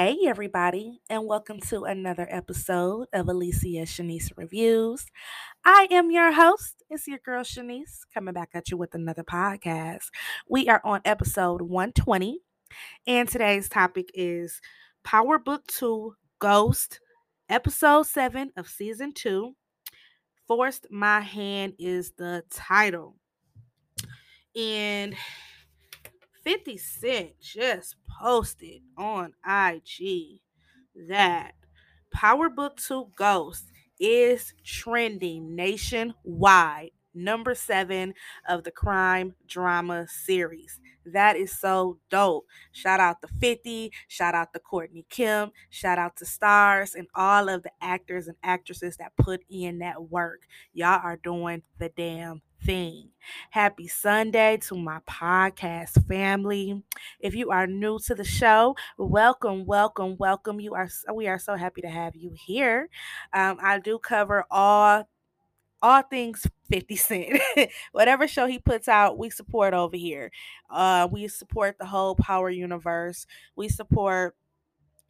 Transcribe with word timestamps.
Hey, 0.00 0.16
everybody, 0.26 1.00
and 1.10 1.26
welcome 1.26 1.58
to 1.70 1.82
another 1.82 2.28
episode 2.30 3.08
of 3.12 3.28
Alicia 3.28 3.82
Shanice 3.82 4.30
Reviews. 4.36 5.04
I 5.64 5.88
am 5.90 6.12
your 6.12 6.30
host. 6.30 6.84
It's 6.88 7.08
your 7.08 7.18
girl 7.18 7.42
Shanice 7.42 8.02
coming 8.14 8.32
back 8.32 8.50
at 8.54 8.70
you 8.70 8.76
with 8.76 8.94
another 8.94 9.24
podcast. 9.24 10.04
We 10.48 10.68
are 10.68 10.80
on 10.84 11.00
episode 11.04 11.62
120, 11.62 12.38
and 13.08 13.28
today's 13.28 13.68
topic 13.68 14.10
is 14.14 14.60
Power 15.02 15.36
Book 15.36 15.66
2 15.66 16.14
Ghost, 16.38 17.00
episode 17.48 18.06
7 18.06 18.52
of 18.56 18.68
season 18.68 19.10
2. 19.12 19.52
Forced 20.46 20.86
My 20.92 21.22
Hand 21.22 21.72
is 21.80 22.12
the 22.16 22.44
title. 22.50 23.16
And 24.54 25.16
50 26.48 26.78
Cent 26.78 27.30
just 27.42 27.96
posted 28.22 28.80
on 28.96 29.34
IG 29.46 30.40
that 31.10 31.52
Power 32.10 32.48
Book 32.48 32.78
2 32.78 33.10
Ghost 33.14 33.64
is 34.00 34.54
trending 34.64 35.54
nationwide, 35.54 36.92
number 37.12 37.54
seven 37.54 38.14
of 38.48 38.64
the 38.64 38.70
crime 38.70 39.34
drama 39.46 40.06
series. 40.08 40.80
That 41.06 41.36
is 41.36 41.56
so 41.58 41.98
dope. 42.10 42.46
Shout 42.72 43.00
out 43.00 43.20
to 43.22 43.28
50, 43.40 43.92
shout 44.08 44.34
out 44.34 44.52
to 44.52 44.60
Courtney 44.60 45.06
Kemp, 45.10 45.52
shout 45.70 45.98
out 45.98 46.16
to 46.16 46.24
Starz 46.24 46.94
and 46.94 47.06
all 47.14 47.48
of 47.48 47.62
the 47.62 47.70
actors 47.80 48.28
and 48.28 48.36
actresses 48.42 48.96
that 48.98 49.16
put 49.16 49.42
in 49.48 49.78
that 49.78 50.10
work. 50.10 50.42
Y'all 50.72 51.00
are 51.02 51.16
doing 51.16 51.62
the 51.78 51.90
damn 51.90 52.42
thing. 52.64 53.10
Happy 53.50 53.88
Sunday 53.88 54.56
to 54.68 54.76
my 54.76 54.98
podcast 55.08 56.06
family. 56.06 56.82
If 57.20 57.34
you 57.34 57.50
are 57.50 57.66
new 57.66 57.98
to 58.06 58.14
the 58.14 58.24
show, 58.24 58.76
welcome, 58.96 59.64
welcome, 59.64 60.16
welcome. 60.18 60.60
You 60.60 60.74
are 60.74 60.88
we 61.14 61.28
are 61.28 61.38
so 61.38 61.54
happy 61.56 61.82
to 61.82 61.88
have 61.88 62.16
you 62.16 62.32
here. 62.34 62.88
Um, 63.32 63.58
I 63.62 63.78
do 63.78 63.98
cover 63.98 64.44
all 64.50 65.08
all 65.82 66.02
things 66.02 66.46
50 66.70 66.96
Cent. 66.96 67.40
Whatever 67.92 68.26
show 68.28 68.46
he 68.46 68.58
puts 68.58 68.88
out, 68.88 69.18
we 69.18 69.30
support 69.30 69.74
over 69.74 69.96
here. 69.96 70.30
Uh, 70.70 71.08
we 71.10 71.28
support 71.28 71.76
the 71.78 71.86
whole 71.86 72.14
Power 72.14 72.50
Universe. 72.50 73.26
We 73.56 73.68
support 73.68 74.34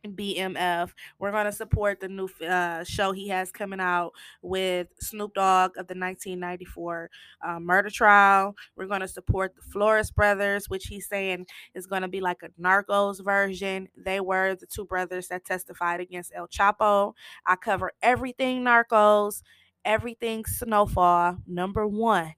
BMF. 0.07 0.93
We're 1.19 1.33
going 1.33 1.47
to 1.47 1.53
support 1.53 2.01
the 2.01 2.09
new 2.09 2.29
uh, 2.47 2.85
show 2.85 3.13
he 3.13 3.29
has 3.29 3.51
coming 3.51 3.81
out 3.81 4.13
with 4.43 4.89
Snoop 5.01 5.35
Dogg 5.35 5.71
of 5.71 5.87
the 5.87 5.95
1994 5.95 7.11
uh, 7.43 7.61
murder 7.61 7.91
trial. 7.91 8.55
We're 8.77 8.87
going 8.87 9.01
to 9.01 9.09
support 9.09 9.55
the 9.57 9.63
Flores 9.63 10.11
brothers, 10.11 10.69
which 10.69 10.87
he's 10.87 11.09
saying 11.09 11.47
is 11.75 11.87
going 11.87 12.03
to 12.03 12.09
be 12.09 12.21
like 12.21 12.43
a 12.43 12.51
Narcos 12.61 13.23
version. 13.23 13.89
They 13.97 14.21
were 14.21 14.55
the 14.55 14.67
two 14.67 14.85
brothers 14.85 15.29
that 15.29 15.45
testified 15.45 16.01
against 16.01 16.33
El 16.35 16.49
Chapo. 16.49 17.15
I 17.47 17.57
cover 17.57 17.93
everything 18.03 18.63
Narcos, 18.65 19.43
everything 19.85 20.45
Snowfall, 20.47 21.39
number 21.47 21.87
one. 21.87 22.35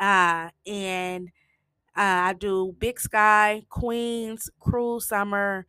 Uh, 0.00 0.50
and 0.66 1.28
uh, 1.96 2.30
I 2.30 2.32
do 2.34 2.74
Big 2.78 3.00
Sky, 3.00 3.62
Queens, 3.68 4.50
Cruel 4.60 5.00
Summer 5.00 5.66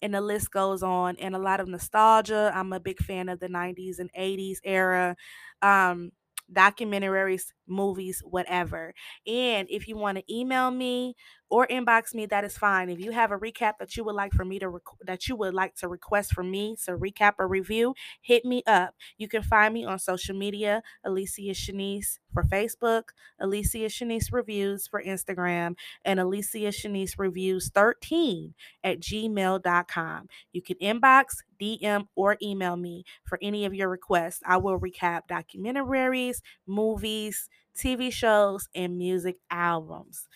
and 0.00 0.14
the 0.14 0.20
list 0.20 0.50
goes 0.50 0.82
on 0.82 1.16
and 1.18 1.34
a 1.36 1.38
lot 1.38 1.60
of 1.60 1.68
nostalgia 1.68 2.50
i'm 2.54 2.72
a 2.72 2.80
big 2.80 2.98
fan 2.98 3.28
of 3.28 3.38
the 3.38 3.48
90s 3.48 4.00
and 4.00 4.10
80s 4.14 4.60
era 4.64 5.16
um, 5.62 6.10
documentaries, 6.52 7.52
movies, 7.66 8.20
whatever. 8.28 8.92
And 9.26 9.66
if 9.70 9.88
you 9.88 9.96
want 9.96 10.18
to 10.18 10.34
email 10.34 10.70
me 10.70 11.14
or 11.52 11.66
inbox 11.66 12.14
me, 12.14 12.24
that 12.24 12.44
is 12.44 12.56
fine. 12.56 12.88
If 12.88 12.98
you 12.98 13.10
have 13.10 13.30
a 13.30 13.36
recap 13.36 13.74
that 13.78 13.94
you 13.94 14.04
would 14.04 14.14
like 14.14 14.32
for 14.32 14.42
me 14.42 14.58
to 14.58 14.70
rec- 14.70 14.98
that 15.02 15.28
you 15.28 15.36
would 15.36 15.52
like 15.52 15.74
to 15.76 15.88
request 15.88 16.32
from 16.32 16.50
me 16.50 16.76
to 16.86 16.96
recap 16.96 17.34
or 17.38 17.46
review, 17.46 17.92
hit 18.22 18.46
me 18.46 18.62
up. 18.66 18.94
You 19.18 19.28
can 19.28 19.42
find 19.42 19.74
me 19.74 19.84
on 19.84 19.98
social 19.98 20.34
media, 20.34 20.82
Alicia 21.04 21.50
Shanice 21.50 22.18
for 22.32 22.42
Facebook, 22.44 23.02
Alicia 23.38 23.90
Shanice 23.90 24.32
Reviews 24.32 24.86
for 24.86 25.02
Instagram, 25.02 25.74
and 26.06 26.18
Alicia 26.18 26.68
Shanice 26.68 27.18
Reviews 27.18 27.70
13 27.74 28.54
at 28.82 29.00
gmail.com. 29.00 30.28
You 30.54 30.62
can 30.62 30.76
inbox, 30.76 31.24
DM, 31.60 32.06
or 32.14 32.38
email 32.42 32.76
me 32.76 33.04
for 33.24 33.38
any 33.42 33.66
of 33.66 33.74
your 33.74 33.90
requests. 33.90 34.40
I 34.46 34.56
will 34.56 34.80
recap 34.80 35.24
documentaries, 35.30 36.40
movies, 36.66 37.50
TV 37.76 38.10
shows, 38.10 38.70
and 38.74 38.96
music 38.96 39.36
albums. 39.50 40.28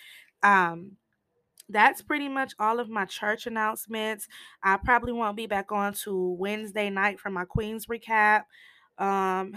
Um, 0.43 0.93
that's 1.69 2.03
pretty 2.03 2.29
much 2.29 2.55
all 2.59 2.79
of 2.79 2.89
my 2.89 3.05
church 3.05 3.47
announcements. 3.47 4.29
I 4.63 4.77
probably 4.77 5.13
won't 5.13 5.37
be 5.37 5.47
back 5.47 5.73
on 5.73 5.95
to 6.05 6.37
Wednesday 6.39 6.91
night 6.91 7.19
for 7.19 7.31
my 7.31 7.45
Queens 7.45 7.87
recap. 7.87 8.45
Um, 8.99 9.55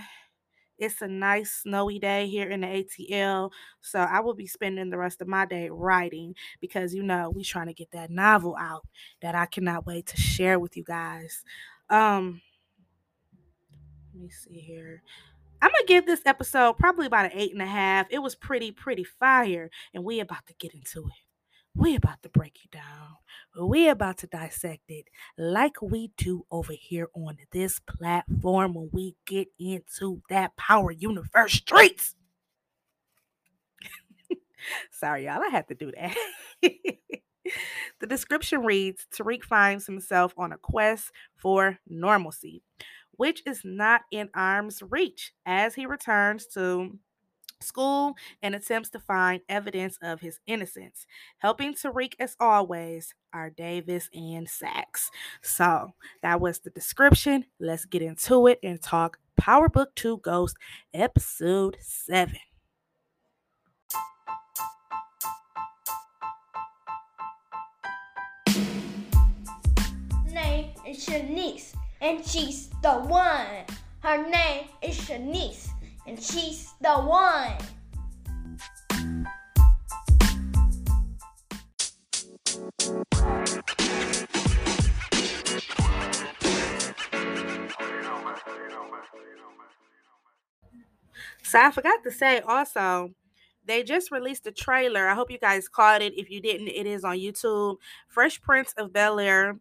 it's 0.79 1.01
a 1.01 1.07
nice 1.07 1.51
snowy 1.63 1.99
day 1.99 2.27
here 2.27 2.49
in 2.49 2.61
the 2.61 2.67
ATL, 2.67 3.51
so 3.81 3.99
I 3.99 4.21
will 4.21 4.33
be 4.33 4.47
spending 4.47 4.89
the 4.89 4.97
rest 4.97 5.21
of 5.21 5.27
my 5.27 5.45
day 5.45 5.69
writing 5.69 6.35
because 6.61 6.93
you 6.93 7.03
know 7.03 7.29
we 7.29 7.43
trying 7.43 7.67
to 7.67 7.73
get 7.73 7.91
that 7.91 8.09
novel 8.09 8.55
out 8.57 8.87
that 9.21 9.35
I 9.35 9.45
cannot 9.45 9.85
wait 9.85 10.07
to 10.07 10.17
share 10.17 10.57
with 10.57 10.77
you 10.77 10.83
guys. 10.85 11.43
Um, 11.89 12.41
let 14.13 14.23
me 14.23 14.29
see 14.29 14.59
here. 14.59 15.03
I'm 15.61 15.69
gonna 15.69 15.85
give 15.85 16.05
this 16.05 16.21
episode 16.25 16.77
probably 16.77 17.07
about 17.07 17.25
an 17.25 17.31
eight 17.33 17.51
and 17.51 17.61
a 17.61 17.67
half. 17.67 18.07
It 18.09 18.19
was 18.19 18.35
pretty, 18.35 18.71
pretty 18.71 19.03
fire, 19.03 19.69
and 19.93 20.05
we 20.05 20.21
about 20.21 20.45
to 20.47 20.53
get 20.53 20.73
into 20.73 21.07
it. 21.07 21.28
We 21.79 21.95
about 21.95 22.21
to 22.23 22.29
break 22.29 22.59
it 22.65 22.71
down. 22.71 23.15
We 23.57 23.87
about 23.87 24.17
to 24.17 24.27
dissect 24.27 24.89
it 24.89 25.05
like 25.37 25.81
we 25.81 26.11
do 26.17 26.45
over 26.51 26.73
here 26.73 27.07
on 27.15 27.37
this 27.53 27.79
platform 27.79 28.73
when 28.73 28.89
we 28.91 29.15
get 29.25 29.47
into 29.57 30.21
that 30.29 30.57
power 30.57 30.91
universe 30.91 31.53
streets. 31.53 32.15
Sorry, 34.91 35.23
y'all, 35.23 35.41
I 35.41 35.47
had 35.47 35.69
to 35.69 35.73
do 35.73 35.93
that. 35.93 36.17
the 36.61 38.07
description 38.07 38.65
reads 38.65 39.07
Tariq 39.17 39.43
finds 39.43 39.85
himself 39.85 40.33
on 40.37 40.51
a 40.51 40.57
quest 40.57 41.11
for 41.37 41.79
normalcy, 41.87 42.61
which 43.11 43.41
is 43.45 43.61
not 43.63 44.01
in 44.11 44.29
arm's 44.35 44.83
reach 44.83 45.31
as 45.45 45.75
he 45.75 45.85
returns 45.85 46.45
to 46.47 46.99
school 47.61 48.15
and 48.41 48.55
attempts 48.55 48.89
to 48.89 48.99
find 48.99 49.41
evidence 49.49 49.97
of 50.01 50.21
his 50.21 50.39
innocence. 50.47 51.05
Helping 51.39 51.73
Tariq, 51.73 52.13
as 52.19 52.35
always, 52.39 53.13
are 53.33 53.49
Davis 53.49 54.09
and 54.13 54.49
Saxe. 54.49 55.09
So 55.41 55.93
that 56.21 56.39
was 56.39 56.59
the 56.59 56.69
description. 56.69 57.45
Let's 57.59 57.85
get 57.85 58.01
into 58.01 58.47
it 58.47 58.59
and 58.63 58.81
talk 58.81 59.19
Power 59.37 59.69
Book 59.69 59.93
2 59.95 60.17
Ghost, 60.17 60.55
Episode 60.93 61.77
7. 61.81 62.35
Name 70.31 70.69
is 70.87 71.05
Shanice, 71.05 71.73
and 72.01 72.25
she's 72.25 72.69
the 72.81 72.93
one. 72.93 73.65
Her 74.01 74.29
name 74.29 74.69
is 74.81 74.97
Shanice 74.97 75.69
and 76.09 76.19
she's 76.19 76.73
the 76.81 76.89
one. 76.89 77.53
So 91.43 91.59
I 91.59 91.71
forgot 91.71 92.03
to 92.03 92.11
say 92.11 92.39
also, 92.41 93.11
they 93.65 93.83
just 93.83 94.11
released 94.11 94.47
a 94.47 94.51
trailer. 94.51 95.07
I 95.07 95.13
hope 95.13 95.29
you 95.29 95.37
guys 95.37 95.67
caught 95.67 96.01
it. 96.01 96.17
If 96.17 96.31
you 96.31 96.41
didn't, 96.41 96.69
it 96.69 96.87
is 96.87 97.03
on 97.03 97.17
YouTube. 97.17 97.77
Fresh 98.07 98.41
Prince 98.41 98.73
of 98.77 98.91
Bel 98.91 99.19
Air 99.19 99.59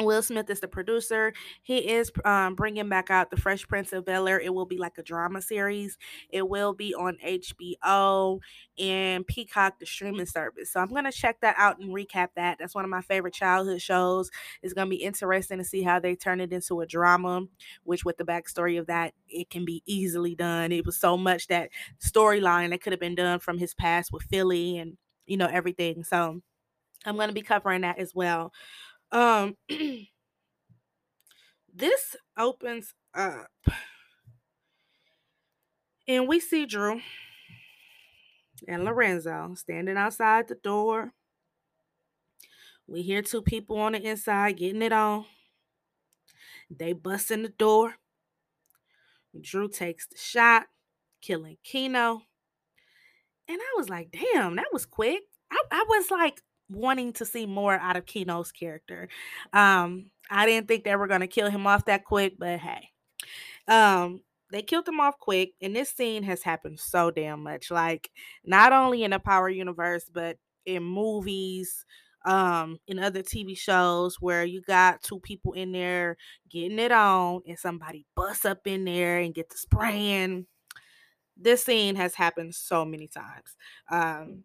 Will 0.00 0.22
Smith 0.22 0.48
is 0.50 0.60
the 0.60 0.68
producer. 0.68 1.32
He 1.62 1.78
is 1.78 2.10
um, 2.24 2.54
bringing 2.54 2.88
back 2.88 3.10
out 3.10 3.30
the 3.30 3.36
Fresh 3.36 3.66
Prince 3.68 3.92
of 3.92 4.04
Bel 4.04 4.26
Air. 4.28 4.40
It 4.40 4.54
will 4.54 4.66
be 4.66 4.78
like 4.78 4.98
a 4.98 5.02
drama 5.02 5.42
series. 5.42 5.98
It 6.30 6.48
will 6.48 6.72
be 6.74 6.94
on 6.94 7.18
HBO 7.22 8.40
and 8.78 9.26
Peacock, 9.26 9.78
the 9.78 9.86
streaming 9.86 10.26
service. 10.26 10.72
So 10.72 10.80
I'm 10.80 10.88
gonna 10.88 11.12
check 11.12 11.40
that 11.40 11.54
out 11.58 11.78
and 11.78 11.90
recap 11.90 12.28
that. 12.36 12.58
That's 12.58 12.74
one 12.74 12.84
of 12.84 12.90
my 12.90 13.02
favorite 13.02 13.34
childhood 13.34 13.82
shows. 13.82 14.30
It's 14.62 14.72
gonna 14.74 14.90
be 14.90 14.96
interesting 14.96 15.58
to 15.58 15.64
see 15.64 15.82
how 15.82 16.00
they 16.00 16.14
turn 16.16 16.40
it 16.40 16.52
into 16.52 16.80
a 16.80 16.86
drama. 16.86 17.42
Which, 17.84 18.04
with 18.04 18.16
the 18.16 18.24
backstory 18.24 18.78
of 18.78 18.86
that, 18.86 19.14
it 19.28 19.50
can 19.50 19.64
be 19.64 19.82
easily 19.86 20.34
done. 20.34 20.72
It 20.72 20.86
was 20.86 20.96
so 20.96 21.16
much 21.16 21.48
that 21.48 21.70
storyline 22.00 22.70
that 22.70 22.82
could 22.82 22.92
have 22.92 23.00
been 23.00 23.14
done 23.14 23.38
from 23.40 23.58
his 23.58 23.74
past 23.74 24.12
with 24.12 24.22
Philly 24.24 24.78
and 24.78 24.96
you 25.26 25.36
know 25.36 25.46
everything. 25.46 26.04
So 26.04 26.40
I'm 27.04 27.16
gonna 27.16 27.32
be 27.32 27.42
covering 27.42 27.82
that 27.82 27.98
as 27.98 28.14
well. 28.14 28.52
Um, 29.12 29.56
this 31.74 32.16
opens 32.38 32.94
up, 33.14 33.50
and 36.08 36.28
we 36.28 36.40
see 36.40 36.66
Drew 36.66 37.00
and 38.68 38.84
Lorenzo 38.84 39.54
standing 39.54 39.96
outside 39.96 40.48
the 40.48 40.54
door 40.54 41.12
We 42.86 43.02
hear 43.02 43.22
two 43.22 43.40
people 43.42 43.78
on 43.78 43.92
the 43.92 44.02
inside 44.06 44.58
getting 44.58 44.82
it 44.82 44.92
on. 44.92 45.24
They 46.70 46.92
bust 46.92 47.30
in 47.30 47.42
the 47.42 47.48
door. 47.48 47.96
Drew 49.40 49.68
takes 49.68 50.06
the 50.06 50.16
shot, 50.18 50.66
killing 51.20 51.58
Keno. 51.62 52.22
And 53.48 53.58
I 53.60 53.74
was 53.76 53.88
like, 53.88 54.10
damn, 54.12 54.56
that 54.56 54.72
was 54.72 54.86
quick. 54.86 55.22
I, 55.50 55.62
I 55.70 55.84
was 55.88 56.10
like 56.10 56.42
wanting 56.70 57.12
to 57.14 57.24
see 57.24 57.46
more 57.46 57.74
out 57.74 57.96
of 57.96 58.06
Keno's 58.06 58.52
character. 58.52 59.08
Um, 59.52 60.06
I 60.30 60.46
didn't 60.46 60.68
think 60.68 60.84
they 60.84 60.96
were 60.96 61.08
gonna 61.08 61.26
kill 61.26 61.50
him 61.50 61.66
off 61.66 61.86
that 61.86 62.04
quick, 62.04 62.34
but 62.38 62.58
hey. 62.60 62.90
Um, 63.68 64.22
they 64.50 64.62
killed 64.62 64.88
him 64.88 65.00
off 65.00 65.18
quick, 65.18 65.52
and 65.60 65.74
this 65.74 65.90
scene 65.90 66.22
has 66.24 66.42
happened 66.42 66.80
so 66.80 67.10
damn 67.10 67.42
much. 67.42 67.70
Like, 67.70 68.10
not 68.44 68.72
only 68.72 69.04
in 69.04 69.12
the 69.12 69.18
Power 69.18 69.48
Universe, 69.48 70.10
but 70.12 70.38
in 70.66 70.82
movies, 70.82 71.84
um, 72.26 72.78
in 72.86 72.98
other 72.98 73.22
TV 73.22 73.56
shows 73.56 74.16
where 74.20 74.44
you 74.44 74.60
got 74.60 75.02
two 75.02 75.20
people 75.20 75.52
in 75.54 75.72
there 75.72 76.16
getting 76.48 76.78
it 76.78 76.92
on, 76.92 77.42
and 77.46 77.58
somebody 77.58 78.06
busts 78.14 78.44
up 78.44 78.66
in 78.66 78.84
there 78.84 79.18
and 79.18 79.34
get 79.34 79.48
the 79.48 79.56
spraying. 79.56 80.46
This 81.36 81.64
scene 81.64 81.96
has 81.96 82.14
happened 82.14 82.54
so 82.54 82.84
many 82.84 83.08
times. 83.08 83.56
Um, 83.90 84.44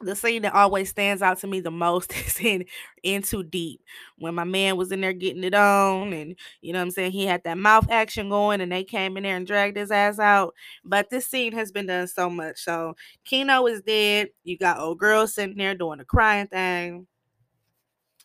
the 0.00 0.14
scene 0.14 0.42
that 0.42 0.54
always 0.54 0.90
stands 0.90 1.22
out 1.22 1.38
to 1.38 1.46
me 1.46 1.60
the 1.60 1.70
most 1.70 2.12
is 2.26 2.38
in 2.40 2.64
In 3.02 3.22
Too 3.22 3.42
Deep 3.42 3.80
when 4.18 4.34
my 4.34 4.44
man 4.44 4.76
was 4.76 4.92
in 4.92 5.00
there 5.00 5.12
getting 5.12 5.44
it 5.44 5.54
on 5.54 6.12
and 6.12 6.36
you 6.60 6.72
know 6.72 6.80
what 6.80 6.84
I'm 6.84 6.90
saying 6.90 7.12
he 7.12 7.24
had 7.24 7.42
that 7.44 7.58
mouth 7.58 7.90
action 7.90 8.28
going 8.28 8.60
and 8.60 8.70
they 8.70 8.84
came 8.84 9.16
in 9.16 9.22
there 9.22 9.36
and 9.36 9.46
dragged 9.46 9.76
his 9.76 9.90
ass 9.90 10.18
out. 10.18 10.54
But 10.84 11.10
this 11.10 11.26
scene 11.26 11.52
has 11.52 11.72
been 11.72 11.86
done 11.86 12.08
so 12.08 12.28
much. 12.28 12.58
So 12.58 12.94
kino 13.24 13.66
is 13.66 13.82
dead. 13.82 14.28
You 14.44 14.58
got 14.58 14.78
old 14.78 14.98
girl 14.98 15.26
sitting 15.26 15.56
there 15.56 15.74
doing 15.74 15.98
the 15.98 16.04
crying 16.04 16.48
thing. 16.48 17.06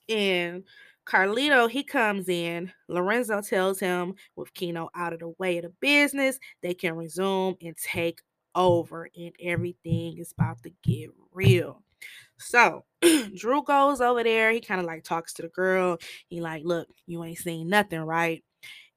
And 0.09 0.63
Carlito, 1.06 1.69
he 1.69 1.83
comes 1.83 2.29
in. 2.29 2.71
Lorenzo 2.88 3.41
tells 3.41 3.79
him 3.79 4.15
with 4.35 4.53
Kino 4.53 4.89
out 4.95 5.13
of 5.13 5.19
the 5.19 5.33
way 5.39 5.57
of 5.57 5.63
the 5.63 5.74
business, 5.79 6.38
they 6.62 6.74
can 6.74 6.95
resume 6.95 7.56
and 7.62 7.75
take 7.77 8.21
over 8.56 9.09
and 9.15 9.33
everything 9.42 10.18
is 10.18 10.31
about 10.31 10.62
to 10.63 10.71
get 10.83 11.09
real. 11.31 11.83
So 12.38 12.83
Drew 13.36 13.63
goes 13.63 14.01
over 14.01 14.24
there. 14.24 14.51
He 14.51 14.62
kind 14.62 14.80
of 14.80 14.88
like 14.88 15.03
talks 15.03 15.33
to 15.33 15.42
the 15.44 15.50
girl. 15.50 15.98
He 16.27 16.42
like, 16.42 16.63
look, 16.65 16.88
you 17.07 17.24
ain't 17.24 17.38
seen 17.38 17.69
nothing, 17.69 18.01
right? 18.01 18.44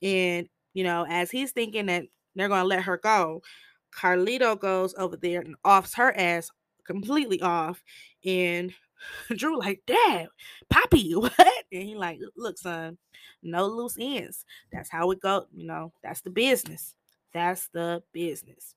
And 0.02 0.48
you 0.72 0.84
know, 0.84 1.06
as 1.08 1.30
he's 1.30 1.52
thinking 1.52 1.86
that 1.86 2.04
they're 2.34 2.48
gonna 2.48 2.64
let 2.64 2.82
her 2.82 2.96
go, 2.96 3.42
Carlito 3.94 4.58
goes 4.58 4.94
over 4.98 5.16
there 5.16 5.40
and 5.40 5.56
offs 5.64 5.94
her 5.94 6.16
ass 6.16 6.50
completely 6.86 7.40
off. 7.40 7.82
And 8.24 8.72
Drew 9.36 9.58
like, 9.58 9.82
Dad, 9.86 10.28
Poppy, 10.70 11.12
what? 11.14 11.34
And 11.72 11.82
he 11.82 11.94
like, 11.94 12.18
look, 12.36 12.58
son, 12.58 12.98
no 13.42 13.66
loose 13.66 13.96
ends. 14.00 14.44
That's 14.72 14.90
how 14.90 15.10
it 15.10 15.20
go. 15.20 15.46
You 15.52 15.66
know, 15.66 15.92
that's 16.02 16.22
the 16.22 16.30
business. 16.30 16.94
That's 17.32 17.68
the 17.72 18.02
business. 18.12 18.74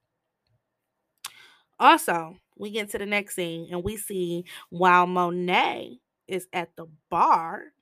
Also, 1.80 2.38
we 2.58 2.72
get 2.72 2.90
to 2.92 2.98
the 2.98 3.06
next 3.06 3.36
scene 3.36 3.68
and 3.72 3.84
we 3.84 3.98
see 3.98 4.46
while 4.70 5.08
Monet 5.08 6.00
is 6.28 6.48
at 6.54 6.76
the 6.76 6.88
bar, 7.10 7.74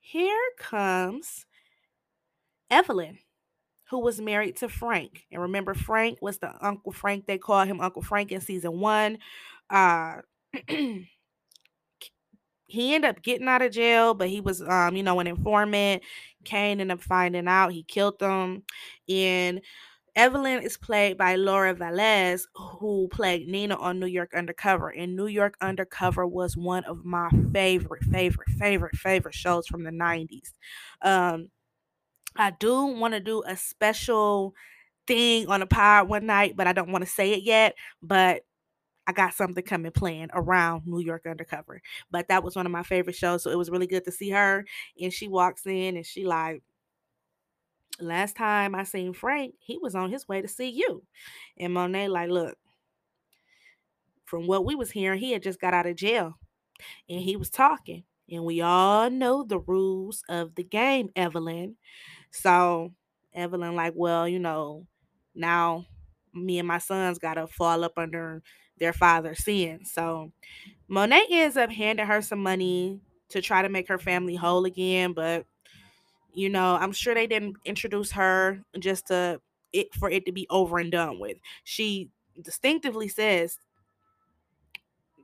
here 0.00 0.50
comes 0.58 1.46
Evelyn, 2.70 3.18
who 3.90 4.00
was 4.00 4.20
married 4.20 4.56
to 4.56 4.68
Frank. 4.68 5.24
And 5.32 5.40
remember, 5.42 5.74
Frank 5.74 6.18
was 6.20 6.38
the 6.38 6.52
Uncle 6.64 6.92
Frank. 6.92 7.26
They 7.26 7.38
called 7.38 7.68
him 7.68 7.80
Uncle 7.80 8.02
Frank 8.02 8.32
in 8.32 8.40
season 8.40 8.80
one. 8.80 9.18
Uh, 9.70 10.16
he 10.68 11.06
ended 12.94 13.10
up 13.10 13.22
getting 13.22 13.48
out 13.48 13.62
of 13.62 13.72
jail, 13.72 14.14
but 14.14 14.28
he 14.28 14.40
was, 14.40 14.62
um, 14.62 14.96
you 14.96 15.02
know, 15.02 15.20
an 15.20 15.26
informant. 15.26 16.02
Kane 16.44 16.80
ended 16.80 16.96
up 16.96 17.02
finding 17.02 17.48
out 17.48 17.72
he 17.72 17.82
killed 17.82 18.18
them. 18.18 18.62
And 19.08 19.60
Evelyn 20.18 20.64
is 20.64 20.76
played 20.76 21.16
by 21.16 21.36
Lauren 21.36 21.76
Velez, 21.76 22.42
who 22.56 23.06
played 23.06 23.46
Nina 23.46 23.76
on 23.76 24.00
New 24.00 24.06
York 24.06 24.34
Undercover. 24.34 24.88
And 24.88 25.14
New 25.14 25.28
York 25.28 25.56
Undercover 25.60 26.26
was 26.26 26.56
one 26.56 26.82
of 26.86 27.04
my 27.04 27.30
favorite, 27.52 28.02
favorite, 28.02 28.48
favorite, 28.58 28.96
favorite 28.96 29.36
shows 29.36 29.68
from 29.68 29.84
the 29.84 29.92
90s. 29.92 30.54
Um, 31.02 31.50
I 32.34 32.50
do 32.50 32.86
want 32.86 33.14
to 33.14 33.20
do 33.20 33.44
a 33.46 33.56
special 33.56 34.56
thing 35.06 35.46
on 35.46 35.62
a 35.62 35.66
pod 35.66 36.08
one 36.08 36.26
night, 36.26 36.56
but 36.56 36.66
I 36.66 36.72
don't 36.72 36.90
want 36.90 37.04
to 37.04 37.10
say 37.10 37.30
it 37.34 37.44
yet. 37.44 37.76
But 38.02 38.42
I 39.06 39.12
got 39.12 39.34
something 39.34 39.62
coming 39.62 39.92
planned 39.92 40.32
around 40.34 40.82
New 40.84 40.98
York 40.98 41.26
Undercover. 41.26 41.80
But 42.10 42.26
that 42.26 42.42
was 42.42 42.56
one 42.56 42.66
of 42.66 42.72
my 42.72 42.82
favorite 42.82 43.14
shows. 43.14 43.44
So 43.44 43.52
it 43.52 43.58
was 43.58 43.70
really 43.70 43.86
good 43.86 44.04
to 44.06 44.10
see 44.10 44.30
her. 44.30 44.64
And 45.00 45.12
she 45.12 45.28
walks 45.28 45.64
in 45.64 45.96
and 45.96 46.04
she 46.04 46.26
like, 46.26 46.64
last 48.00 48.36
time 48.36 48.74
I 48.74 48.84
seen 48.84 49.12
Frank, 49.12 49.54
he 49.60 49.78
was 49.78 49.94
on 49.94 50.10
his 50.10 50.28
way 50.28 50.42
to 50.42 50.48
see 50.48 50.68
you. 50.68 51.02
And 51.58 51.74
Monet, 51.74 52.08
like, 52.08 52.30
look, 52.30 52.56
from 54.24 54.46
what 54.46 54.64
we 54.64 54.74
was 54.74 54.90
hearing, 54.90 55.18
he 55.18 55.32
had 55.32 55.42
just 55.42 55.60
got 55.60 55.74
out 55.74 55.86
of 55.86 55.96
jail 55.96 56.34
and 57.08 57.20
he 57.20 57.36
was 57.36 57.50
talking. 57.50 58.04
And 58.30 58.44
we 58.44 58.60
all 58.60 59.10
know 59.10 59.42
the 59.42 59.58
rules 59.58 60.22
of 60.28 60.54
the 60.54 60.64
game, 60.64 61.10
Evelyn. 61.16 61.76
So 62.30 62.92
Evelyn, 63.34 63.74
like, 63.74 63.94
well, 63.96 64.28
you 64.28 64.38
know, 64.38 64.86
now 65.34 65.86
me 66.34 66.58
and 66.58 66.68
my 66.68 66.78
sons 66.78 67.18
gotta 67.18 67.46
fall 67.46 67.84
up 67.84 67.94
under 67.96 68.42
their 68.78 68.92
father's 68.92 69.44
sin. 69.44 69.84
So 69.84 70.32
Monet 70.88 71.26
ends 71.30 71.56
up 71.56 71.70
handing 71.70 72.06
her 72.06 72.22
some 72.22 72.42
money 72.42 73.00
to 73.30 73.42
try 73.42 73.62
to 73.62 73.68
make 73.68 73.88
her 73.88 73.98
family 73.98 74.36
whole 74.36 74.64
again, 74.64 75.12
but 75.12 75.46
you 76.38 76.48
know, 76.48 76.76
I'm 76.76 76.92
sure 76.92 77.14
they 77.14 77.26
didn't 77.26 77.56
introduce 77.64 78.12
her 78.12 78.62
just 78.78 79.08
to 79.08 79.40
it 79.72 79.92
for 79.92 80.08
it 80.08 80.24
to 80.26 80.32
be 80.32 80.46
over 80.50 80.78
and 80.78 80.92
done 80.92 81.18
with. 81.18 81.36
She 81.64 82.10
distinctively 82.40 83.08
says, 83.08 83.58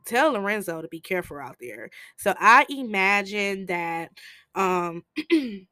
tell 0.04 0.32
Lorenzo 0.32 0.82
to 0.82 0.88
be 0.88 0.98
careful 0.98 1.38
out 1.38 1.54
there. 1.60 1.90
So 2.16 2.34
I 2.36 2.66
imagine 2.68 3.66
that 3.66 4.10
um 4.56 5.04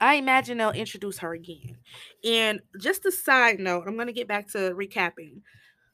I 0.00 0.14
imagine 0.14 0.58
they'll 0.58 0.72
introduce 0.72 1.18
her 1.18 1.32
again. 1.32 1.76
And 2.24 2.60
just 2.80 3.06
a 3.06 3.12
side 3.12 3.60
note, 3.60 3.84
I'm 3.86 3.94
going 3.94 4.08
to 4.08 4.12
get 4.12 4.26
back 4.26 4.48
to 4.52 4.74
recapping. 4.74 5.42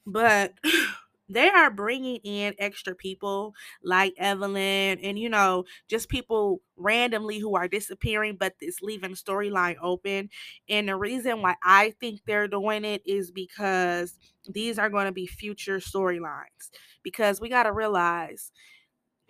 But 0.07 0.53
they 1.29 1.49
are 1.49 1.69
bringing 1.71 2.17
in 2.23 2.53
extra 2.59 2.95
people 2.95 3.53
like 3.83 4.13
Evelyn 4.17 4.99
and 5.01 5.19
you 5.19 5.29
know 5.29 5.65
just 5.87 6.09
people 6.09 6.61
randomly 6.77 7.39
who 7.39 7.55
are 7.55 7.67
disappearing 7.67 8.37
but 8.39 8.53
it's 8.61 8.81
leaving 8.81 9.11
storyline 9.13 9.75
open 9.81 10.29
and 10.69 10.87
the 10.87 10.95
reason 10.95 11.41
why 11.41 11.55
I 11.63 11.93
think 11.99 12.21
they're 12.25 12.47
doing 12.47 12.85
it 12.85 13.01
is 13.05 13.31
because 13.31 14.17
these 14.49 14.79
are 14.79 14.89
going 14.89 15.05
to 15.05 15.11
be 15.11 15.27
future 15.27 15.79
storylines 15.79 16.69
because 17.03 17.41
we 17.41 17.49
got 17.49 17.63
to 17.63 17.71
realize 17.71 18.51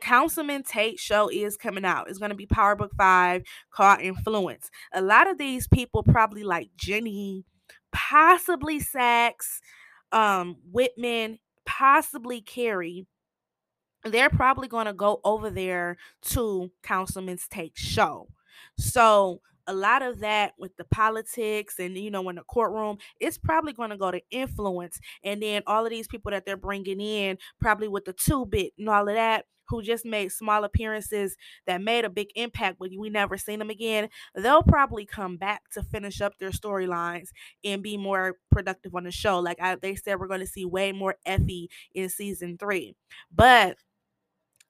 Councilman 0.02 0.64
Tate 0.64 1.00
show 1.00 1.30
is 1.30 1.58
coming 1.58 1.86
out. 1.86 2.10
It's 2.10 2.20
going 2.20 2.30
to 2.30 2.36
be 2.36 2.46
Power 2.46 2.76
Book 2.76 2.92
5 2.98 3.44
called 3.72 4.02
Influence. 4.02 4.70
A 4.94 5.02
lot 5.02 5.30
of 5.30 5.38
these 5.38 5.68
people 5.68 6.04
probably 6.04 6.44
like 6.44 6.70
Jenny, 6.78 7.46
possibly 7.92 8.80
Saxe, 8.80 9.60
um, 10.12 10.58
Whitman, 10.72 11.40
possibly 11.68 12.42
Carrie, 12.42 13.06
they're 14.04 14.30
probably 14.30 14.68
going 14.68 14.88
to 14.88 14.94
go 14.94 15.22
over 15.24 15.52
there 15.52 15.98
to 16.24 16.72
Councilman's 16.82 17.48
Tate 17.48 17.78
show. 17.78 18.30
So 18.80 19.42
a 19.68 19.74
lot 19.74 20.02
of 20.02 20.20
that 20.20 20.54
with 20.58 20.76
the 20.78 20.86
politics 20.86 21.76
and 21.78 21.98
you 21.98 22.10
know 22.10 22.28
in 22.30 22.38
the 22.38 22.44
courtroom 22.44 22.98
it's 23.20 23.38
probably 23.38 23.74
going 23.74 23.90
to 23.90 23.98
go 23.98 24.10
to 24.10 24.22
influence 24.32 24.98
and 25.26 25.44
then 25.44 25.62
all 25.68 25.84
of 25.84 25.90
these 25.90 26.08
people 26.08 26.32
that 26.32 26.46
they're 26.46 26.56
bringing 26.56 27.02
in 27.02 27.38
probably 27.60 27.90
with 27.90 28.06
the 28.06 28.14
two 28.14 28.46
bit 28.46 28.72
and 28.80 28.88
all 28.88 29.10
of 29.10 29.16
that 29.16 29.44
who 29.70 29.82
just 29.82 30.06
made 30.06 30.32
small 30.32 30.64
appearances 30.64 31.36
that 31.66 31.82
made 31.82 32.06
a 32.06 32.10
big 32.10 32.28
impact, 32.36 32.78
but 32.80 32.90
we 32.98 33.10
never 33.10 33.38
seen 33.38 33.60
them 33.60 33.70
again, 33.70 34.10
they'll 34.36 34.64
probably 34.64 35.06
come 35.06 35.38
back 35.38 35.70
to 35.72 35.84
finish 35.84 36.22
up 36.22 36.38
their 36.40 36.52
storylines 36.52 37.30
and 37.64 37.84
be 37.84 37.98
more 37.98 38.38
productive 38.52 38.96
on 38.96 39.04
the 39.04 39.12
show. 39.12 39.40
Like 39.40 39.62
I, 39.62 39.76
they 39.76 39.96
said, 39.96 40.20
we're 40.20 40.28
going 40.28 40.40
to 40.40 40.48
see 40.48 40.66
way 40.66 40.92
more 40.92 41.16
Effie 41.26 41.70
in 41.94 42.10
season 42.10 42.58
three. 42.58 42.96
But 43.34 43.78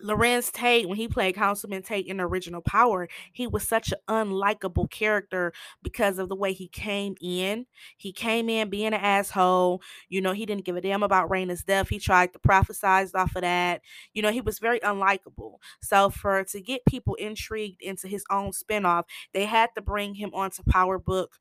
Larenz 0.03 0.51
Tate, 0.51 0.87
when 0.87 0.97
he 0.97 1.07
played 1.07 1.35
Councilman 1.35 1.81
Tate 1.81 2.05
in 2.05 2.19
original 2.21 2.61
Power, 2.61 3.07
he 3.33 3.47
was 3.47 3.67
such 3.67 3.91
an 3.91 3.97
unlikable 4.07 4.89
character 4.89 5.53
because 5.81 6.19
of 6.19 6.29
the 6.29 6.35
way 6.35 6.53
he 6.53 6.67
came 6.67 7.15
in. 7.21 7.65
He 7.97 8.11
came 8.11 8.49
in 8.49 8.69
being 8.69 8.87
an 8.87 8.93
asshole. 8.93 9.81
You 10.09 10.21
know, 10.21 10.33
he 10.33 10.45
didn't 10.45 10.65
give 10.65 10.75
a 10.75 10.81
damn 10.81 11.03
about 11.03 11.29
Raina's 11.29 11.63
death. 11.63 11.89
He 11.89 11.99
tried 11.99 12.33
to 12.33 12.39
prophesize 12.39 13.15
off 13.15 13.35
of 13.35 13.41
that. 13.41 13.81
You 14.13 14.21
know, 14.21 14.31
he 14.31 14.41
was 14.41 14.59
very 14.59 14.79
unlikable. 14.81 15.55
So 15.81 16.09
for 16.09 16.43
to 16.43 16.61
get 16.61 16.85
people 16.85 17.15
intrigued 17.15 17.81
into 17.81 18.07
his 18.07 18.23
own 18.29 18.51
spinoff, 18.51 19.03
they 19.33 19.45
had 19.45 19.69
to 19.75 19.81
bring 19.81 20.15
him 20.15 20.31
onto 20.33 20.63
Power 20.63 20.99
Book 20.99 21.37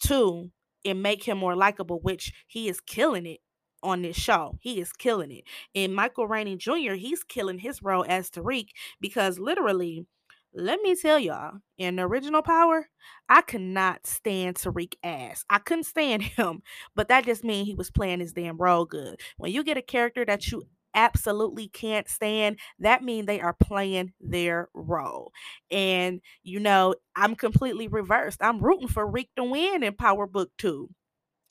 2 0.00 0.50
and 0.84 1.02
make 1.02 1.24
him 1.24 1.38
more 1.38 1.56
likable, 1.56 2.00
which 2.00 2.32
he 2.46 2.68
is 2.68 2.80
killing 2.80 3.26
it 3.26 3.40
on 3.82 4.02
this 4.02 4.16
show. 4.16 4.58
He 4.60 4.80
is 4.80 4.92
killing 4.92 5.30
it. 5.30 5.44
And 5.74 5.94
Michael 5.94 6.26
Rainey 6.28 6.56
Jr., 6.56 6.94
he's 6.94 7.24
killing 7.24 7.58
his 7.58 7.82
role 7.82 8.04
as 8.08 8.30
Tariq 8.30 8.68
because 9.00 9.38
literally, 9.38 10.06
let 10.54 10.80
me 10.80 10.94
tell 10.96 11.18
y'all, 11.18 11.58
in 11.76 12.00
original 12.00 12.42
Power, 12.42 12.88
I 13.28 13.42
could 13.42 13.60
not 13.60 14.06
stand 14.06 14.56
Tariq 14.56 14.94
ass. 15.02 15.44
I 15.50 15.58
couldn't 15.58 15.84
stand 15.84 16.22
him, 16.36 16.62
but 16.94 17.08
that 17.08 17.24
just 17.24 17.44
means 17.44 17.68
he 17.68 17.74
was 17.74 17.90
playing 17.90 18.20
his 18.20 18.32
damn 18.32 18.56
role 18.56 18.84
good. 18.84 19.20
When 19.36 19.52
you 19.52 19.62
get 19.62 19.76
a 19.76 19.82
character 19.82 20.24
that 20.24 20.50
you 20.50 20.64
absolutely 20.94 21.68
can't 21.68 22.08
stand, 22.08 22.58
that 22.80 23.02
means 23.04 23.26
they 23.26 23.40
are 23.40 23.52
playing 23.54 24.12
their 24.20 24.68
role. 24.74 25.32
And 25.70 26.20
you 26.42 26.60
know, 26.60 26.94
I'm 27.14 27.34
completely 27.36 27.88
reversed. 27.88 28.42
I'm 28.42 28.60
rooting 28.60 28.88
for 28.88 29.06
Rick 29.06 29.28
to 29.36 29.44
win 29.44 29.82
in 29.82 29.94
Power 29.94 30.26
Book 30.26 30.50
2. 30.58 30.88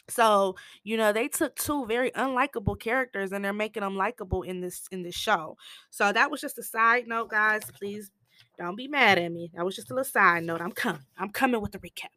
So, 0.09 0.55
you 0.83 0.95
know, 0.97 1.11
they 1.11 1.27
took 1.27 1.55
two 1.55 1.85
very 1.85 2.11
unlikable 2.11 2.79
characters 2.79 3.31
and 3.31 3.43
they're 3.43 3.53
making 3.53 3.81
them 3.81 3.97
likable 3.97 4.43
in 4.43 4.61
this 4.61 4.87
in 4.91 5.03
this 5.03 5.15
show. 5.15 5.57
So 5.89 6.11
that 6.13 6.31
was 6.31 6.41
just 6.41 6.57
a 6.57 6.63
side 6.63 7.07
note, 7.07 7.29
guys. 7.29 7.63
Please 7.77 8.11
don't 8.57 8.75
be 8.75 8.87
mad 8.87 9.19
at 9.19 9.31
me. 9.31 9.51
That 9.53 9.65
was 9.65 9.75
just 9.75 9.91
a 9.91 9.93
little 9.93 10.09
side 10.09 10.43
note. 10.43 10.61
I'm 10.61 10.71
coming. 10.71 11.03
I'm 11.17 11.29
coming 11.29 11.61
with 11.61 11.73
the 11.73 11.79
recap. 11.79 12.09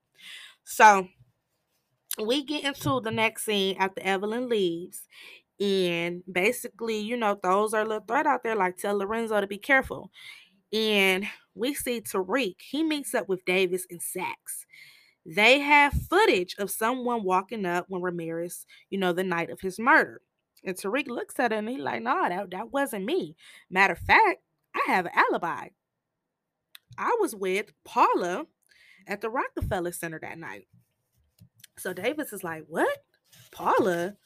So 0.65 1.09
we 2.25 2.45
get 2.45 2.65
into 2.65 3.01
the 3.01 3.11
next 3.11 3.45
scene 3.45 3.77
after 3.79 4.03
Evelyn 4.03 4.49
leaves. 4.49 5.03
And 5.59 6.23
basically, 6.31 6.99
you 7.01 7.17
know, 7.17 7.35
throws 7.35 7.75
our 7.75 7.85
little 7.85 8.05
threat 8.07 8.27
out 8.27 8.43
there, 8.43 8.57
like 8.57 8.79
tell 8.79 8.97
Lorenzo 8.97 9.41
to 9.41 9.47
be 9.47 9.59
careful. 9.59 10.11
And 10.73 11.27
we 11.55 11.75
see 11.75 12.01
Tariq. 12.01 12.55
He 12.59 12.83
meets 12.83 13.15
up 13.15 13.29
with 13.29 13.45
Davis 13.45 13.87
and 13.91 14.01
Saxe. 14.01 14.65
They 15.27 15.61
have 15.61 15.93
footage 15.93 16.57
of 16.59 16.71
someone 16.71 17.25
walking 17.25 17.67
up 17.67 17.87
when 17.89 18.03
Ramirez, 18.03 18.67
you 18.89 18.99
know, 18.99 19.13
the 19.13 19.25
night 19.25 19.51
of 19.51 19.61
his 19.61 19.79
murder. 19.79 20.23
And 20.65 20.77
Tariq 20.77 21.09
looks 21.09 21.39
at 21.39 21.53
it 21.53 21.57
and 21.57 21.69
he's 21.69 21.81
like, 21.81 22.03
no, 22.03 22.29
that, 22.29 22.51
that 22.51 22.73
wasn't 22.73 23.05
me. 23.05 23.37
Matter 23.71 23.95
of 23.95 23.99
fact, 23.99 24.43
I 24.75 24.83
have 24.87 25.07
an 25.07 25.13
alibi. 25.15 25.69
I 26.99 27.17
was 27.21 27.35
with 27.35 27.73
Paula 27.85 28.47
at 29.07 29.21
the 29.21 29.31
Rockefeller 29.31 29.93
Center 29.93 30.19
that 30.21 30.39
night. 30.39 30.69
So 31.79 31.93
Davis 31.93 32.33
is 32.33 32.45
like, 32.45 32.65
what? 32.69 32.99
Paula? 33.53 34.17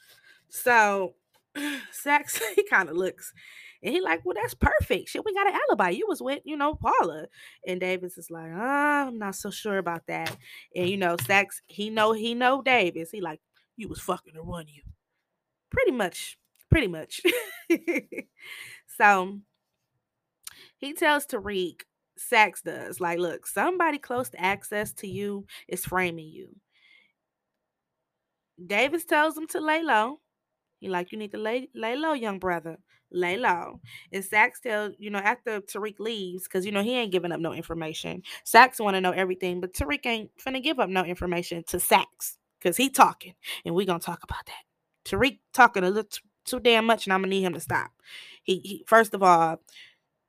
So 0.49 1.15
Saxe, 1.93 2.41
he 2.57 2.65
kind 2.65 2.89
of 2.89 2.97
looks 2.97 3.33
and 3.85 3.93
he 3.93 4.01
like, 4.01 4.25
well, 4.25 4.35
that's 4.35 4.55
perfect. 4.55 5.11
Shit, 5.11 5.27
we 5.27 5.35
got 5.35 5.47
an 5.47 5.61
alibi. 5.69 5.91
You 5.91 6.07
was 6.09 6.23
with, 6.23 6.41
you 6.45 6.57
know, 6.57 6.75
Paula. 6.75 7.27
And 7.67 7.79
Davis 7.79 8.17
is 8.17 8.31
like, 8.31 8.51
oh, 8.51 8.59
I'm 8.59 9.19
not 9.19 9.35
so 9.35 9.51
sure 9.51 9.77
about 9.77 10.07
that. 10.09 10.35
And 10.75 10.89
you 10.89 10.97
know, 10.97 11.17
Saxe, 11.19 11.61
he 11.67 11.91
know 11.91 12.13
he 12.13 12.33
know 12.35 12.63
Davis. 12.63 13.11
He 13.11 13.21
like, 13.21 13.41
you 13.77 13.89
was 13.89 14.01
fucking 14.01 14.33
to 14.35 14.41
run 14.41 14.69
you. 14.69 14.83
Pretty 15.71 15.91
much. 15.91 16.39
Pretty 16.71 16.87
much. 16.87 17.21
so 18.97 19.41
he 20.79 20.95
tells 20.95 21.27
Tariq, 21.27 21.83
Saxe 22.17 22.63
does, 22.63 23.01
like, 23.01 23.19
look, 23.19 23.47
somebody 23.47 23.99
close 23.99 24.31
to 24.31 24.41
access 24.41 24.93
to 24.95 25.07
you 25.07 25.47
is 25.69 25.85
framing 25.85 26.29
you. 26.29 26.57
Davis 28.65 29.05
tells 29.05 29.37
him 29.37 29.47
to 29.49 29.61
lay 29.61 29.83
low. 29.83 30.21
He 30.81 30.89
like, 30.89 31.13
you 31.13 31.19
need 31.19 31.33
to 31.33 31.39
lay 31.39 31.69
lay 31.75 31.97
low, 31.97 32.15
young 32.15 32.39
brother 32.39 32.79
lay 33.15 33.37
low. 33.37 33.81
And 34.13 34.25
Saxe 34.25 34.61
tell, 34.61 34.93
you 34.99 35.11
know, 35.11 35.19
after 35.19 35.61
Tariq 35.61 35.99
leaves, 35.99 36.45
because 36.45 36.67
you 36.67 36.73
know 36.73 36.83
he 36.83 36.97
ain't 36.97 37.13
giving 37.13 37.33
up 37.33 37.41
no 37.41 37.53
information. 37.53 38.23
Want 38.81 38.97
to 38.97 39.01
know 39.01 39.13
everything, 39.13 39.61
but 39.61 39.73
Tariq 39.73 40.05
ain't 40.05 40.31
finna 40.37 40.63
give 40.63 40.81
up 40.81 40.89
no 40.91 41.05
information 41.05 41.65
to 41.69 41.79
Saxe 41.79 42.39
because 42.59 42.77
he 42.77 42.91
talking, 42.91 43.35
and 43.65 43.75
we 43.75 43.85
gonna 43.85 44.01
talk 44.01 44.23
about 44.25 44.47
that. 44.47 44.63
Tariq 45.05 45.39
talking 45.53 45.85
a 45.85 45.89
little 45.89 46.05
too, 46.05 46.23
too 46.45 46.61
damn 46.61 46.87
much, 46.87 47.07
and 47.07 47.13
I'm 47.13 47.21
gonna 47.21 47.31
need 47.31 47.43
him 47.43 47.55
to 47.55 47.61
stop. 47.61 47.91
He, 48.43 48.59
he 48.59 48.85
first 48.87 49.15
of 49.15 49.23
all, 49.23 49.61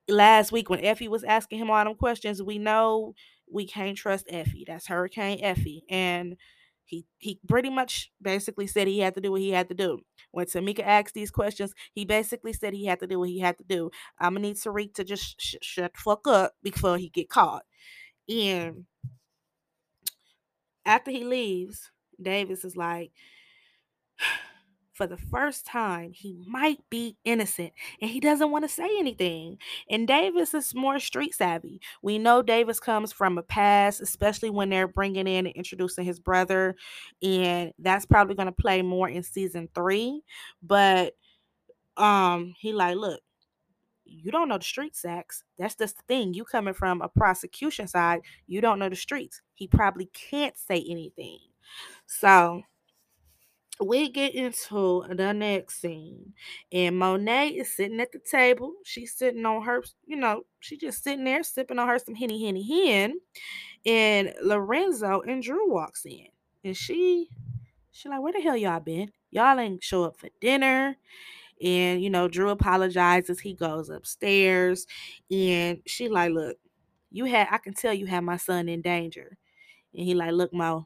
last 0.07 0.51
week 0.51 0.69
when 0.69 0.83
Effie 0.83 1.07
was 1.07 1.23
asking 1.23 1.59
him 1.59 1.71
all 1.71 1.83
them 1.83 1.95
questions, 1.95 2.43
we 2.43 2.59
know 2.59 3.15
we 3.51 3.65
can't 3.65 3.97
trust 3.97 4.27
Effie. 4.29 4.65
That's 4.67 4.87
Hurricane 4.87 5.39
Effie, 5.41 5.83
and 5.89 6.37
he 6.85 7.05
he 7.17 7.39
pretty 7.47 7.69
much 7.69 8.11
basically 8.21 8.67
said 8.67 8.87
he 8.87 8.99
had 8.99 9.15
to 9.15 9.21
do 9.21 9.31
what 9.31 9.41
he 9.41 9.51
had 9.51 9.69
to 9.69 9.75
do. 9.75 9.99
When 10.31 10.45
Tamika 10.45 10.81
asked 10.81 11.13
these 11.13 11.31
questions, 11.31 11.73
he 11.93 12.05
basically 12.05 12.53
said 12.53 12.73
he 12.73 12.85
had 12.85 12.99
to 12.99 13.07
do 13.07 13.19
what 13.19 13.29
he 13.29 13.39
had 13.39 13.57
to 13.57 13.63
do. 13.63 13.91
I'm 14.19 14.33
gonna 14.35 14.47
need 14.47 14.57
Tariq 14.57 14.93
to 14.95 15.03
just 15.03 15.41
sh- 15.41 15.55
shut 15.61 15.93
the 15.93 15.99
fuck 15.99 16.27
up 16.27 16.53
before 16.63 16.97
he 16.97 17.09
get 17.09 17.29
caught. 17.29 17.63
And 18.29 18.85
after 20.85 21.11
he 21.11 21.23
leaves, 21.23 21.91
Davis 22.21 22.63
is 22.63 22.75
like, 22.77 23.11
for 24.95 25.05
the 25.05 25.17
first 25.17 25.65
time, 25.65 26.11
he 26.13 26.37
might 26.47 26.79
be 26.89 27.17
innocent 27.25 27.73
and 28.01 28.09
he 28.09 28.21
doesn't 28.21 28.49
want 28.49 28.63
to 28.63 28.69
say 28.69 28.89
anything. 28.97 29.57
And 29.89 30.07
Davis 30.07 30.53
is 30.53 30.73
more 30.73 30.99
street 30.99 31.35
savvy. 31.35 31.81
We 32.01 32.17
know 32.17 32.41
Davis 32.41 32.79
comes 32.79 33.11
from 33.11 33.37
a 33.37 33.43
past, 33.43 34.01
especially 34.01 34.49
when 34.49 34.69
they're 34.69 34.87
bringing 34.87 35.27
in 35.27 35.47
and 35.47 35.55
introducing 35.55 36.05
his 36.05 36.19
brother. 36.19 36.75
And 37.21 37.73
that's 37.77 38.05
probably 38.05 38.35
going 38.35 38.47
to 38.47 38.53
play 38.53 38.81
more 38.81 39.09
in 39.09 39.21
season 39.21 39.67
three. 39.75 40.21
But 40.63 41.13
um, 41.97 42.53
he 42.57 42.71
like, 42.71 42.95
look, 42.95 43.19
you 44.05 44.31
don't 44.31 44.47
know 44.47 44.57
the 44.57 44.63
street 44.63 44.95
Saxe. 44.95 45.43
That's 45.57 45.75
just 45.75 45.97
the 45.97 46.03
thing. 46.07 46.33
You 46.33 46.45
coming 46.45 46.73
from 46.73 47.01
a 47.01 47.09
prosecution 47.09 47.87
side, 47.87 48.21
you 48.47 48.61
don't 48.61 48.79
know 48.79 48.87
the 48.89 48.95
streets. 48.95 49.41
He 49.55 49.67
probably 49.67 50.09
can't 50.13 50.57
say 50.57 50.85
anything. 50.87 51.39
So 52.05 52.61
we 53.81 54.09
get 54.09 54.33
into 54.33 55.03
the 55.09 55.33
next 55.33 55.81
scene, 55.81 56.33
and 56.71 56.97
Monet 56.97 57.49
is 57.49 57.75
sitting 57.75 57.99
at 57.99 58.11
the 58.11 58.19
table. 58.19 58.73
She's 58.85 59.13
sitting 59.13 59.45
on 59.45 59.63
her, 59.63 59.83
you 60.05 60.15
know, 60.15 60.43
she 60.59 60.77
just 60.77 61.03
sitting 61.03 61.25
there 61.25 61.43
sipping 61.43 61.77
on 61.77 61.87
her 61.87 61.99
some 61.99 62.15
henny 62.15 62.45
henny 62.45 62.63
hen. 62.63 63.19
And 63.85 64.33
Lorenzo 64.41 65.21
and 65.21 65.43
Drew 65.43 65.69
walks 65.69 66.05
in, 66.05 66.27
and 66.63 66.75
she, 66.75 67.29
she 67.91 68.07
like, 68.07 68.21
where 68.21 68.33
the 68.33 68.41
hell 68.41 68.55
y'all 68.55 68.79
been? 68.79 69.11
Y'all 69.31 69.59
ain't 69.59 69.83
show 69.83 70.05
up 70.05 70.17
for 70.17 70.29
dinner. 70.39 70.95
And 71.61 72.01
you 72.01 72.09
know, 72.09 72.27
Drew 72.29 72.49
apologizes. 72.49 73.39
He 73.41 73.53
goes 73.53 73.89
upstairs, 73.89 74.87
and 75.29 75.81
she 75.85 76.07
like, 76.07 76.31
look, 76.31 76.57
you 77.11 77.25
had, 77.25 77.49
I 77.51 77.57
can 77.57 77.73
tell 77.73 77.93
you 77.93 78.05
had 78.05 78.23
my 78.23 78.37
son 78.37 78.69
in 78.69 78.81
danger. 78.81 79.37
And 79.93 80.05
he 80.05 80.13
like, 80.13 80.31
look, 80.31 80.53
Mo, 80.53 80.85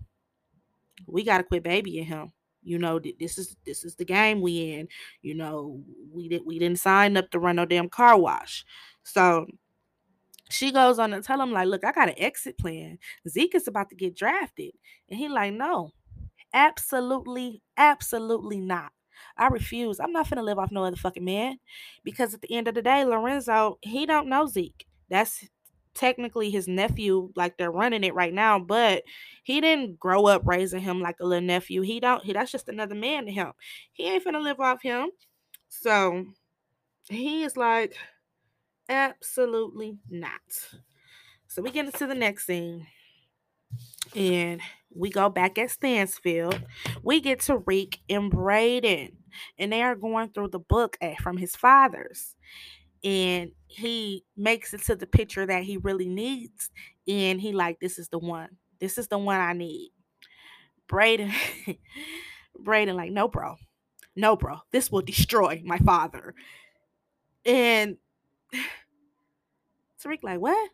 we 1.05 1.23
gotta 1.23 1.43
quit 1.43 1.63
babying 1.63 2.05
him 2.05 2.31
you 2.63 2.77
know, 2.77 2.99
this 3.19 3.37
is 3.37 3.55
this 3.65 3.83
is 3.83 3.95
the 3.95 4.05
game 4.05 4.41
we 4.41 4.73
in. 4.73 4.87
You 5.21 5.35
know, 5.35 5.81
we 6.11 6.27
did 6.27 6.43
we 6.45 6.59
didn't 6.59 6.79
sign 6.79 7.17
up 7.17 7.29
to 7.31 7.39
run 7.39 7.55
no 7.57 7.65
damn 7.65 7.89
car 7.89 8.17
wash. 8.17 8.65
So 9.03 9.47
she 10.49 10.71
goes 10.71 10.99
on 10.99 11.13
and 11.13 11.23
tell 11.23 11.41
him 11.41 11.51
like, 11.51 11.67
look, 11.67 11.83
I 11.83 11.91
got 11.91 12.09
an 12.09 12.15
exit 12.17 12.57
plan. 12.57 12.97
Zeke 13.27 13.55
is 13.55 13.67
about 13.67 13.89
to 13.89 13.95
get 13.95 14.15
drafted, 14.15 14.71
and 15.09 15.19
he 15.19 15.29
like, 15.29 15.53
no, 15.53 15.91
absolutely, 16.53 17.61
absolutely 17.77 18.59
not. 18.59 18.91
I 19.37 19.47
refuse. 19.47 19.99
I'm 19.99 20.11
not 20.13 20.29
gonna 20.29 20.43
live 20.43 20.59
off 20.59 20.71
no 20.71 20.83
other 20.85 20.95
fucking 20.95 21.25
man 21.25 21.59
because 22.03 22.33
at 22.33 22.41
the 22.41 22.53
end 22.53 22.67
of 22.67 22.75
the 22.75 22.81
day, 22.81 23.03
Lorenzo 23.05 23.77
he 23.81 24.05
don't 24.05 24.29
know 24.29 24.47
Zeke. 24.47 24.85
That's 25.09 25.47
technically 25.99 26.49
his 26.49 26.67
nephew, 26.67 27.29
like 27.35 27.57
they're 27.57 27.71
running 27.71 28.05
it 28.05 28.15
right 28.15 28.33
now, 28.33 28.57
but 28.57 29.03
he 29.43 29.59
didn't 29.59 29.99
grow 29.99 30.27
up 30.27 30.41
raising 30.45 30.81
him 30.81 31.01
like 31.01 31.17
a 31.19 31.25
little 31.25 31.45
nephew. 31.45 31.81
He 31.81 31.99
don't 31.99 32.23
he 32.23 32.31
that's 32.31 32.51
just 32.51 32.69
another 32.69 32.95
man 32.95 33.25
to 33.25 33.31
him. 33.31 33.51
He 33.91 34.05
ain't 34.05 34.23
finna 34.23 34.41
live 34.41 34.61
off 34.61 34.81
him. 34.81 35.09
So 35.67 36.25
he 37.09 37.43
is 37.43 37.57
like, 37.57 37.95
absolutely 38.87 39.97
not. 40.09 40.39
So 41.47 41.61
we 41.61 41.69
get 41.69 41.85
into 41.85 42.07
the 42.07 42.15
next 42.15 42.45
scene. 42.45 42.87
And 44.15 44.61
we 44.95 45.09
go 45.09 45.29
back 45.29 45.57
at 45.57 45.69
Stansfield. 45.69 46.61
We 47.03 47.19
get 47.19 47.41
to 47.41 47.57
Reek 47.57 47.99
and 48.09 48.31
Brayden. 48.31 49.13
And 49.57 49.71
they 49.71 49.83
are 49.83 49.95
going 49.95 50.29
through 50.29 50.49
the 50.49 50.59
book 50.59 50.97
from 51.21 51.37
his 51.37 51.55
father's 51.55 52.35
and 53.03 53.51
he 53.67 54.25
makes 54.35 54.73
it 54.73 54.81
to 54.83 54.95
the 54.95 55.07
picture 55.07 55.45
that 55.45 55.63
he 55.63 55.77
really 55.77 56.07
needs 56.07 56.69
and 57.07 57.39
he 57.39 57.53
like 57.53 57.79
this 57.79 57.99
is 57.99 58.09
the 58.09 58.19
one. 58.19 58.49
This 58.79 58.97
is 58.97 59.07
the 59.07 59.17
one 59.17 59.39
i 59.39 59.53
need. 59.53 59.91
Brayden 60.87 61.31
brayden 62.63 62.95
like 62.95 63.11
no 63.11 63.27
bro. 63.27 63.55
No 64.15 64.35
bro. 64.35 64.59
This 64.71 64.91
will 64.91 65.01
destroy 65.01 65.61
my 65.63 65.77
father. 65.79 66.33
And 67.45 67.97
tariq 70.03 70.23
like 70.23 70.39
what? 70.39 70.69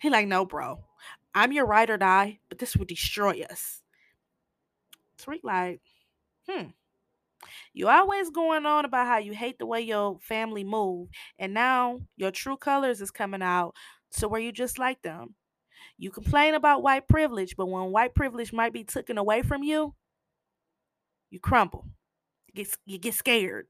He 0.00 0.10
like 0.10 0.28
no 0.28 0.44
bro. 0.44 0.84
I'm 1.34 1.52
your 1.52 1.66
ride 1.66 1.90
or 1.90 1.96
die 1.98 2.40
but 2.48 2.58
this 2.58 2.76
will 2.76 2.86
destroy 2.86 3.42
us. 3.50 3.82
Tariq 5.18 5.40
like 5.42 5.80
hmm 6.48 6.68
you 7.72 7.88
always 7.88 8.30
going 8.30 8.66
on 8.66 8.84
about 8.84 9.06
how 9.06 9.18
you 9.18 9.32
hate 9.32 9.58
the 9.58 9.66
way 9.66 9.80
your 9.80 10.18
family 10.20 10.64
move, 10.64 11.08
and 11.38 11.54
now 11.54 12.00
your 12.16 12.30
true 12.30 12.56
colors 12.56 13.00
is 13.00 13.10
coming 13.10 13.42
out 13.42 13.74
to 14.18 14.28
where 14.28 14.40
you 14.40 14.52
just 14.52 14.78
like 14.78 15.02
them. 15.02 15.34
You 15.96 16.10
complain 16.10 16.54
about 16.54 16.82
white 16.82 17.08
privilege, 17.08 17.56
but 17.56 17.66
when 17.68 17.90
white 17.90 18.14
privilege 18.14 18.52
might 18.52 18.72
be 18.72 18.84
taken 18.84 19.18
away 19.18 19.42
from 19.42 19.62
you, 19.62 19.94
you 21.30 21.40
crumble. 21.40 21.86
get 22.54 22.76
you 22.86 22.98
get 22.98 23.14
scared. 23.14 23.66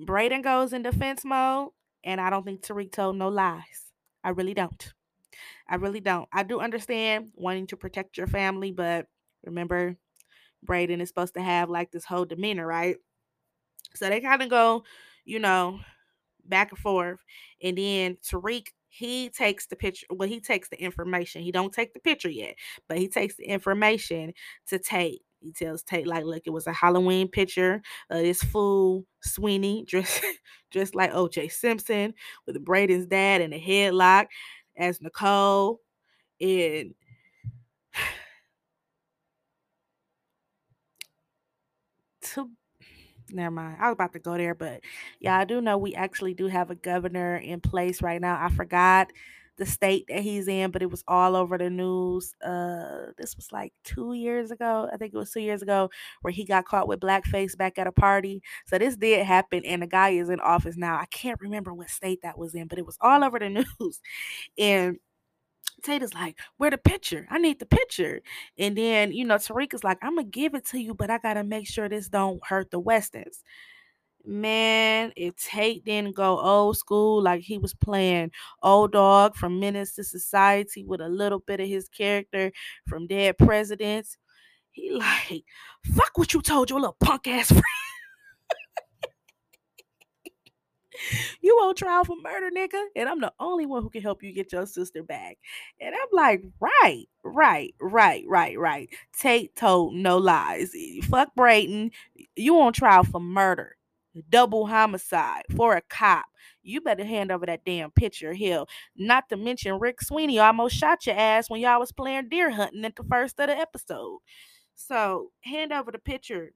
Brayden 0.00 0.42
goes 0.42 0.72
in 0.72 0.82
defense 0.82 1.24
mode, 1.24 1.70
and 2.04 2.20
I 2.20 2.30
don't 2.30 2.44
think 2.44 2.62
Tariq 2.62 2.92
told 2.92 3.16
no 3.16 3.28
lies. 3.28 3.92
I 4.24 4.30
really 4.30 4.54
don't. 4.54 4.92
I 5.68 5.76
really 5.76 6.00
don't. 6.00 6.28
I 6.32 6.42
do 6.42 6.60
understand 6.60 7.32
wanting 7.34 7.66
to 7.68 7.76
protect 7.76 8.16
your 8.16 8.26
family, 8.26 8.72
but 8.72 9.06
remember, 9.44 9.96
Brayden 10.66 11.00
is 11.00 11.08
supposed 11.08 11.34
to 11.34 11.42
have 11.42 11.70
like 11.70 11.90
this 11.90 12.04
whole 12.04 12.24
demeanor, 12.24 12.66
right? 12.66 12.96
So 13.94 14.08
they 14.08 14.20
kind 14.20 14.42
of 14.42 14.48
go, 14.48 14.84
you 15.24 15.38
know, 15.38 15.80
back 16.44 16.70
and 16.70 16.78
forth. 16.78 17.20
And 17.62 17.76
then 17.78 18.16
Tariq, 18.22 18.68
he 18.88 19.30
takes 19.30 19.66
the 19.66 19.76
picture. 19.76 20.06
Well, 20.10 20.28
he 20.28 20.40
takes 20.40 20.68
the 20.68 20.82
information. 20.82 21.42
He 21.42 21.52
don't 21.52 21.72
take 21.72 21.94
the 21.94 22.00
picture 22.00 22.30
yet, 22.30 22.56
but 22.88 22.98
he 22.98 23.08
takes 23.08 23.36
the 23.36 23.44
information 23.44 24.32
to 24.68 24.78
Tate. 24.78 25.22
He 25.40 25.52
tells 25.52 25.82
Tate, 25.82 26.06
like, 26.06 26.24
look, 26.24 26.42
it 26.44 26.50
was 26.50 26.66
a 26.66 26.72
Halloween 26.72 27.28
picture 27.28 27.80
of 28.10 28.18
this 28.22 28.42
fool 28.42 29.04
Sweeney 29.22 29.84
dressed 29.88 30.22
dressed 30.70 30.94
like 30.94 31.12
OJ 31.12 31.50
Simpson 31.50 32.14
with 32.46 32.62
Brayden's 32.64 33.06
dad 33.06 33.40
in 33.40 33.52
a 33.52 33.60
headlock 33.60 34.26
as 34.76 35.00
Nicole. 35.00 35.80
And 36.40 36.94
to 42.34 42.50
never 43.30 43.50
mind. 43.50 43.78
I 43.80 43.88
was 43.88 43.94
about 43.94 44.12
to 44.14 44.18
go 44.18 44.36
there, 44.36 44.54
but 44.54 44.80
yeah, 45.20 45.38
I 45.38 45.44
do 45.44 45.60
know 45.60 45.78
we 45.78 45.94
actually 45.94 46.34
do 46.34 46.46
have 46.48 46.70
a 46.70 46.74
governor 46.74 47.36
in 47.36 47.60
place 47.60 48.02
right 48.02 48.20
now. 48.20 48.38
I 48.40 48.50
forgot 48.50 49.08
the 49.56 49.66
state 49.66 50.06
that 50.08 50.20
he's 50.20 50.48
in, 50.48 50.70
but 50.70 50.82
it 50.82 50.90
was 50.90 51.04
all 51.06 51.36
over 51.36 51.58
the 51.58 51.68
news. 51.68 52.34
Uh, 52.42 53.12
this 53.18 53.36
was 53.36 53.52
like 53.52 53.72
two 53.84 54.14
years 54.14 54.50
ago. 54.50 54.88
I 54.92 54.96
think 54.96 55.12
it 55.12 55.18
was 55.18 55.30
two 55.30 55.40
years 55.40 55.60
ago 55.62 55.90
where 56.22 56.32
he 56.32 56.44
got 56.44 56.64
caught 56.64 56.88
with 56.88 57.00
blackface 57.00 57.56
back 57.56 57.78
at 57.78 57.86
a 57.86 57.92
party. 57.92 58.42
So 58.66 58.78
this 58.78 58.96
did 58.96 59.26
happen, 59.26 59.62
and 59.66 59.82
the 59.82 59.86
guy 59.86 60.10
is 60.10 60.30
in 60.30 60.40
office 60.40 60.76
now. 60.76 60.96
I 60.96 61.06
can't 61.06 61.40
remember 61.40 61.74
what 61.74 61.90
state 61.90 62.20
that 62.22 62.38
was 62.38 62.54
in, 62.54 62.68
but 62.68 62.78
it 62.78 62.86
was 62.86 62.96
all 63.00 63.22
over 63.22 63.38
the 63.38 63.50
news. 63.80 64.00
And 64.58 64.98
Tata's 65.82 66.14
like, 66.14 66.38
where 66.56 66.70
the 66.70 66.78
picture? 66.78 67.26
I 67.30 67.38
need 67.38 67.58
the 67.58 67.66
picture. 67.66 68.20
And 68.58 68.76
then, 68.76 69.12
you 69.12 69.24
know, 69.24 69.36
Tariq 69.36 69.74
is 69.74 69.84
like, 69.84 69.98
I'm 70.02 70.16
gonna 70.16 70.28
give 70.28 70.54
it 70.54 70.66
to 70.66 70.80
you, 70.80 70.94
but 70.94 71.10
I 71.10 71.18
gotta 71.18 71.44
make 71.44 71.66
sure 71.66 71.88
this 71.88 72.08
don't 72.08 72.44
hurt 72.46 72.70
the 72.70 72.78
Westons. 72.78 73.42
Man, 74.24 75.12
if 75.16 75.36
Tate 75.36 75.84
didn't 75.84 76.14
go 76.14 76.38
old 76.38 76.76
school, 76.76 77.22
like 77.22 77.40
he 77.40 77.56
was 77.58 77.72
playing 77.74 78.32
O-Dog 78.62 79.34
from 79.34 79.58
Menace 79.58 79.94
to 79.94 80.04
Society 80.04 80.84
with 80.84 81.00
a 81.00 81.08
little 81.08 81.38
bit 81.38 81.60
of 81.60 81.68
his 81.68 81.88
character 81.88 82.52
from 82.86 83.06
Dead 83.06 83.38
Presidents, 83.38 84.18
he 84.72 84.90
like, 84.90 85.44
fuck 85.94 86.18
what 86.18 86.34
you 86.34 86.42
told 86.42 86.70
your 86.70 86.80
little 86.80 86.96
punk 87.00 87.26
ass 87.28 87.48
friend. 87.48 87.64
you 91.40 91.54
on 91.56 91.74
trial 91.74 92.04
for 92.04 92.16
murder, 92.22 92.50
nigga, 92.54 92.82
and 92.96 93.08
I'm 93.08 93.20
the 93.20 93.32
only 93.38 93.66
one 93.66 93.82
who 93.82 93.90
can 93.90 94.02
help 94.02 94.22
you 94.22 94.32
get 94.32 94.52
your 94.52 94.66
sister 94.66 95.02
back. 95.02 95.38
And 95.80 95.94
I'm 95.94 96.08
like, 96.12 96.44
right, 96.60 97.06
right, 97.24 97.74
right, 97.80 98.24
right, 98.26 98.58
right. 98.58 98.88
Tate 99.18 99.54
told 99.56 99.94
no 99.94 100.18
lies. 100.18 100.74
Fuck 101.04 101.34
Brayden. 101.36 101.90
You 102.36 102.60
on 102.60 102.72
trial 102.72 103.04
for 103.04 103.20
murder, 103.20 103.76
double 104.28 104.66
homicide 104.66 105.44
for 105.56 105.76
a 105.76 105.82
cop. 105.82 106.26
You 106.62 106.80
better 106.80 107.04
hand 107.04 107.32
over 107.32 107.46
that 107.46 107.64
damn 107.64 107.90
picture, 107.90 108.34
Hill. 108.34 108.68
Not 108.96 109.28
to 109.30 109.36
mention 109.36 109.78
Rick 109.78 110.02
Sweeney 110.02 110.38
almost 110.38 110.76
shot 110.76 111.06
your 111.06 111.16
ass 111.16 111.48
when 111.48 111.60
y'all 111.60 111.80
was 111.80 111.92
playing 111.92 112.28
deer 112.28 112.50
hunting 112.50 112.84
at 112.84 112.96
the 112.96 113.04
first 113.04 113.40
of 113.40 113.48
the 113.48 113.56
episode. 113.56 114.18
So 114.74 115.30
hand 115.42 115.72
over 115.72 115.90
the 115.90 115.98
picture 115.98 116.52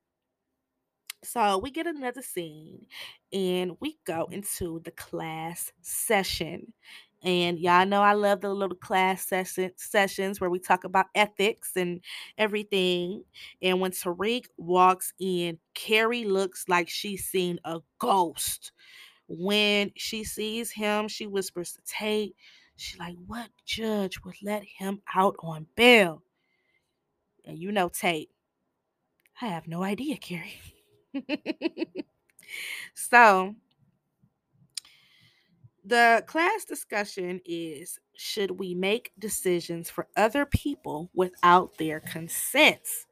so 1.24 1.58
we 1.58 1.70
get 1.70 1.86
another 1.86 2.22
scene 2.22 2.86
and 3.32 3.76
we 3.80 3.98
go 4.04 4.24
mm-hmm. 4.24 4.34
into 4.34 4.80
the 4.84 4.90
class 4.92 5.72
session. 5.80 6.72
And 7.22 7.58
y'all 7.58 7.86
know 7.86 8.02
I 8.02 8.12
love 8.12 8.42
the 8.42 8.52
little 8.52 8.76
class 8.76 9.26
session 9.26 9.72
sessions 9.76 10.40
where 10.40 10.50
we 10.50 10.58
talk 10.58 10.84
about 10.84 11.06
ethics 11.14 11.72
and 11.74 12.02
everything. 12.36 13.24
And 13.62 13.80
when 13.80 13.92
Tariq 13.92 14.44
walks 14.58 15.14
in, 15.18 15.58
Carrie 15.72 16.26
looks 16.26 16.66
like 16.68 16.88
she's 16.90 17.24
seen 17.24 17.58
a 17.64 17.80
ghost. 17.98 18.72
When 19.26 19.90
she 19.96 20.22
sees 20.22 20.70
him, 20.70 21.08
she 21.08 21.26
whispers 21.26 21.72
to 21.72 21.80
Tate, 21.86 22.36
she's 22.76 22.98
like, 22.98 23.16
What 23.26 23.48
judge 23.64 24.22
would 24.22 24.36
let 24.42 24.62
him 24.62 25.00
out 25.14 25.36
on 25.38 25.66
bail? 25.76 26.22
And 27.46 27.58
you 27.58 27.72
know, 27.72 27.88
Tate, 27.88 28.28
I 29.40 29.46
have 29.46 29.66
no 29.66 29.82
idea, 29.82 30.16
Carrie. 30.18 30.73
so 32.94 33.54
the 35.84 36.24
class 36.26 36.64
discussion 36.64 37.40
is 37.44 37.98
should 38.16 38.52
we 38.52 38.74
make 38.74 39.12
decisions 39.18 39.90
for 39.90 40.08
other 40.16 40.46
people 40.46 41.10
without 41.14 41.76
their 41.78 42.00
consents? 42.00 43.06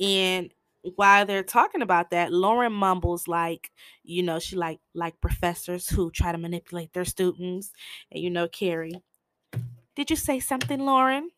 And 0.00 0.52
while 0.96 1.26
they're 1.26 1.42
talking 1.42 1.82
about 1.82 2.10
that 2.10 2.32
lauren 2.32 2.72
mumbles 2.72 3.26
like 3.26 3.72
you 4.04 4.22
know 4.22 4.38
she 4.38 4.54
like 4.56 4.78
like 4.94 5.20
professors 5.20 5.88
who 5.88 6.10
try 6.10 6.32
to 6.32 6.38
manipulate 6.38 6.92
their 6.92 7.04
students. 7.04 7.72
And 8.10 8.22
you 8.22 8.30
know 8.30 8.48
carrie 8.48 8.92
did 9.96 10.10
you 10.10 10.16
say 10.16 10.40
something 10.40 10.80
lauren 10.80 11.30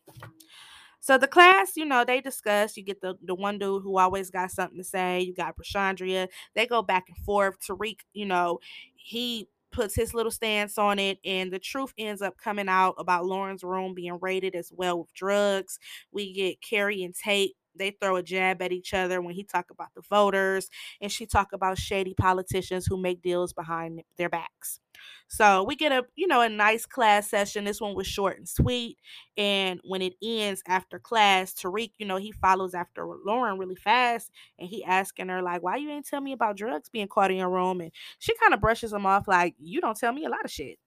so 1.00 1.16
the 1.18 1.26
class, 1.26 1.76
you 1.76 1.84
know, 1.84 2.04
they 2.04 2.20
discuss. 2.20 2.76
You 2.76 2.82
get 2.84 3.00
the 3.00 3.14
the 3.22 3.34
one 3.34 3.58
dude 3.58 3.82
who 3.82 3.98
always 3.98 4.30
got 4.30 4.50
something 4.50 4.78
to 4.78 4.84
say. 4.84 5.20
You 5.20 5.34
got 5.34 5.56
Prashandria. 5.56 6.28
They 6.54 6.66
go 6.66 6.82
back 6.82 7.08
and 7.08 7.16
forth. 7.18 7.56
Tariq, 7.60 8.00
you 8.12 8.26
know, 8.26 8.60
he 8.94 9.48
puts 9.72 9.94
his 9.94 10.12
little 10.14 10.32
stance 10.32 10.76
on 10.78 10.98
it 10.98 11.18
and 11.24 11.52
the 11.52 11.58
truth 11.58 11.94
ends 11.96 12.20
up 12.22 12.36
coming 12.36 12.68
out 12.68 12.94
about 12.98 13.24
Lauren's 13.24 13.62
room 13.62 13.94
being 13.94 14.18
raided 14.20 14.56
as 14.56 14.72
well 14.74 14.98
with 14.98 15.14
drugs. 15.14 15.78
We 16.10 16.32
get 16.32 16.60
Carrie 16.60 17.04
and 17.04 17.14
Tate 17.14 17.54
they 17.80 17.90
throw 17.90 18.16
a 18.16 18.22
jab 18.22 18.62
at 18.62 18.72
each 18.72 18.94
other 18.94 19.20
when 19.20 19.34
he 19.34 19.42
talk 19.42 19.70
about 19.70 19.88
the 19.94 20.02
voters 20.02 20.70
and 21.00 21.10
she 21.10 21.26
talk 21.26 21.52
about 21.52 21.78
shady 21.78 22.14
politicians 22.14 22.86
who 22.86 22.96
make 22.96 23.22
deals 23.22 23.52
behind 23.52 24.02
their 24.16 24.28
backs. 24.28 24.80
So 25.28 25.62
we 25.64 25.76
get 25.76 25.92
a 25.92 26.04
you 26.14 26.26
know 26.26 26.40
a 26.40 26.48
nice 26.48 26.86
class 26.86 27.28
session. 27.28 27.64
This 27.64 27.80
one 27.80 27.94
was 27.94 28.06
short 28.06 28.38
and 28.38 28.48
sweet. 28.48 28.98
And 29.36 29.80
when 29.84 30.02
it 30.02 30.14
ends 30.22 30.62
after 30.66 30.98
class, 30.98 31.54
Tariq, 31.54 31.92
you 31.98 32.06
know, 32.06 32.16
he 32.16 32.32
follows 32.32 32.74
after 32.74 33.06
Lauren 33.24 33.58
really 33.58 33.76
fast 33.76 34.30
and 34.58 34.68
he 34.68 34.84
asking 34.84 35.28
her 35.28 35.42
like, 35.42 35.62
"Why 35.62 35.76
you 35.76 35.90
ain't 35.90 36.06
tell 36.06 36.20
me 36.20 36.32
about 36.32 36.56
drugs 36.56 36.88
being 36.88 37.08
caught 37.08 37.30
in 37.30 37.38
your 37.38 37.50
room?" 37.50 37.80
And 37.80 37.92
she 38.18 38.34
kind 38.36 38.54
of 38.54 38.60
brushes 38.60 38.92
him 38.92 39.06
off 39.06 39.28
like, 39.28 39.54
"You 39.58 39.80
don't 39.80 39.96
tell 39.98 40.12
me 40.12 40.24
a 40.24 40.30
lot 40.30 40.44
of 40.44 40.50
shit." 40.50 40.78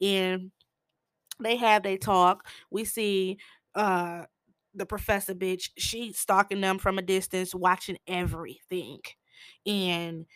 And 0.00 0.52
they 1.40 1.56
have 1.56 1.82
they 1.82 1.96
talk. 1.96 2.46
We 2.70 2.84
see 2.84 3.38
uh 3.74 4.24
the 4.76 4.86
professor 4.86 5.34
bitch, 5.34 5.70
she's 5.76 6.18
stalking 6.18 6.60
them 6.60 6.78
from 6.78 6.98
a 6.98 7.02
distance, 7.02 7.54
watching 7.54 7.98
everything. 8.06 9.00
And, 9.66 10.26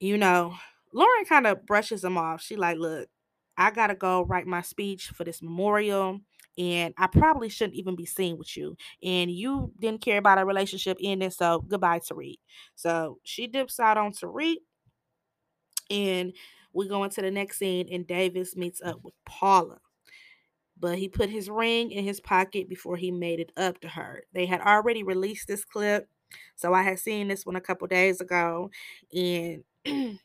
you 0.00 0.16
know, 0.16 0.54
Lauren 0.92 1.24
kind 1.26 1.46
of 1.46 1.66
brushes 1.66 2.02
them 2.02 2.16
off. 2.16 2.42
She 2.42 2.56
like, 2.56 2.78
look, 2.78 3.08
I 3.56 3.70
gotta 3.70 3.94
go 3.94 4.22
write 4.22 4.46
my 4.46 4.62
speech 4.62 5.08
for 5.08 5.24
this 5.24 5.42
memorial. 5.42 6.20
And 6.58 6.94
I 6.96 7.06
probably 7.06 7.50
shouldn't 7.50 7.76
even 7.76 7.96
be 7.96 8.06
seen 8.06 8.38
with 8.38 8.56
you. 8.56 8.76
And 9.02 9.30
you 9.30 9.72
didn't 9.78 10.00
care 10.00 10.16
about 10.16 10.38
our 10.38 10.46
relationship 10.46 10.96
ending. 11.02 11.30
So 11.30 11.60
goodbye, 11.60 11.98
Tariq. 11.98 12.38
So 12.74 13.18
she 13.24 13.46
dips 13.46 13.78
out 13.78 13.98
on 13.98 14.12
Tariq. 14.12 14.56
And 15.90 16.32
we 16.72 16.88
go 16.88 17.04
into 17.04 17.22
the 17.22 17.30
next 17.30 17.58
scene, 17.58 17.88
and 17.90 18.06
Davis 18.06 18.56
meets 18.56 18.82
up 18.82 19.00
with 19.02 19.14
Paula 19.24 19.78
but 20.78 20.98
he 20.98 21.08
put 21.08 21.30
his 21.30 21.48
ring 21.50 21.90
in 21.90 22.04
his 22.04 22.20
pocket 22.20 22.68
before 22.68 22.96
he 22.96 23.10
made 23.10 23.40
it 23.40 23.52
up 23.56 23.80
to 23.80 23.88
her. 23.88 24.24
They 24.32 24.46
had 24.46 24.60
already 24.60 25.02
released 25.02 25.48
this 25.48 25.64
clip, 25.64 26.08
so 26.56 26.74
I 26.74 26.82
had 26.82 26.98
seen 26.98 27.28
this 27.28 27.46
one 27.46 27.56
a 27.56 27.60
couple 27.60 27.86
days 27.88 28.20
ago, 28.20 28.70
and 29.14 29.64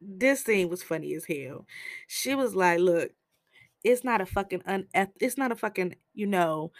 this 0.00 0.42
scene 0.44 0.68
was 0.68 0.82
funny 0.82 1.14
as 1.14 1.24
hell. 1.26 1.66
She 2.06 2.34
was 2.34 2.54
like, 2.54 2.78
"Look, 2.80 3.12
it's 3.84 4.04
not 4.04 4.20
a 4.20 4.26
fucking 4.26 4.62
uneth- 4.62 5.12
it's 5.20 5.38
not 5.38 5.52
a 5.52 5.56
fucking 5.56 5.96
you 6.14 6.26
know 6.26 6.72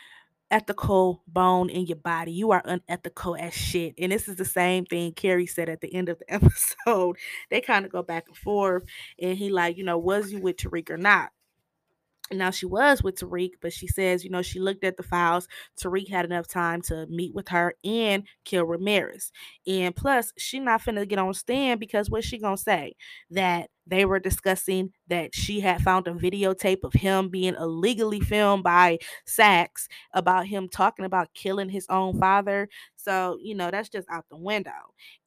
ethical 0.51 1.23
bone 1.27 1.71
in 1.71 1.87
your 1.87 1.97
body. 1.97 2.33
You 2.33 2.53
are 2.53 2.63
unethical 2.65 3.37
as 3.37 3.55
shit. 3.55 3.95
And 3.99 4.13
this 4.13 4.29
is 4.29 4.37
the 4.37 4.45
same 4.45 4.85
thing 4.85 5.13
Carrie 5.13 5.47
said 5.47 5.69
at 5.69 5.81
the 5.81 5.93
end 5.95 6.09
of 6.09 6.19
the 6.19 6.33
episode. 6.33 7.17
They 7.51 7.61
kind 7.61 7.85
of 7.85 7.93
go 7.93 8.03
back 8.03 8.25
and 8.29 8.37
forth. 8.37 8.85
And 9.21 9.37
he 9.37 9.51
like, 9.51 9.77
you 9.77 9.85
know, 9.85 9.99
was 9.99 10.33
you 10.33 10.41
with 10.41 10.57
Tariq 10.57 10.91
or 10.91 10.97
not? 10.97 11.31
Now 12.33 12.51
she 12.51 12.67
was 12.67 13.03
with 13.03 13.17
Tariq, 13.17 13.53
but 13.61 13.73
she 13.73 13.87
says, 13.87 14.25
you 14.25 14.31
know, 14.31 14.41
she 14.43 14.59
looked 14.59 14.83
at 14.83 14.97
the 14.97 15.03
files. 15.03 15.47
Tariq 15.81 16.09
had 16.09 16.25
enough 16.25 16.47
time 16.49 16.81
to 16.83 17.07
meet 17.09 17.35
with 17.35 17.49
her 17.49 17.75
and 17.85 18.27
kill 18.45 18.65
Ramirez. 18.65 19.31
And 19.67 19.95
plus, 19.95 20.33
she 20.39 20.59
not 20.59 20.83
finna 20.83 21.07
get 21.07 21.19
on 21.19 21.35
stand 21.35 21.81
because 21.81 22.09
what's 22.11 22.27
she 22.27 22.39
gonna 22.39 22.57
say? 22.57 22.95
That 23.31 23.69
they 23.87 24.07
were 24.07 24.19
discussing 24.19 24.91
that 25.09 25.35
she 25.35 25.61
had 25.61 25.83
found 25.83 26.09
a 26.09 26.13
videotape 26.13 26.85
of 26.85 26.95
him 26.95 27.29
being 27.29 27.55
illegally 27.57 28.21
filmed 28.21 28.63
by 28.65 28.99
Saxe 29.27 29.87
about 30.15 30.47
him 30.47 30.69
talking 30.69 31.05
about 31.05 31.35
killing 31.35 31.69
his 31.69 31.87
own 31.91 32.19
father. 32.19 32.69
So, 32.97 33.39
you 33.43 33.55
know, 33.55 33.71
that's 33.71 33.91
just 33.91 34.09
out 34.11 34.25
the 34.31 34.37
window. 34.39 34.73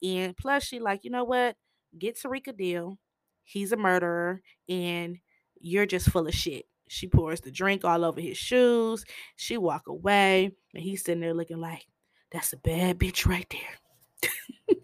And 0.02 0.36
plus, 0.36 0.64
she 0.64 0.80
like, 0.80 1.04
you 1.04 1.10
know 1.10 1.24
what? 1.24 1.56
Get 1.96 2.16
Tariq 2.18 2.48
a 2.48 2.52
deal. 2.52 2.98
He's 3.44 3.72
a 3.72 3.76
murderer 3.76 4.42
and 4.68 5.18
you're 5.60 5.86
just 5.86 6.10
full 6.10 6.26
of 6.26 6.34
shit. 6.34 6.66
She 6.88 7.08
pours 7.08 7.40
the 7.40 7.50
drink 7.50 7.84
all 7.84 8.04
over 8.04 8.20
his 8.20 8.38
shoes. 8.38 9.04
She 9.36 9.56
walk 9.56 9.88
away, 9.88 10.52
and 10.74 10.82
he's 10.82 11.04
sitting 11.04 11.20
there 11.20 11.34
looking 11.34 11.60
like, 11.60 11.86
"That's 12.30 12.52
a 12.52 12.56
bad 12.56 12.98
bitch 12.98 13.26
right 13.26 13.48
there." 13.50 14.30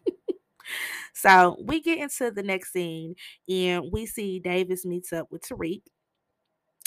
so 1.14 1.56
we 1.64 1.80
get 1.80 1.98
into 1.98 2.30
the 2.30 2.42
next 2.42 2.72
scene, 2.72 3.14
and 3.48 3.90
we 3.92 4.06
see 4.06 4.38
Davis 4.38 4.84
meets 4.84 5.12
up 5.12 5.30
with 5.30 5.42
Tariq 5.42 5.82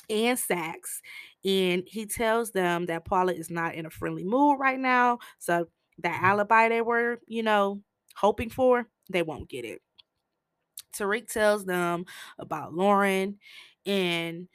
and 0.09 0.39
Saxe, 0.39 1.01
and 1.43 1.83
he 1.85 2.05
tells 2.05 2.51
them 2.51 2.85
that 2.85 3.05
Paula 3.05 3.33
is 3.33 3.49
not 3.49 3.75
in 3.75 3.85
a 3.85 3.89
friendly 3.89 4.23
mood 4.23 4.59
right 4.59 4.79
now. 4.79 5.19
So 5.39 5.67
that 5.99 6.21
alibi 6.21 6.69
they 6.69 6.81
were, 6.81 7.19
you 7.27 7.43
know, 7.43 7.81
hoping 8.15 8.49
for, 8.49 8.87
they 9.09 9.23
won't 9.23 9.49
get 9.49 9.65
it. 9.65 9.81
Tariq 10.97 11.31
tells 11.31 11.65
them 11.65 12.05
about 12.39 12.73
Lauren 12.73 13.37
and 13.85 14.47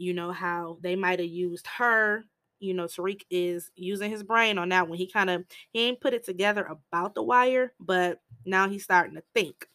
you 0.00 0.14
know 0.14 0.32
how 0.32 0.78
they 0.80 0.96
might 0.96 1.18
have 1.18 1.28
used 1.28 1.66
her 1.66 2.24
you 2.58 2.72
know 2.72 2.84
tariq 2.84 3.22
is 3.30 3.70
using 3.74 4.10
his 4.10 4.22
brain 4.22 4.58
on 4.58 4.70
that 4.70 4.88
one. 4.88 4.98
He 4.98 5.06
kind 5.06 5.28
of 5.30 5.44
he 5.72 5.80
ain't 5.80 6.00
put 6.00 6.14
it 6.14 6.24
together 6.24 6.64
about 6.64 7.14
the 7.14 7.22
wire 7.22 7.72
but 7.78 8.20
now 8.44 8.68
he's 8.68 8.84
starting 8.84 9.16
to 9.16 9.22
think. 9.34 9.66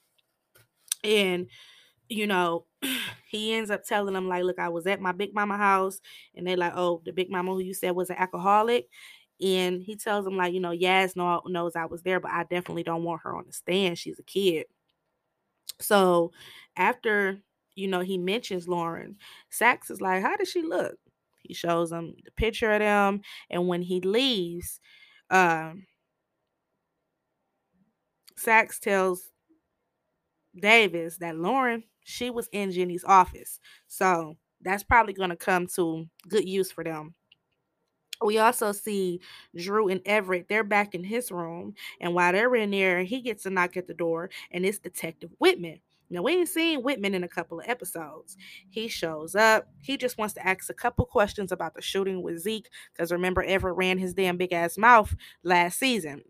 And 1.03 1.47
you 2.09 2.27
know 2.27 2.65
he 3.29 3.53
ends 3.53 3.69
up 3.71 3.83
telling 3.85 4.13
them 4.13 4.27
like 4.27 4.43
look 4.43 4.59
i 4.59 4.69
was 4.69 4.85
at 4.85 5.01
my 5.01 5.11
big 5.11 5.33
mama 5.33 5.57
house 5.57 5.99
and 6.35 6.45
they're 6.45 6.55
like 6.55 6.73
oh 6.75 7.01
the 7.03 7.11
big 7.11 7.31
mama 7.31 7.51
who 7.51 7.59
you 7.59 7.73
said 7.73 7.91
was 7.91 8.09
an 8.09 8.17
alcoholic? 8.17 8.87
And 9.41 9.81
he 9.83 9.95
tells 9.95 10.25
them 10.25 10.37
like 10.37 10.53
you 10.53 10.59
know 10.59 10.71
yaz 10.71 11.15
know, 11.15 11.41
knows 11.45 11.75
i 11.75 11.85
was 11.85 12.01
there 12.01 12.19
but 12.19 12.31
i 12.31 12.43
definitely 12.43 12.83
don't 12.83 13.03
want 13.03 13.21
her 13.23 13.35
on 13.35 13.45
the 13.45 13.53
stand. 13.53 13.99
She's 13.99 14.19
a 14.19 14.23
kid. 14.23 14.65
So 15.79 16.31
after 16.75 17.39
you 17.75 17.87
know, 17.87 18.01
he 18.01 18.17
mentions 18.17 18.67
Lauren. 18.67 19.17
Saxe 19.49 19.89
is 19.89 20.01
like, 20.01 20.21
How 20.21 20.35
does 20.37 20.49
she 20.49 20.61
look? 20.61 20.95
He 21.41 21.53
shows 21.53 21.91
him 21.91 22.15
the 22.23 22.31
picture 22.31 22.71
of 22.71 22.79
them. 22.79 23.21
And 23.49 23.67
when 23.67 23.81
he 23.81 24.01
leaves, 24.01 24.79
um, 25.29 25.85
Saxe 28.37 28.79
tells 28.79 29.29
Davis 30.59 31.17
that 31.17 31.35
Lauren, 31.37 31.83
she 32.03 32.29
was 32.29 32.47
in 32.51 32.71
Jenny's 32.71 33.03
office. 33.03 33.59
So 33.87 34.37
that's 34.61 34.83
probably 34.83 35.13
going 35.13 35.29
to 35.29 35.35
come 35.35 35.67
to 35.75 36.05
good 36.27 36.47
use 36.47 36.71
for 36.71 36.83
them. 36.83 37.15
We 38.23 38.37
also 38.37 38.71
see 38.71 39.19
Drew 39.55 39.89
and 39.89 40.01
Everett. 40.05 40.47
They're 40.47 40.63
back 40.63 40.95
in 40.95 41.03
his 41.03 41.31
room. 41.31 41.75
And 41.99 42.13
while 42.13 42.31
they're 42.31 42.55
in 42.55 42.71
there, 42.71 43.03
he 43.03 43.21
gets 43.21 43.45
a 43.45 43.49
knock 43.49 43.75
at 43.77 43.87
the 43.87 43.93
door, 43.93 44.29
and 44.51 44.65
it's 44.65 44.79
Detective 44.79 45.31
Whitman. 45.37 45.81
Now, 46.09 46.21
we 46.21 46.33
ain't 46.33 46.49
seen 46.49 46.83
Whitman 46.83 47.15
in 47.15 47.23
a 47.23 47.27
couple 47.27 47.59
of 47.59 47.67
episodes. 47.67 48.37
He 48.69 48.87
shows 48.87 49.35
up. 49.35 49.67
He 49.81 49.97
just 49.97 50.17
wants 50.17 50.33
to 50.35 50.47
ask 50.47 50.69
a 50.69 50.73
couple 50.73 51.05
questions 51.05 51.51
about 51.51 51.73
the 51.73 51.81
shooting 51.81 52.21
with 52.21 52.39
Zeke, 52.39 52.69
because 52.93 53.11
remember, 53.11 53.43
Everett 53.43 53.75
ran 53.75 53.97
his 53.97 54.13
damn 54.13 54.37
big 54.37 54.53
ass 54.53 54.77
mouth 54.77 55.15
last 55.43 55.79
season. 55.79 56.23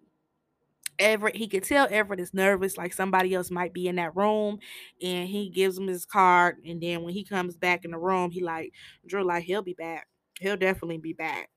Everett, 0.98 1.36
he 1.36 1.48
could 1.48 1.64
tell 1.64 1.88
Everett 1.92 2.22
is 2.22 2.34
nervous, 2.34 2.78
like 2.78 2.94
somebody 2.94 3.34
else 3.34 3.52
might 3.52 3.74
be 3.74 3.88
in 3.90 3.98
that 3.98 4.16
room, 4.16 4.60
and 5.02 5.28
he 5.28 5.50
gives 5.50 5.78
him 5.78 5.88
his 5.88 6.06
card. 6.06 6.56
And 6.66 6.82
then 6.82 7.04
when 7.04 7.14
he 7.14 7.26
comes 7.26 7.58
back 7.58 7.84
in 7.84 7.92
the 7.92 7.98
room, 7.98 8.32
he 8.32 8.42
like 8.42 8.72
Drew, 9.06 9.24
like 9.24 9.44
he'll 9.44 9.62
be 9.62 9.74
back. 9.74 10.08
He'll 10.40 10.58
definitely 10.58 11.00
be 11.00 11.14
back. 11.14 11.50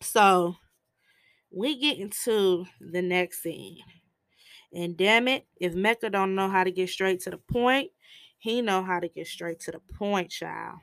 So 0.00 0.56
we 1.50 1.78
get 1.78 1.98
into 1.98 2.64
the 2.80 3.02
next 3.02 3.42
scene. 3.42 3.80
And 4.72 4.96
damn 4.96 5.26
it, 5.26 5.46
if 5.56 5.74
Mecca 5.74 6.10
don't 6.10 6.34
know 6.34 6.48
how 6.48 6.64
to 6.64 6.70
get 6.70 6.88
straight 6.88 7.20
to 7.20 7.30
the 7.30 7.38
point, 7.38 7.90
he 8.38 8.62
know 8.62 8.82
how 8.82 9.00
to 9.00 9.08
get 9.08 9.26
straight 9.26 9.60
to 9.60 9.72
the 9.72 9.80
point, 9.80 10.30
child. 10.30 10.78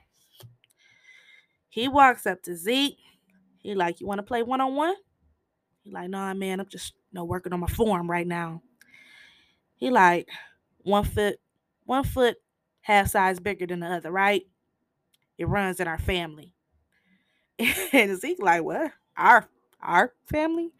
He 1.68 1.88
walks 1.88 2.26
up 2.26 2.42
to 2.42 2.56
Zeke. 2.56 2.98
He 3.58 3.74
like, 3.74 4.00
you 4.00 4.06
want 4.06 4.18
to 4.18 4.24
play 4.24 4.42
one 4.42 4.60
on 4.60 4.74
one? 4.74 4.94
He 5.82 5.90
like, 5.90 6.10
nah, 6.10 6.34
man, 6.34 6.60
I'm 6.60 6.68
just 6.68 6.92
you 7.10 7.16
know 7.16 7.24
working 7.24 7.52
on 7.52 7.60
my 7.60 7.66
form 7.66 8.10
right 8.10 8.26
now. 8.26 8.62
He 9.76 9.90
like, 9.90 10.28
one 10.82 11.04
foot, 11.04 11.38
one 11.84 12.04
foot, 12.04 12.36
half 12.82 13.08
size 13.08 13.40
bigger 13.40 13.66
than 13.66 13.80
the 13.80 13.86
other, 13.86 14.10
right? 14.10 14.42
It 15.38 15.48
runs 15.48 15.80
in 15.80 15.88
our 15.88 15.98
family. 15.98 16.54
and 17.92 18.18
Zeke 18.20 18.42
like, 18.42 18.62
what? 18.62 18.92
Our 19.16 19.48
our 19.80 20.12
family? 20.26 20.72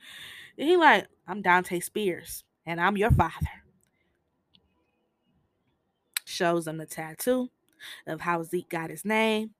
And 0.58 0.68
he 0.68 0.76
like, 0.76 1.06
I'm 1.26 1.42
Dante 1.42 1.80
Spears 1.80 2.44
and 2.68 2.78
I'm 2.82 2.98
your 2.98 3.10
father. 3.10 3.48
Shows 6.26 6.66
him 6.66 6.76
the 6.76 6.84
tattoo 6.84 7.48
of 8.06 8.20
how 8.20 8.42
Zeke 8.42 8.68
got 8.68 8.90
his 8.90 9.06
name, 9.06 9.52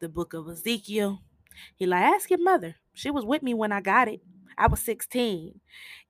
the 0.00 0.08
book 0.10 0.34
of 0.34 0.46
Ezekiel. 0.48 1.22
He 1.76 1.86
like, 1.86 2.04
ask 2.04 2.28
your 2.28 2.42
mother. 2.42 2.76
She 2.92 3.10
was 3.10 3.24
with 3.24 3.42
me 3.42 3.54
when 3.54 3.72
I 3.72 3.80
got 3.80 4.08
it. 4.08 4.20
I 4.58 4.66
was 4.66 4.80
16. 4.80 5.60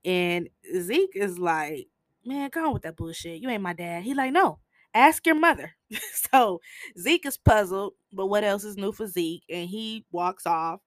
And 0.05 0.49
Zeke 0.77 1.15
is 1.15 1.39
like, 1.39 1.87
man, 2.27 2.51
go 2.51 2.67
on 2.67 2.73
with 2.73 2.83
that 2.83 2.97
bullshit. 2.97 3.41
You 3.41 3.49
ain't 3.49 3.63
my 3.63 3.73
dad. 3.73 4.03
He 4.03 4.13
like, 4.13 4.33
no, 4.33 4.59
ask 4.93 5.25
your 5.25 5.37
mother. 5.37 5.71
so 6.33 6.61
Zeke 6.99 7.27
is 7.27 7.39
puzzled, 7.39 7.93
but 8.13 8.27
what 8.27 8.43
else 8.43 8.65
is 8.65 8.77
new 8.77 8.91
for 8.91 9.07
Zeke? 9.07 9.45
And 9.49 9.71
he 9.71 10.05
walks 10.11 10.45
off 10.45 10.81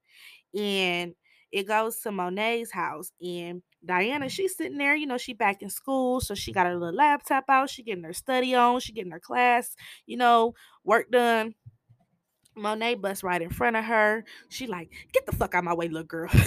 and 0.53 1.15
it 1.49 1.65
goes 1.65 2.01
to 2.01 2.11
Monet's 2.11 2.73
house. 2.73 3.13
And 3.21 3.61
Diana, 3.85 4.29
she's 4.29 4.55
sitting 4.55 4.77
there, 4.77 4.95
you 4.95 5.07
know, 5.07 5.17
she 5.17 5.33
back 5.33 5.61
in 5.61 5.69
school, 5.69 6.19
so 6.21 6.35
she 6.35 6.51
mm-hmm. 6.51 6.59
got 6.59 6.67
her 6.67 6.75
little 6.75 6.95
laptop 6.95 7.45
out, 7.49 7.69
she 7.69 7.83
getting 7.83 8.03
her 8.03 8.13
study 8.13 8.55
on, 8.55 8.79
she 8.79 8.93
getting 8.93 9.11
her 9.11 9.19
class, 9.19 9.75
you 10.05 10.17
know, 10.17 10.53
work 10.83 11.11
done. 11.11 11.55
Monet 12.57 12.95
bust 12.95 13.21
right 13.21 13.41
in 13.41 13.49
front 13.49 13.75
of 13.75 13.83
her. 13.83 14.23
She 14.47 14.65
like, 14.65 14.89
get 15.11 15.25
the 15.25 15.35
fuck 15.35 15.55
out 15.55 15.65
my 15.65 15.73
way, 15.73 15.89
little 15.89 16.03
girl. 16.03 16.31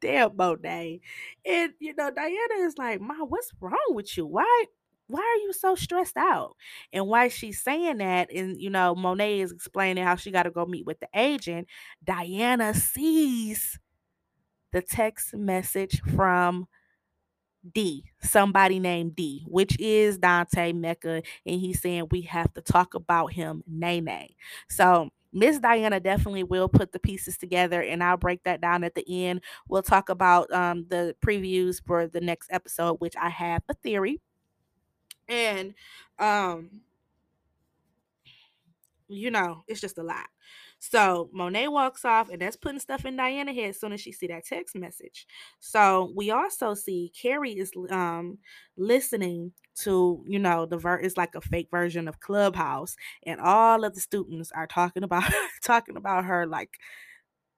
Damn 0.00 0.36
Monet. 0.36 1.00
And 1.44 1.72
you 1.80 1.94
know, 1.96 2.10
Diana 2.10 2.66
is 2.66 2.78
like, 2.78 3.00
Ma, 3.00 3.14
what's 3.26 3.52
wrong 3.60 3.76
with 3.90 4.16
you? 4.16 4.24
Why 4.26 4.64
why 5.08 5.20
are 5.20 5.42
you 5.42 5.52
so 5.52 5.74
stressed 5.74 6.16
out? 6.16 6.54
And 6.92 7.08
why 7.08 7.28
she's 7.28 7.60
saying 7.60 7.98
that, 7.98 8.32
and 8.32 8.60
you 8.60 8.70
know, 8.70 8.94
Monet 8.94 9.40
is 9.40 9.52
explaining 9.52 10.04
how 10.04 10.16
she 10.16 10.30
got 10.30 10.44
to 10.44 10.50
go 10.50 10.66
meet 10.66 10.86
with 10.86 11.00
the 11.00 11.08
agent. 11.14 11.66
Diana 12.04 12.74
sees 12.74 13.78
the 14.72 14.82
text 14.82 15.34
message 15.34 16.00
from 16.02 16.68
D, 17.74 18.04
somebody 18.22 18.78
named 18.78 19.16
D, 19.16 19.44
which 19.48 19.76
is 19.80 20.18
Dante 20.18 20.72
Mecca, 20.72 21.22
and 21.44 21.60
he's 21.60 21.80
saying 21.80 22.08
we 22.10 22.22
have 22.22 22.52
to 22.54 22.60
talk 22.60 22.94
about 22.94 23.32
him, 23.32 23.62
Nene. 23.66 24.28
So 24.68 25.10
Miss 25.32 25.58
Diana 25.58 26.00
definitely 26.00 26.44
will 26.44 26.68
put 26.68 26.92
the 26.92 26.98
pieces 26.98 27.36
together, 27.36 27.82
and 27.82 28.02
I'll 28.02 28.16
break 28.16 28.44
that 28.44 28.60
down 28.60 28.84
at 28.84 28.94
the 28.94 29.26
end. 29.26 29.42
We'll 29.68 29.82
talk 29.82 30.08
about 30.08 30.50
um, 30.52 30.86
the 30.88 31.14
previews 31.24 31.82
for 31.84 32.06
the 32.06 32.20
next 32.20 32.48
episode, 32.52 32.96
which 33.00 33.14
I 33.16 33.28
have 33.28 33.62
a 33.68 33.74
theory, 33.74 34.20
and 35.28 35.74
um, 36.18 36.80
you 39.08 39.30
know, 39.30 39.64
it's 39.66 39.80
just 39.80 39.98
a 39.98 40.02
lot. 40.02 40.26
So 40.80 41.30
Monet 41.32 41.68
walks 41.68 42.04
off, 42.04 42.30
and 42.30 42.40
that's 42.40 42.56
putting 42.56 42.80
stuff 42.80 43.04
in 43.04 43.16
Diana's 43.16 43.56
head 43.56 43.70
as 43.70 43.80
soon 43.80 43.92
as 43.92 44.00
she 44.00 44.12
see 44.12 44.28
that 44.28 44.46
text 44.46 44.76
message. 44.76 45.26
So 45.60 46.12
we 46.16 46.30
also 46.30 46.74
see 46.74 47.12
Carrie 47.20 47.58
is 47.58 47.72
um 47.90 48.38
listening 48.76 49.52
to 49.80 50.24
you 50.26 50.38
know 50.38 50.66
the 50.66 50.78
ver 50.78 50.98
is 50.98 51.16
like 51.16 51.34
a 51.34 51.40
fake 51.40 51.68
version 51.70 52.08
of 52.08 52.20
Clubhouse, 52.20 52.96
and 53.24 53.40
all 53.40 53.84
of 53.84 53.94
the 53.94 54.00
students 54.00 54.52
are 54.52 54.66
talking 54.66 55.02
about 55.02 55.30
talking 55.62 55.96
about 55.96 56.24
her 56.24 56.46
like 56.46 56.70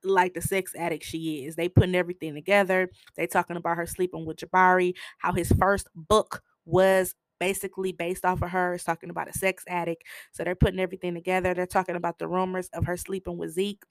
like 0.04 0.35
the 0.35 0.42
sex 0.42 0.74
addict 0.76 1.04
she 1.04 1.44
is. 1.46 1.56
They 1.56 1.68
putting 1.68 1.94
everything 1.94 2.35
together. 2.35 2.90
They 3.16 3.26
talking 3.26 3.56
about 3.56 3.76
her 3.76 3.87
sleeping 3.87 4.26
with 4.26 4.38
Jabari, 4.38 4.94
how 5.18 5.33
his 5.33 5.52
first 5.52 5.88
book 5.94 6.42
was 6.64 7.14
basically 7.40 7.92
based 7.92 8.24
off 8.26 8.42
of 8.42 8.50
her. 8.50 8.74
It's 8.74 8.85
talking 8.85 9.11
about 9.11 9.29
a 9.31 9.35
sex 9.35 9.64
addict. 9.68 10.05
So 10.33 10.44
they're 10.44 10.57
putting 10.57 10.81
everything 10.81 11.14
together. 11.14 11.55
They're 11.55 11.66
talking 11.66 11.96
about 11.96 12.20
the 12.20 12.29
rumors 12.29 12.68
of 12.74 12.87
her 12.87 12.98
sleeping 12.98 13.38
with 13.38 13.53
Zeke. 13.53 13.85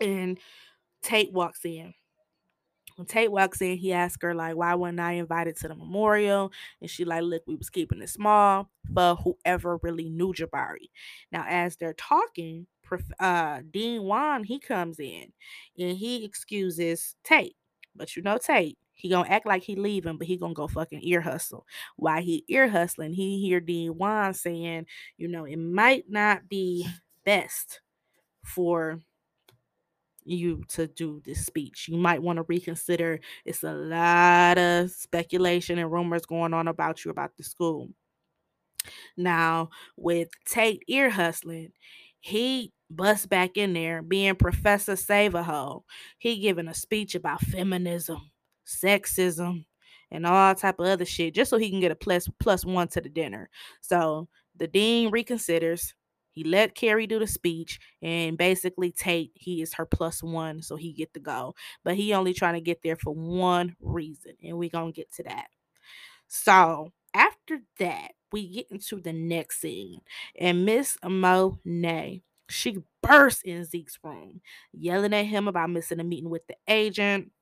And 0.00 0.38
Tate 1.02 1.32
walks 1.32 1.64
in. 1.64 1.94
when 2.96 3.06
Tate 3.06 3.30
walks 3.30 3.60
in, 3.62 3.76
he 3.78 3.92
asks 3.92 4.18
her 4.22 4.34
like, 4.34 4.56
"Why 4.56 4.74
wasn't 4.74 5.00
I 5.00 5.12
invited 5.12 5.56
to 5.58 5.68
the 5.68 5.76
memorial?" 5.76 6.52
And 6.80 6.90
she 6.90 7.04
like, 7.04 7.22
"Look, 7.22 7.42
we 7.46 7.54
was 7.56 7.70
keeping 7.70 8.02
it 8.02 8.08
small 8.10 8.70
for 8.92 9.14
whoever 9.16 9.78
really 9.82 10.08
knew 10.10 10.32
Jabari." 10.32 10.90
Now, 11.32 11.44
as 11.48 11.76
they're 11.76 11.94
talking, 11.94 12.66
uh, 13.20 13.62
Dean 13.70 14.02
Wan 14.04 14.44
he 14.44 14.58
comes 14.58 14.98
in 14.98 15.32
and 15.78 15.96
he 15.98 16.24
excuses 16.24 17.16
Tate, 17.24 17.56
but 17.94 18.16
you 18.16 18.22
know 18.22 18.38
Tate, 18.38 18.78
he 18.98 19.08
gonna 19.08 19.28
act 19.28 19.46
like 19.46 19.62
he 19.62 19.76
leaving, 19.76 20.18
but 20.18 20.26
he 20.26 20.36
gonna 20.36 20.54
go 20.54 20.68
fucking 20.68 21.00
ear 21.02 21.20
hustle. 21.20 21.64
Why 21.96 22.20
he 22.20 22.44
ear 22.48 22.68
hustling, 22.68 23.12
he 23.14 23.40
hear 23.40 23.60
Dean 23.60 23.96
Wan 23.96 24.34
saying, 24.34 24.86
you 25.16 25.28
know, 25.28 25.44
it 25.44 25.56
might 25.56 26.10
not 26.10 26.48
be 26.48 26.86
best 27.24 27.80
for 28.44 29.00
you 30.24 30.64
to 30.68 30.86
do 30.88 31.22
this 31.24 31.46
speech. 31.46 31.86
You 31.88 31.96
might 31.96 32.22
want 32.22 32.38
to 32.38 32.44
reconsider. 32.48 33.20
It's 33.44 33.62
a 33.62 33.72
lot 33.72 34.58
of 34.58 34.90
speculation 34.90 35.78
and 35.78 35.90
rumors 35.90 36.26
going 36.26 36.52
on 36.52 36.68
about 36.68 37.04
you 37.04 37.10
about 37.10 37.36
the 37.36 37.44
school. 37.44 37.88
Now, 39.16 39.70
with 39.96 40.28
Tate 40.44 40.82
ear 40.88 41.10
hustling, 41.10 41.72
he 42.20 42.72
busts 42.90 43.26
back 43.26 43.56
in 43.56 43.72
there 43.72 44.02
being 44.02 44.34
Professor 44.34 44.94
Savaho. 44.94 45.82
He 46.18 46.40
giving 46.40 46.68
a 46.68 46.74
speech 46.74 47.14
about 47.14 47.40
feminism, 47.40 48.30
sexism, 48.68 49.64
and 50.10 50.26
all 50.26 50.54
type 50.54 50.78
of 50.78 50.86
other 50.86 51.04
shit 51.04 51.34
just 51.34 51.50
so 51.50 51.58
he 51.58 51.70
can 51.70 51.80
get 51.80 51.90
a 51.90 51.96
plus 51.96 52.28
plus 52.38 52.64
one 52.64 52.88
to 52.88 53.00
the 53.00 53.08
dinner. 53.08 53.50
So 53.80 54.28
the 54.56 54.66
dean 54.66 55.10
reconsiders 55.10 55.92
he 56.38 56.44
let 56.44 56.76
Carrie 56.76 57.08
do 57.08 57.18
the 57.18 57.26
speech 57.26 57.80
and 58.00 58.38
basically 58.38 58.92
Tate, 58.92 59.32
he 59.34 59.60
is 59.60 59.74
her 59.74 59.84
plus 59.84 60.22
one, 60.22 60.62
so 60.62 60.76
he 60.76 60.92
get 60.92 61.12
to 61.14 61.20
go. 61.20 61.56
But 61.82 61.96
he 61.96 62.14
only 62.14 62.32
trying 62.32 62.54
to 62.54 62.60
get 62.60 62.80
there 62.84 62.94
for 62.94 63.12
one 63.12 63.74
reason, 63.80 64.34
and 64.44 64.56
we 64.56 64.68
gonna 64.68 64.92
get 64.92 65.10
to 65.14 65.24
that. 65.24 65.48
So 66.28 66.92
after 67.12 67.58
that, 67.80 68.12
we 68.30 68.48
get 68.48 68.70
into 68.70 69.00
the 69.00 69.12
next 69.12 69.60
scene, 69.60 70.00
and 70.38 70.64
Miss 70.64 70.96
Monet, 71.02 72.22
she 72.48 72.78
bursts 73.02 73.42
in 73.42 73.64
Zeke's 73.64 73.98
room, 74.04 74.40
yelling 74.72 75.14
at 75.14 75.26
him 75.26 75.48
about 75.48 75.70
missing 75.70 75.98
a 75.98 76.04
meeting 76.04 76.30
with 76.30 76.46
the 76.46 76.56
agent. 76.68 77.32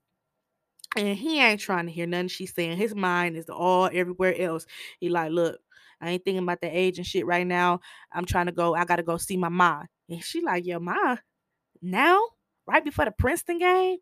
And 0.97 1.17
he 1.17 1.41
ain't 1.41 1.61
trying 1.61 1.87
to 1.87 1.93
hear 1.93 2.07
nothing 2.07 2.29
she's 2.29 2.55
saying. 2.55 2.79
His 2.79 2.95
mind 2.95 3.37
is 3.37 3.51
all 3.51 3.91
everywhere 3.93 4.35
else. 4.41 4.67
He 4.99 5.11
like, 5.11 5.31
look, 5.31 5.61
I 6.01 6.11
ain't 6.11 6.25
thinking 6.25 6.43
about 6.43 6.61
the 6.61 6.69
age 6.69 6.99
and 6.99 7.07
shit 7.07 7.27
right 7.27 7.47
now. 7.47 7.81
I'm 8.13 8.25
trying 8.25 8.47
to 8.47 8.53
go. 8.53 8.75
I 8.75 8.85
gotta 8.85 9.03
go 9.03 9.17
see 9.17 9.37
my 9.37 9.49
mom. 9.49 9.87
And 10.09 10.23
she 10.23 10.41
like, 10.41 10.65
yo, 10.65 10.79
ma, 10.79 11.17
now, 11.83 12.21
right 12.67 12.85
before 12.85 13.05
the 13.05 13.11
Princeton 13.11 13.59
game. 13.59 13.99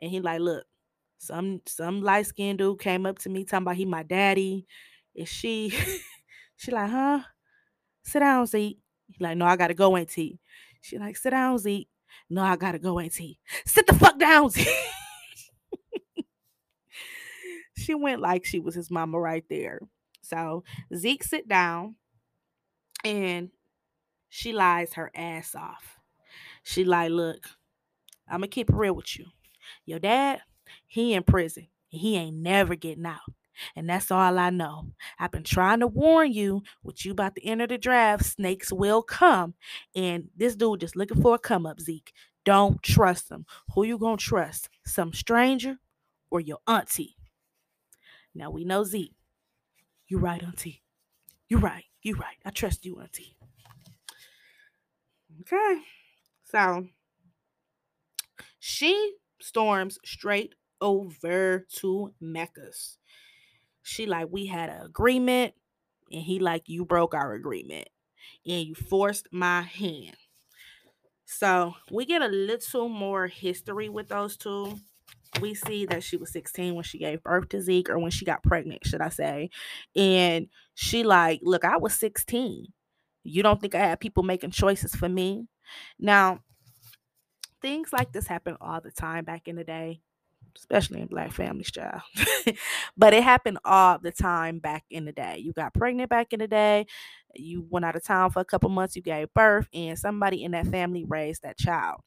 And 0.00 0.10
he 0.10 0.20
like, 0.20 0.40
look, 0.40 0.64
some 1.18 1.62
some 1.66 2.02
light 2.02 2.26
skinned 2.26 2.58
dude 2.58 2.80
came 2.80 3.06
up 3.06 3.18
to 3.20 3.30
me 3.30 3.44
talking 3.44 3.64
about 3.64 3.76
he 3.76 3.84
my 3.84 4.02
daddy. 4.02 4.66
And 5.16 5.28
she, 5.28 5.72
she 6.56 6.70
like, 6.70 6.90
huh? 6.90 7.20
Sit 8.02 8.20
down, 8.20 8.46
Zeke. 8.46 8.78
He 9.08 9.24
like, 9.24 9.36
no, 9.36 9.46
I 9.46 9.56
gotta 9.56 9.74
go, 9.74 9.96
Auntie. 9.96 10.40
She 10.80 10.98
like, 10.98 11.16
sit 11.16 11.30
down, 11.30 11.58
Zeke. 11.58 11.88
No, 12.28 12.42
I 12.42 12.56
gotta 12.56 12.78
go, 12.78 12.98
Auntie. 12.98 13.38
Sit 13.64 13.86
the 13.86 13.94
fuck 13.94 14.18
down, 14.18 14.50
Zeke. 14.50 14.68
She 17.84 17.94
went 17.94 18.20
like 18.20 18.44
she 18.44 18.60
was 18.60 18.74
his 18.74 18.90
mama 18.90 19.18
right 19.18 19.44
there. 19.48 19.80
So 20.22 20.64
Zeke 20.94 21.22
sit 21.22 21.48
down 21.48 21.96
and 23.04 23.50
she 24.28 24.52
lies 24.52 24.94
her 24.94 25.10
ass 25.14 25.54
off. 25.54 25.98
She 26.62 26.84
like, 26.84 27.10
look, 27.10 27.46
I'm 28.28 28.38
gonna 28.38 28.48
keep 28.48 28.70
it 28.70 28.76
real 28.76 28.94
with 28.94 29.18
you. 29.18 29.26
Your 29.84 29.98
dad, 29.98 30.40
he 30.86 31.14
in 31.14 31.22
prison. 31.22 31.68
He 31.88 32.16
ain't 32.16 32.36
never 32.36 32.74
getting 32.74 33.06
out. 33.06 33.20
And 33.76 33.88
that's 33.88 34.10
all 34.10 34.38
I 34.38 34.50
know. 34.50 34.90
I've 35.18 35.30
been 35.30 35.44
trying 35.44 35.80
to 35.80 35.86
warn 35.86 36.32
you, 36.32 36.62
with 36.82 37.04
you 37.04 37.12
about 37.12 37.36
to 37.36 37.44
enter 37.44 37.66
the 37.66 37.78
draft, 37.78 38.24
snakes 38.24 38.72
will 38.72 39.02
come. 39.02 39.54
And 39.94 40.28
this 40.36 40.56
dude 40.56 40.80
just 40.80 40.96
looking 40.96 41.22
for 41.22 41.36
a 41.36 41.38
come 41.38 41.66
up, 41.66 41.80
Zeke. 41.80 42.12
Don't 42.44 42.82
trust 42.82 43.30
him. 43.30 43.46
Who 43.74 43.84
you 43.84 43.98
gonna 43.98 44.16
trust? 44.16 44.68
Some 44.84 45.12
stranger 45.12 45.76
or 46.30 46.40
your 46.40 46.58
auntie? 46.66 47.16
Now 48.34 48.50
we 48.50 48.64
know 48.64 48.84
Zeke. 48.84 49.14
You 50.08 50.18
right, 50.18 50.42
Auntie. 50.42 50.82
You 51.48 51.58
right. 51.58 51.84
You 52.02 52.14
right. 52.14 52.36
I 52.44 52.50
trust 52.50 52.84
you, 52.84 53.00
Auntie. 53.00 53.36
Okay. 55.40 55.80
So 56.44 56.88
she 58.58 59.14
storms 59.40 59.98
straight 60.04 60.54
over 60.80 61.66
to 61.76 62.14
Mecca's. 62.20 62.98
She 63.82 64.06
like, 64.06 64.28
we 64.30 64.46
had 64.46 64.70
an 64.70 64.82
agreement, 64.82 65.54
and 66.10 66.22
he 66.22 66.38
like, 66.38 66.68
you 66.68 66.84
broke 66.84 67.14
our 67.14 67.34
agreement, 67.34 67.88
and 68.46 68.66
you 68.66 68.74
forced 68.74 69.28
my 69.30 69.62
hand. 69.62 70.16
So 71.26 71.74
we 71.90 72.06
get 72.06 72.22
a 72.22 72.28
little 72.28 72.88
more 72.88 73.26
history 73.26 73.88
with 73.88 74.08
those 74.08 74.36
two 74.36 74.78
we 75.40 75.54
see 75.54 75.86
that 75.86 76.02
she 76.02 76.16
was 76.16 76.30
16 76.32 76.74
when 76.74 76.84
she 76.84 76.98
gave 76.98 77.22
birth 77.22 77.48
to 77.50 77.60
Zeke, 77.60 77.90
or 77.90 77.98
when 77.98 78.10
she 78.10 78.24
got 78.24 78.42
pregnant, 78.42 78.86
should 78.86 79.00
I 79.00 79.08
say. 79.08 79.50
And 79.96 80.48
she 80.74 81.02
like, 81.02 81.40
look, 81.42 81.64
I 81.64 81.76
was 81.76 81.94
16. 81.94 82.66
You 83.24 83.42
don't 83.42 83.60
think 83.60 83.74
I 83.74 83.78
had 83.78 84.00
people 84.00 84.22
making 84.22 84.50
choices 84.50 84.94
for 84.94 85.08
me? 85.08 85.46
Now, 85.98 86.40
things 87.62 87.92
like 87.92 88.12
this 88.12 88.26
happen 88.26 88.56
all 88.60 88.80
the 88.80 88.90
time 88.90 89.24
back 89.24 89.48
in 89.48 89.56
the 89.56 89.64
day 89.64 90.00
especially 90.56 91.00
in 91.00 91.06
black 91.08 91.32
families, 91.32 91.70
child. 91.70 92.02
but 92.96 93.14
it 93.14 93.22
happened 93.22 93.58
all 93.64 93.98
the 93.98 94.12
time 94.12 94.58
back 94.58 94.84
in 94.90 95.04
the 95.04 95.12
day. 95.12 95.38
You 95.38 95.52
got 95.52 95.74
pregnant 95.74 96.10
back 96.10 96.32
in 96.32 96.40
the 96.40 96.48
day, 96.48 96.86
you 97.34 97.66
went 97.68 97.84
out 97.84 97.96
of 97.96 98.04
town 98.04 98.30
for 98.30 98.40
a 98.40 98.44
couple 98.44 98.68
months, 98.70 98.94
you 98.96 99.02
gave 99.02 99.32
birth, 99.34 99.68
and 99.74 99.98
somebody 99.98 100.44
in 100.44 100.52
that 100.52 100.66
family 100.66 101.04
raised 101.04 101.42
that 101.42 101.58
child. 101.58 102.00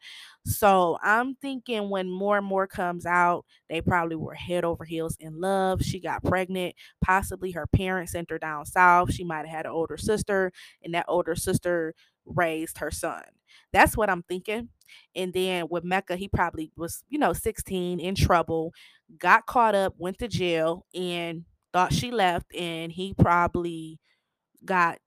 So 0.46 0.98
I'm 1.04 1.36
thinking 1.36 1.90
when 1.90 2.10
more 2.10 2.38
and 2.38 2.46
more 2.46 2.68
comes 2.68 3.06
out, 3.06 3.46
they 3.70 3.82
probably 3.82 4.16
were 4.16 4.34
head 4.34 4.64
over 4.64 4.86
heels 4.86 5.18
in 5.20 5.40
love. 5.42 5.82
She 5.84 6.00
got 6.00 6.24
pregnant. 6.24 6.76
Possibly 7.04 7.52
her 7.52 7.68
parents 7.68 8.14
sent 8.14 8.30
her 8.30 8.40
down 8.40 8.66
south. 8.66 9.14
She 9.14 9.24
might 9.24 9.40
have 9.46 9.50
had 9.50 9.66
an 9.66 9.72
older 9.74 9.98
sister, 9.98 10.52
and 10.84 10.94
that 10.94 11.06
older 11.08 11.36
sister 11.36 11.94
raised 12.26 12.78
her 12.78 12.92
son. 12.92 13.24
That's 13.74 13.96
what 13.98 14.10
I'm 14.10 14.24
thinking. 14.24 14.70
And 15.16 15.34
then 15.34 15.68
with 15.70 15.84
Mecca, 15.84 16.16
he 16.16 16.28
probably 16.30 16.72
was, 16.78 17.04
you 17.10 17.20
know, 17.20 17.34
16 17.34 18.00
in 18.00 18.16
trouble, 18.16 18.74
got 19.18 19.46
caught 19.46 19.76
up, 19.76 19.94
went 19.98 20.20
to 20.20 20.28
jail, 20.28 20.86
and 20.94 21.46
thought 21.74 21.94
she 21.94 22.12
left. 22.12 22.54
And 22.56 22.92
he 22.92 23.14
probably 23.14 24.00
got 24.66 25.00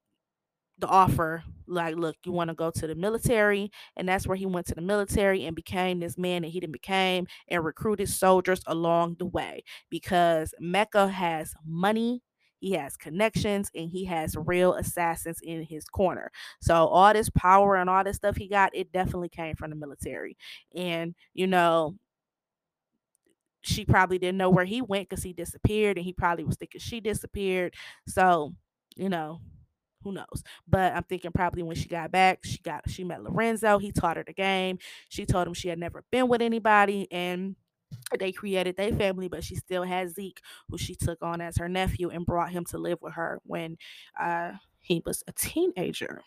the 0.77 0.87
offer 0.87 1.43
like 1.67 1.95
look 1.95 2.15
you 2.25 2.31
want 2.31 2.49
to 2.49 2.55
go 2.55 2.71
to 2.71 2.87
the 2.87 2.95
military 2.95 3.69
and 3.95 4.09
that's 4.09 4.25
where 4.25 4.35
he 4.35 4.45
went 4.47 4.65
to 4.65 4.73
the 4.73 4.81
military 4.81 5.45
and 5.45 5.55
became 5.55 5.99
this 5.99 6.17
man 6.17 6.41
that 6.41 6.47
he 6.49 6.59
didn't 6.59 6.73
became 6.73 7.27
and 7.49 7.63
recruited 7.63 8.09
soldiers 8.09 8.61
along 8.65 9.15
the 9.19 9.25
way 9.25 9.63
because 9.89 10.53
mecca 10.59 11.07
has 11.07 11.53
money 11.65 12.21
he 12.61 12.73
has 12.73 12.95
connections 12.95 13.69
and 13.75 13.89
he 13.89 14.05
has 14.05 14.37
real 14.37 14.75
assassins 14.75 15.41
in 15.41 15.63
his 15.63 15.83
corner. 15.85 16.31
So 16.61 16.87
all 16.87 17.11
this 17.11 17.29
power 17.29 17.75
and 17.75 17.89
all 17.89 18.03
this 18.03 18.17
stuff 18.17 18.37
he 18.37 18.47
got, 18.47 18.73
it 18.75 18.93
definitely 18.93 19.29
came 19.29 19.55
from 19.55 19.71
the 19.71 19.75
military. 19.75 20.37
And 20.73 21.15
you 21.33 21.47
know, 21.47 21.95
she 23.61 23.83
probably 23.83 24.17
didn't 24.17 24.37
know 24.37 24.49
where 24.49 24.65
he 24.65 24.81
went 24.81 25.09
because 25.09 25.23
he 25.23 25.33
disappeared, 25.33 25.97
and 25.97 26.05
he 26.05 26.13
probably 26.13 26.43
was 26.43 26.55
thinking 26.55 26.79
she 26.79 26.99
disappeared. 26.99 27.73
So, 28.07 28.53
you 28.95 29.09
know, 29.09 29.41
who 30.03 30.11
knows? 30.11 30.43
But 30.67 30.93
I'm 30.93 31.03
thinking 31.03 31.31
probably 31.31 31.63
when 31.63 31.75
she 31.75 31.87
got 31.87 32.11
back, 32.11 32.39
she 32.43 32.59
got 32.59 32.89
she 32.89 33.03
met 33.03 33.23
Lorenzo. 33.23 33.77
He 33.77 33.91
taught 33.91 34.17
her 34.17 34.23
the 34.25 34.33
game. 34.33 34.79
She 35.09 35.25
told 35.25 35.47
him 35.47 35.53
she 35.53 35.67
had 35.69 35.79
never 35.79 36.03
been 36.11 36.27
with 36.27 36.41
anybody, 36.41 37.07
and 37.11 37.55
they 38.19 38.31
created 38.31 38.77
their 38.77 38.93
family, 38.93 39.27
but 39.27 39.43
she 39.43 39.55
still 39.55 39.83
has 39.83 40.13
Zeke, 40.13 40.41
who 40.69 40.77
she 40.77 40.95
took 40.95 41.21
on 41.21 41.41
as 41.41 41.57
her 41.57 41.69
nephew 41.69 42.09
and 42.09 42.25
brought 42.25 42.51
him 42.51 42.65
to 42.65 42.77
live 42.77 42.99
with 43.01 43.13
her 43.13 43.39
when 43.43 43.77
uh, 44.19 44.51
he 44.79 45.01
was 45.05 45.23
a 45.27 45.31
teenager. 45.31 46.21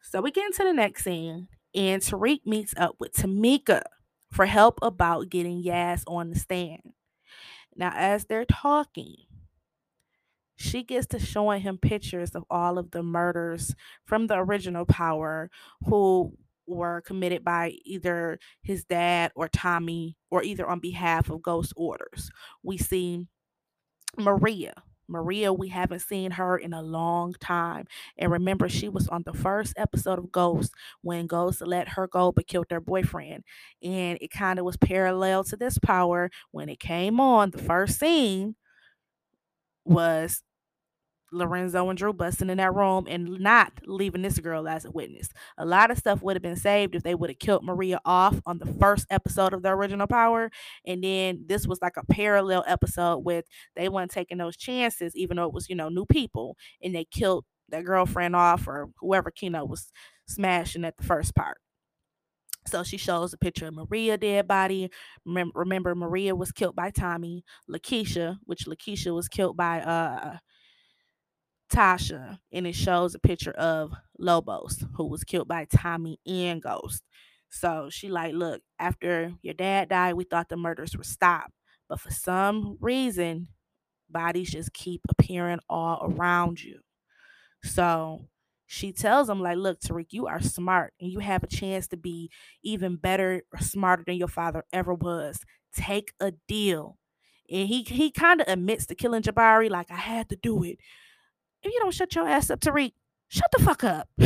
So 0.00 0.20
we 0.20 0.30
get 0.30 0.46
into 0.46 0.64
the 0.64 0.72
next 0.72 1.04
scene, 1.04 1.48
and 1.74 2.02
Tariq 2.02 2.40
meets 2.46 2.74
up 2.76 2.96
with 2.98 3.12
Tamika 3.12 3.82
for 4.30 4.46
help 4.46 4.78
about 4.82 5.30
getting 5.30 5.62
Yaz 5.62 6.02
on 6.06 6.30
the 6.30 6.38
stand. 6.38 6.92
Now, 7.76 7.92
as 7.94 8.26
they're 8.26 8.44
talking, 8.44 9.16
she 10.56 10.82
gets 10.82 11.06
to 11.08 11.18
showing 11.18 11.62
him 11.62 11.78
pictures 11.78 12.30
of 12.30 12.44
all 12.48 12.78
of 12.78 12.92
the 12.92 13.02
murders 13.02 13.74
from 14.04 14.26
the 14.26 14.38
original 14.38 14.84
Power 14.84 15.50
who 15.86 16.36
were 16.66 17.02
committed 17.02 17.44
by 17.44 17.76
either 17.84 18.38
his 18.62 18.84
dad 18.84 19.32
or 19.34 19.48
Tommy 19.48 20.16
or 20.30 20.42
either 20.42 20.66
on 20.66 20.80
behalf 20.80 21.30
of 21.30 21.42
Ghost 21.42 21.72
Orders. 21.76 22.30
We 22.62 22.78
see 22.78 23.26
Maria, 24.18 24.74
Maria, 25.08 25.52
we 25.52 25.68
haven't 25.68 26.00
seen 26.00 26.32
her 26.32 26.56
in 26.56 26.72
a 26.72 26.82
long 26.82 27.34
time. 27.40 27.86
And 28.16 28.32
remember, 28.32 28.68
she 28.68 28.88
was 28.88 29.08
on 29.08 29.22
the 29.24 29.34
first 29.34 29.74
episode 29.76 30.18
of 30.18 30.32
Ghost 30.32 30.72
when 31.02 31.26
Ghost 31.26 31.60
let 31.60 31.88
her 31.90 32.06
go 32.06 32.32
but 32.32 32.46
killed 32.46 32.66
her 32.70 32.80
boyfriend. 32.80 33.44
And 33.82 34.18
it 34.20 34.30
kind 34.30 34.58
of 34.58 34.64
was 34.64 34.76
parallel 34.76 35.44
to 35.44 35.56
this 35.56 35.78
power. 35.78 36.30
When 36.52 36.68
it 36.68 36.80
came 36.80 37.20
on, 37.20 37.50
the 37.50 37.58
first 37.58 37.98
scene 37.98 38.56
was 39.84 40.42
Lorenzo 41.34 41.88
and 41.88 41.98
Drew 41.98 42.12
busting 42.12 42.50
in 42.50 42.58
that 42.58 42.74
room 42.74 43.06
and 43.08 43.40
not 43.40 43.72
leaving 43.84 44.22
this 44.22 44.38
girl 44.38 44.68
as 44.68 44.84
a 44.84 44.90
witness. 44.90 45.28
A 45.58 45.64
lot 45.66 45.90
of 45.90 45.98
stuff 45.98 46.22
would 46.22 46.36
have 46.36 46.42
been 46.42 46.56
saved 46.56 46.94
if 46.94 47.02
they 47.02 47.14
would 47.14 47.30
have 47.30 47.38
killed 47.38 47.64
Maria 47.64 48.00
off 48.04 48.40
on 48.46 48.58
the 48.58 48.72
first 48.80 49.06
episode 49.10 49.52
of 49.52 49.62
the 49.62 49.70
original 49.70 50.06
Power. 50.06 50.50
And 50.86 51.02
then 51.02 51.44
this 51.46 51.66
was 51.66 51.80
like 51.82 51.96
a 51.96 52.06
parallel 52.06 52.64
episode 52.66 53.18
with 53.18 53.44
they 53.76 53.88
weren't 53.88 54.10
taking 54.10 54.38
those 54.38 54.56
chances, 54.56 55.14
even 55.16 55.36
though 55.36 55.46
it 55.46 55.52
was, 55.52 55.68
you 55.68 55.76
know, 55.76 55.88
new 55.88 56.06
people, 56.06 56.56
and 56.82 56.94
they 56.94 57.04
killed 57.04 57.44
their 57.68 57.82
girlfriend 57.82 58.36
off 58.36 58.68
or 58.68 58.90
whoever 59.00 59.30
Kino 59.30 59.64
was 59.64 59.90
smashing 60.26 60.84
at 60.84 60.96
the 60.96 61.04
first 61.04 61.34
part. 61.34 61.58
So 62.66 62.82
she 62.82 62.96
shows 62.96 63.32
a 63.32 63.38
picture 63.38 63.66
of 63.66 63.74
Maria 63.74 64.16
dead 64.16 64.48
body. 64.48 64.90
Remember, 65.26 65.94
Maria 65.94 66.34
was 66.34 66.50
killed 66.50 66.74
by 66.74 66.90
Tommy. 66.90 67.44
Lakeisha, 67.70 68.38
which 68.44 68.64
Lakeisha 68.66 69.14
was 69.14 69.28
killed 69.28 69.56
by 69.56 69.80
uh 69.82 70.38
Tasha, 71.72 72.38
and 72.52 72.66
it 72.66 72.74
shows 72.74 73.14
a 73.14 73.18
picture 73.18 73.52
of 73.52 73.92
Lobos, 74.18 74.84
who 74.96 75.06
was 75.06 75.24
killed 75.24 75.48
by 75.48 75.64
Tommy 75.66 76.18
and 76.26 76.62
Ghost. 76.62 77.02
So 77.50 77.88
she 77.90 78.08
like, 78.08 78.34
look, 78.34 78.62
after 78.78 79.32
your 79.42 79.54
dad 79.54 79.88
died, 79.88 80.14
we 80.14 80.24
thought 80.24 80.48
the 80.48 80.56
murders 80.56 80.96
were 80.96 81.04
stopped, 81.04 81.52
but 81.88 82.00
for 82.00 82.10
some 82.10 82.76
reason, 82.80 83.48
bodies 84.10 84.50
just 84.50 84.72
keep 84.72 85.02
appearing 85.08 85.60
all 85.68 86.00
around 86.02 86.62
you. 86.62 86.80
So 87.62 88.28
she 88.66 88.92
tells 88.92 89.28
him 89.28 89.40
like, 89.40 89.56
look, 89.56 89.80
Tariq, 89.80 90.06
you 90.10 90.26
are 90.26 90.40
smart 90.40 90.92
and 91.00 91.10
you 91.10 91.20
have 91.20 91.42
a 91.42 91.46
chance 91.48 91.86
to 91.88 91.96
be 91.96 92.30
even 92.62 92.96
better 92.96 93.42
or 93.52 93.58
smarter 93.60 94.04
than 94.06 94.16
your 94.16 94.28
father 94.28 94.64
ever 94.72 94.94
was. 94.94 95.40
Take 95.74 96.12
a 96.20 96.32
deal. 96.48 96.98
And 97.50 97.68
he 97.68 97.82
he 97.82 98.10
kind 98.10 98.40
of 98.40 98.48
admits 98.48 98.86
to 98.86 98.94
killing 98.94 99.22
Jabari, 99.22 99.68
like 99.68 99.90
I 99.90 99.96
had 99.96 100.28
to 100.30 100.36
do 100.36 100.62
it 100.64 100.78
if 101.64 101.72
you 101.72 101.80
don't 101.80 101.94
shut 101.94 102.14
your 102.14 102.28
ass 102.28 102.50
up, 102.50 102.60
Tariq, 102.60 102.92
shut 103.28 103.50
the 103.56 103.64
fuck 103.64 103.84
up. 103.84 104.08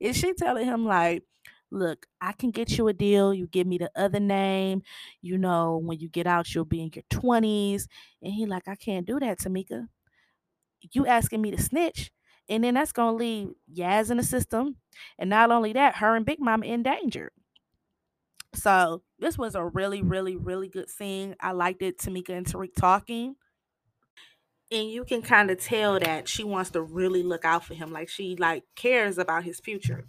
Is 0.00 0.16
she 0.16 0.32
telling 0.34 0.64
him 0.64 0.84
like, 0.84 1.24
look, 1.70 2.06
I 2.20 2.32
can 2.32 2.50
get 2.50 2.76
you 2.78 2.88
a 2.88 2.92
deal. 2.92 3.34
You 3.34 3.46
give 3.46 3.66
me 3.66 3.78
the 3.78 3.90
other 3.96 4.20
name. 4.20 4.82
You 5.20 5.38
know, 5.38 5.80
when 5.82 5.98
you 5.98 6.08
get 6.08 6.26
out, 6.26 6.54
you'll 6.54 6.64
be 6.64 6.82
in 6.82 6.90
your 6.94 7.04
20s. 7.10 7.86
And 8.22 8.32
he 8.32 8.46
like, 8.46 8.68
I 8.68 8.76
can't 8.76 9.06
do 9.06 9.18
that, 9.20 9.40
Tameika. 9.40 9.86
You 10.92 11.06
asking 11.06 11.42
me 11.42 11.50
to 11.50 11.62
snitch. 11.62 12.10
And 12.48 12.64
then 12.64 12.74
that's 12.74 12.92
gonna 12.92 13.16
leave 13.16 13.50
Yaz 13.72 14.10
in 14.10 14.16
the 14.16 14.22
system. 14.22 14.76
And 15.18 15.30
not 15.30 15.50
only 15.50 15.72
that, 15.72 15.96
her 15.96 16.14
and 16.16 16.26
Big 16.26 16.40
Mama 16.40 16.66
in 16.66 16.82
danger. 16.82 17.32
So 18.54 19.02
this 19.18 19.38
was 19.38 19.54
a 19.54 19.64
really, 19.64 20.02
really, 20.02 20.36
really 20.36 20.68
good 20.68 20.90
scene. 20.90 21.34
I 21.40 21.52
liked 21.52 21.82
it. 21.82 21.98
Tameika 21.98 22.30
and 22.30 22.46
Tariq 22.46 22.74
talking 22.76 23.36
and 24.72 24.90
you 24.90 25.04
can 25.04 25.22
kind 25.22 25.50
of 25.50 25.60
tell 25.60 26.00
that 26.00 26.28
she 26.28 26.44
wants 26.44 26.70
to 26.70 26.82
really 26.82 27.22
look 27.22 27.44
out 27.44 27.64
for 27.64 27.74
him 27.74 27.92
like 27.92 28.08
she 28.08 28.36
like 28.36 28.64
cares 28.74 29.18
about 29.18 29.44
his 29.44 29.60
future. 29.60 30.06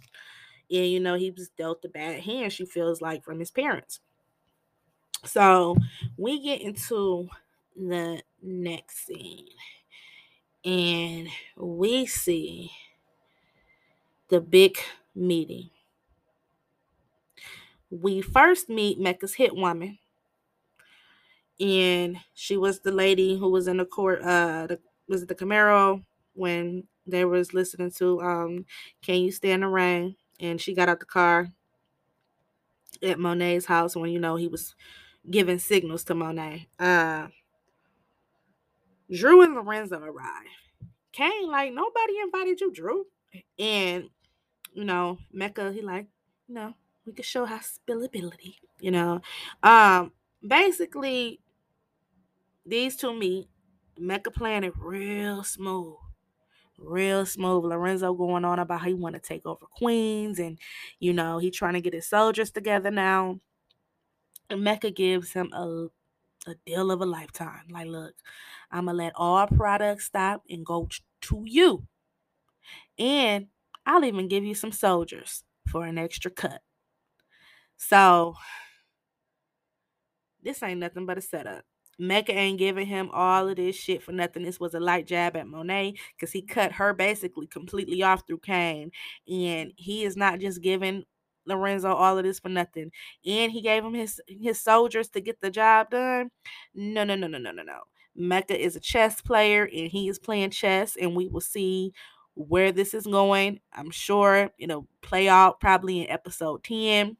And 0.70 0.86
you 0.86 1.00
know 1.00 1.14
he 1.14 1.30
was 1.30 1.50
dealt 1.50 1.84
a 1.84 1.88
bad 1.88 2.20
hand 2.20 2.52
she 2.52 2.64
feels 2.64 3.02
like 3.02 3.24
from 3.24 3.38
his 3.38 3.50
parents. 3.50 4.00
So 5.24 5.76
we 6.16 6.42
get 6.42 6.62
into 6.62 7.28
the 7.76 8.22
next 8.42 9.06
scene 9.06 9.48
and 10.64 11.28
we 11.56 12.06
see 12.06 12.70
the 14.28 14.40
big 14.40 14.78
meeting. 15.14 15.70
We 17.90 18.22
first 18.22 18.68
meet 18.68 18.98
mecca's 18.98 19.34
hit 19.34 19.54
woman 19.54 19.98
and 21.60 22.16
she 22.34 22.56
was 22.56 22.80
the 22.80 22.92
lady 22.92 23.38
who 23.38 23.50
was 23.50 23.68
in 23.68 23.76
the 23.78 23.84
court. 23.84 24.22
Uh, 24.22 24.66
the, 24.66 24.78
was 25.08 25.22
it 25.22 25.28
the 25.28 25.34
Camaro 25.34 26.02
when 26.34 26.84
they 27.06 27.24
was 27.24 27.54
listening 27.54 27.90
to 27.92 28.20
um, 28.22 28.66
"Can 29.02 29.16
You 29.16 29.30
Stand 29.32 29.62
the 29.62 29.68
Rain?" 29.68 30.16
and 30.40 30.60
she 30.60 30.74
got 30.74 30.88
out 30.88 31.00
the 31.00 31.06
car 31.06 31.48
at 33.02 33.18
Monet's 33.18 33.66
house 33.66 33.94
when 33.96 34.10
you 34.10 34.18
know 34.18 34.36
he 34.36 34.48
was 34.48 34.74
giving 35.30 35.58
signals 35.58 36.04
to 36.04 36.14
Monet. 36.14 36.68
Uh, 36.78 37.28
Dru 39.10 39.42
and 39.42 39.54
Lorenzo 39.54 40.00
arrived. 40.00 40.48
Cane 41.12 41.48
like 41.48 41.72
nobody 41.72 42.18
invited 42.22 42.60
you, 42.60 42.72
Dru, 42.72 43.06
and 43.58 44.08
you 44.72 44.84
know 44.84 45.18
Mecca 45.32 45.72
he 45.72 45.82
like 45.82 46.06
you 46.48 46.54
know 46.54 46.74
we 47.06 47.12
could 47.12 47.24
show 47.24 47.44
hospitality, 47.44 48.58
you 48.80 48.90
know. 48.90 49.20
Um, 49.62 50.12
basically 50.46 51.40
these 52.66 52.96
two 52.96 53.14
meet. 53.14 53.48
Mecca 53.98 54.30
playing 54.30 54.64
it 54.64 54.74
real 54.76 55.44
smooth. 55.44 55.94
Real 56.78 57.26
smooth. 57.26 57.64
Lorenzo 57.64 58.14
going 58.14 58.44
on 58.44 58.58
about 58.58 58.80
how 58.80 58.86
he 58.88 58.94
want 58.94 59.14
to 59.14 59.20
take 59.20 59.46
over 59.46 59.66
Queens 59.66 60.38
and 60.38 60.58
you 61.00 61.12
know, 61.12 61.38
he 61.38 61.50
trying 61.50 61.74
to 61.74 61.80
get 61.80 61.94
his 61.94 62.08
soldiers 62.08 62.50
together 62.50 62.90
now. 62.90 63.40
And 64.48 64.64
Mecca 64.64 64.90
gives 64.90 65.32
him 65.32 65.52
a 65.52 65.88
a 66.46 66.54
deal 66.66 66.90
of 66.92 67.00
a 67.02 67.06
lifetime. 67.06 67.66
Like, 67.70 67.88
look, 67.88 68.14
I'm 68.70 68.86
gonna 68.86 68.98
let 68.98 69.14
all 69.16 69.46
products 69.48 70.06
stop 70.06 70.44
and 70.48 70.64
go 70.66 70.88
to 71.22 71.44
you. 71.46 71.86
And 72.98 73.48
I'll 73.86 74.04
even 74.04 74.28
give 74.28 74.44
you 74.44 74.54
some 74.54 74.72
soldiers 74.72 75.44
for 75.68 75.84
an 75.86 75.98
extra 75.98 76.30
cut. 76.30 76.62
So 77.76 78.34
this 80.42 80.62
ain't 80.62 80.80
nothing 80.80 81.06
but 81.06 81.18
a 81.18 81.20
setup. 81.20 81.64
Mecca 81.98 82.32
ain't 82.32 82.58
giving 82.58 82.86
him 82.86 83.10
all 83.12 83.48
of 83.48 83.56
this 83.56 83.76
shit 83.76 84.02
for 84.02 84.12
nothing. 84.12 84.42
This 84.42 84.60
was 84.60 84.74
a 84.74 84.80
light 84.80 85.06
jab 85.06 85.36
at 85.36 85.46
Monet 85.46 85.94
because 86.16 86.32
he 86.32 86.42
cut 86.42 86.72
her 86.72 86.92
basically 86.92 87.46
completely 87.46 88.02
off 88.02 88.26
through 88.26 88.38
Cane. 88.38 88.90
And 89.28 89.72
he 89.76 90.04
is 90.04 90.16
not 90.16 90.40
just 90.40 90.62
giving 90.62 91.04
Lorenzo 91.46 91.92
all 91.92 92.18
of 92.18 92.24
this 92.24 92.40
for 92.40 92.48
nothing. 92.48 92.90
And 93.26 93.52
he 93.52 93.60
gave 93.60 93.84
him 93.84 93.94
his 93.94 94.20
his 94.26 94.60
soldiers 94.60 95.08
to 95.10 95.20
get 95.20 95.40
the 95.40 95.50
job 95.50 95.90
done. 95.90 96.30
No, 96.74 97.04
no, 97.04 97.14
no, 97.14 97.26
no, 97.26 97.38
no, 97.38 97.52
no, 97.52 97.62
no. 97.62 97.80
Mecca 98.16 98.58
is 98.58 98.76
a 98.76 98.80
chess 98.80 99.20
player 99.20 99.64
and 99.64 99.90
he 99.90 100.08
is 100.08 100.18
playing 100.18 100.50
chess, 100.50 100.96
and 100.96 101.16
we 101.16 101.28
will 101.28 101.40
see 101.40 101.92
where 102.34 102.72
this 102.72 102.94
is 102.94 103.06
going. 103.06 103.60
I'm 103.72 103.90
sure 103.90 104.50
it'll 104.58 104.86
play 105.02 105.28
out 105.28 105.60
probably 105.60 106.02
in 106.02 106.10
episode 106.10 106.64
10 106.64 107.16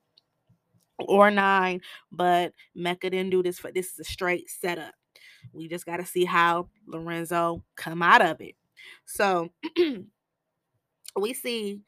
or 0.98 1.30
nine, 1.30 1.80
but 2.12 2.52
Mecca 2.74 3.10
didn't 3.10 3.30
do 3.30 3.42
this 3.42 3.58
for 3.58 3.72
this 3.72 3.92
is 3.92 3.98
a 4.00 4.04
straight 4.04 4.48
setup. 4.48 4.94
We 5.52 5.68
just 5.68 5.86
got 5.86 5.98
to 5.98 6.06
see 6.06 6.24
how 6.24 6.68
Lorenzo 6.86 7.62
come 7.76 8.02
out 8.02 8.22
of 8.22 8.40
it. 8.40 8.54
So 9.04 9.50
we 11.16 11.34
see 11.34 11.80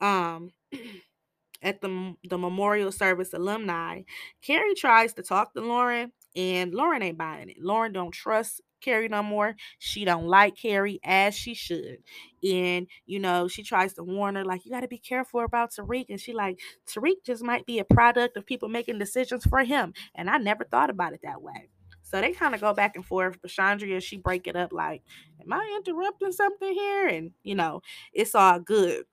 um 0.00 0.50
at 1.62 1.80
the 1.80 2.14
the 2.28 2.38
memorial 2.38 2.92
service 2.92 3.32
alumni, 3.32 4.02
Carrie 4.42 4.74
tries 4.74 5.14
to 5.14 5.22
talk 5.22 5.54
to 5.54 5.60
Lauren 5.60 6.12
and 6.36 6.74
Lauren 6.74 7.02
ain't 7.02 7.18
buying 7.18 7.48
it. 7.50 7.56
Lauren 7.60 7.92
don't 7.92 8.12
trust 8.12 8.60
Carrie 8.84 9.08
no 9.08 9.22
more. 9.22 9.56
She 9.78 10.04
don't 10.04 10.26
like 10.26 10.56
Carrie 10.56 11.00
as 11.04 11.34
she 11.34 11.54
should. 11.54 11.98
And, 12.42 12.86
you 13.06 13.18
know, 13.18 13.48
she 13.48 13.62
tries 13.62 13.94
to 13.94 14.04
warn 14.04 14.34
her, 14.36 14.44
like, 14.44 14.64
you 14.64 14.70
got 14.70 14.80
to 14.80 14.88
be 14.88 14.98
careful 14.98 15.40
about 15.40 15.72
Tariq. 15.72 16.06
And 16.10 16.20
she 16.20 16.32
like, 16.32 16.60
Tariq 16.86 17.24
just 17.24 17.42
might 17.42 17.66
be 17.66 17.78
a 17.78 17.84
product 17.84 18.36
of 18.36 18.46
people 18.46 18.68
making 18.68 18.98
decisions 18.98 19.44
for 19.44 19.64
him. 19.64 19.94
And 20.14 20.28
I 20.28 20.38
never 20.38 20.64
thought 20.64 20.90
about 20.90 21.14
it 21.14 21.20
that 21.22 21.42
way. 21.42 21.70
So 22.02 22.20
they 22.20 22.32
kind 22.32 22.54
of 22.54 22.60
go 22.60 22.74
back 22.74 22.96
and 22.96 23.04
forth. 23.04 23.38
But 23.40 23.50
Chandria, 23.50 24.02
she 24.02 24.18
break 24.18 24.46
it 24.46 24.56
up 24.56 24.72
like, 24.72 25.02
am 25.40 25.52
I 25.52 25.80
interrupting 25.84 26.32
something 26.32 26.72
here? 26.72 27.08
And, 27.08 27.32
you 27.42 27.54
know, 27.54 27.80
it's 28.12 28.34
all 28.34 28.60
good. 28.60 29.04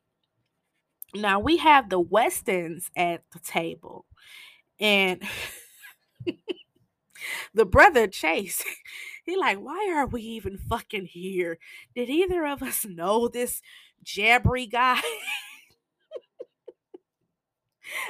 Now 1.15 1.39
we 1.39 1.57
have 1.57 1.89
the 1.89 1.99
Westons 1.99 2.89
at 2.95 3.23
the 3.33 3.39
table. 3.39 4.05
And 4.79 5.21
the 7.53 7.65
brother 7.65 8.07
Chase, 8.07 8.63
he 9.25 9.37
like, 9.37 9.59
why 9.59 9.91
are 9.95 10.07
we 10.07 10.21
even 10.21 10.57
fucking 10.57 11.05
here? 11.05 11.57
Did 11.95 12.09
either 12.09 12.45
of 12.45 12.61
us 12.63 12.85
know 12.85 13.27
this 13.27 13.61
Jabari 14.03 14.69
guy? 14.71 14.99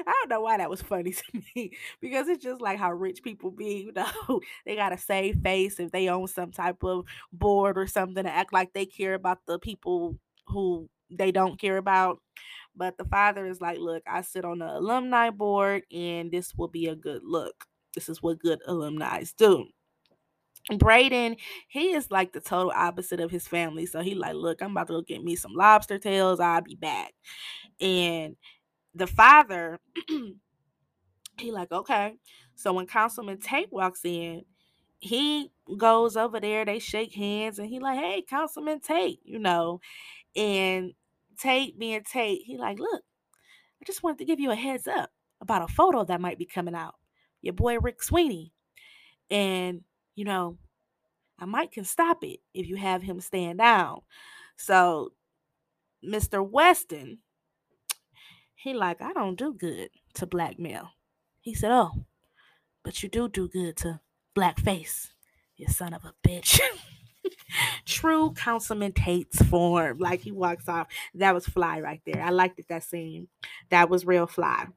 I 0.05 0.11
don't 0.11 0.29
know 0.29 0.41
why 0.41 0.57
that 0.57 0.69
was 0.69 0.81
funny 0.81 1.11
to 1.33 1.41
me 1.55 1.71
because 1.99 2.27
it's 2.27 2.43
just 2.43 2.61
like 2.61 2.77
how 2.79 2.91
rich 2.91 3.23
people 3.23 3.51
be, 3.51 3.85
you 3.85 3.91
know, 3.93 4.41
they 4.65 4.75
got 4.75 4.89
to 4.89 4.97
save 4.97 5.41
face 5.41 5.79
if 5.79 5.91
they 5.91 6.09
own 6.09 6.27
some 6.27 6.51
type 6.51 6.83
of 6.83 7.05
board 7.31 7.77
or 7.77 7.87
something 7.87 8.23
to 8.23 8.29
act 8.31 8.53
like 8.53 8.73
they 8.73 8.85
care 8.85 9.13
about 9.13 9.39
the 9.47 9.59
people 9.59 10.17
who 10.47 10.89
they 11.09 11.31
don't 11.31 11.59
care 11.59 11.77
about. 11.77 12.19
But 12.75 12.97
the 12.97 13.05
father 13.05 13.45
is 13.45 13.59
like, 13.59 13.79
look, 13.79 14.03
I 14.07 14.21
sit 14.21 14.45
on 14.45 14.59
the 14.59 14.77
alumni 14.77 15.29
board 15.29 15.83
and 15.91 16.31
this 16.31 16.53
will 16.55 16.69
be 16.69 16.87
a 16.87 16.95
good 16.95 17.21
look. 17.23 17.65
This 17.95 18.07
is 18.07 18.21
what 18.21 18.39
good 18.39 18.59
alumni 18.65 19.23
do. 19.37 19.67
Brayden, 20.69 21.37
he 21.67 21.93
is 21.93 22.11
like 22.11 22.33
the 22.33 22.41
total 22.41 22.71
opposite 22.75 23.19
of 23.19 23.31
his 23.31 23.47
family. 23.47 23.85
So 23.85 24.01
he 24.01 24.15
like, 24.15 24.35
look, 24.35 24.61
I'm 24.61 24.71
about 24.71 24.87
to 24.87 24.93
go 24.93 25.01
get 25.01 25.23
me 25.23 25.35
some 25.35 25.53
lobster 25.53 25.97
tails. 25.97 26.39
I'll 26.39 26.61
be 26.61 26.75
back. 26.75 27.13
And 27.79 28.35
the 28.93 29.07
father, 29.07 29.79
he 31.37 31.51
like, 31.51 31.71
okay. 31.71 32.15
So 32.55 32.73
when 32.73 32.85
Councilman 32.85 33.39
Tate 33.39 33.71
walks 33.71 34.01
in, 34.03 34.43
he 34.99 35.51
goes 35.77 36.15
over 36.15 36.39
there, 36.39 36.63
they 36.63 36.77
shake 36.77 37.15
hands, 37.15 37.57
and 37.57 37.67
he 37.67 37.79
like, 37.79 37.97
hey, 37.97 38.21
Councilman 38.21 38.81
Tate, 38.81 39.19
you 39.23 39.39
know. 39.39 39.81
And 40.35 40.93
Tate 41.39 41.79
being 41.79 42.03
Tate, 42.03 42.43
he 42.45 42.57
like, 42.57 42.79
look, 42.79 43.01
I 43.81 43.85
just 43.85 44.03
wanted 44.03 44.19
to 44.19 44.25
give 44.25 44.39
you 44.39 44.51
a 44.51 44.55
heads 44.55 44.87
up 44.87 45.09
about 45.41 45.63
a 45.63 45.73
photo 45.73 46.03
that 46.05 46.21
might 46.21 46.37
be 46.37 46.45
coming 46.45 46.75
out. 46.75 46.95
Your 47.41 47.53
boy 47.53 47.79
Rick 47.79 48.03
Sweeney. 48.03 48.53
And, 49.31 49.81
you 50.21 50.25
know, 50.25 50.55
I 51.39 51.45
might 51.45 51.71
can 51.71 51.83
stop 51.83 52.23
it 52.23 52.41
if 52.53 52.67
you 52.67 52.75
have 52.75 53.01
him 53.01 53.19
stand 53.19 53.57
down. 53.57 54.01
So 54.55 55.13
Mr. 56.07 56.47
Weston, 56.47 57.17
he 58.53 58.75
like, 58.75 59.01
I 59.01 59.13
don't 59.13 59.35
do 59.35 59.51
good 59.51 59.89
to 60.13 60.27
blackmail. 60.27 60.91
He 61.39 61.55
said, 61.55 61.71
Oh, 61.71 62.05
but 62.83 63.01
you 63.01 63.09
do 63.09 63.29
do 63.29 63.47
good 63.47 63.77
to 63.77 63.99
blackface, 64.35 65.07
you 65.57 65.65
son 65.69 65.95
of 65.95 66.05
a 66.05 66.13
bitch. 66.23 66.59
True 67.85 68.31
Councilman 68.33 68.91
Tate's 68.91 69.41
form. 69.41 69.97
Like 69.97 70.21
he 70.21 70.31
walks 70.31 70.69
off. 70.69 70.85
That 71.15 71.33
was 71.33 71.47
fly 71.47 71.79
right 71.81 72.01
there. 72.05 72.21
I 72.21 72.29
liked 72.29 72.59
it, 72.59 72.67
that 72.69 72.83
scene. 72.83 73.27
That 73.71 73.89
was 73.89 74.05
real 74.05 74.27
fly. 74.27 74.67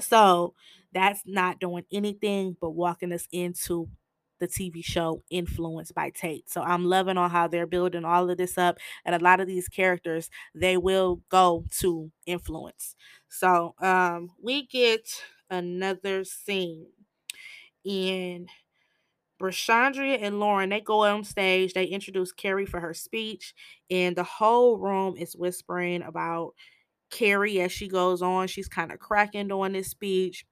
So 0.00 0.54
that's 0.94 1.20
not 1.26 1.60
doing 1.60 1.84
anything 1.92 2.56
but 2.58 2.70
walking 2.70 3.12
us 3.12 3.28
into 3.30 3.90
the 4.44 4.48
TV 4.70 4.84
show 4.84 5.22
influenced 5.30 5.94
by 5.94 6.10
Tate. 6.10 6.50
So 6.50 6.62
I'm 6.62 6.84
loving 6.84 7.16
on 7.18 7.30
how 7.30 7.48
they're 7.48 7.66
building 7.66 8.04
all 8.04 8.30
of 8.30 8.36
this 8.36 8.58
up. 8.58 8.78
And 9.04 9.14
a 9.14 9.24
lot 9.24 9.40
of 9.40 9.46
these 9.46 9.68
characters, 9.68 10.30
they 10.54 10.76
will 10.76 11.20
go 11.30 11.64
to 11.80 12.10
influence. 12.26 12.96
So 13.28 13.74
um 13.80 14.30
we 14.42 14.66
get 14.66 15.08
another 15.50 16.24
scene 16.24 16.86
in 17.84 18.46
Brushaundria 19.40 20.18
and 20.22 20.38
Lauren, 20.40 20.70
they 20.70 20.80
go 20.80 21.04
on 21.04 21.24
stage, 21.24 21.74
they 21.74 21.84
introduce 21.84 22.32
Carrie 22.32 22.66
for 22.66 22.80
her 22.80 22.94
speech, 22.94 23.54
and 23.90 24.16
the 24.16 24.22
whole 24.24 24.78
room 24.78 25.16
is 25.16 25.36
whispering 25.36 26.02
about 26.02 26.54
Carrie 27.10 27.60
as 27.60 27.72
she 27.72 27.88
goes 27.88 28.22
on. 28.22 28.46
She's 28.48 28.68
kind 28.68 28.92
of 28.92 29.00
cracking 29.00 29.48
during 29.48 29.72
this 29.72 29.90
speech 29.90 30.46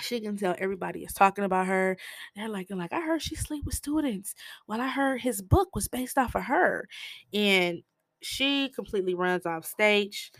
she 0.00 0.20
can 0.20 0.36
tell 0.36 0.54
everybody 0.58 1.04
is 1.04 1.12
talking 1.12 1.44
about 1.44 1.66
her. 1.66 1.96
They're 2.34 2.48
like, 2.48 2.68
they're 2.68 2.76
like 2.76 2.92
I 2.92 3.00
heard 3.00 3.22
she 3.22 3.34
sleep 3.34 3.64
with 3.64 3.74
students. 3.74 4.34
Well, 4.66 4.80
I 4.80 4.88
heard 4.88 5.20
his 5.20 5.42
book 5.42 5.74
was 5.74 5.88
based 5.88 6.18
off 6.18 6.34
of 6.34 6.44
her, 6.44 6.88
and 7.32 7.82
she 8.22 8.70
completely 8.70 9.14
runs 9.14 9.46
off 9.46 9.66
stage. 9.66 10.32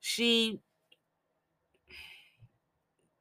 She 0.00 0.60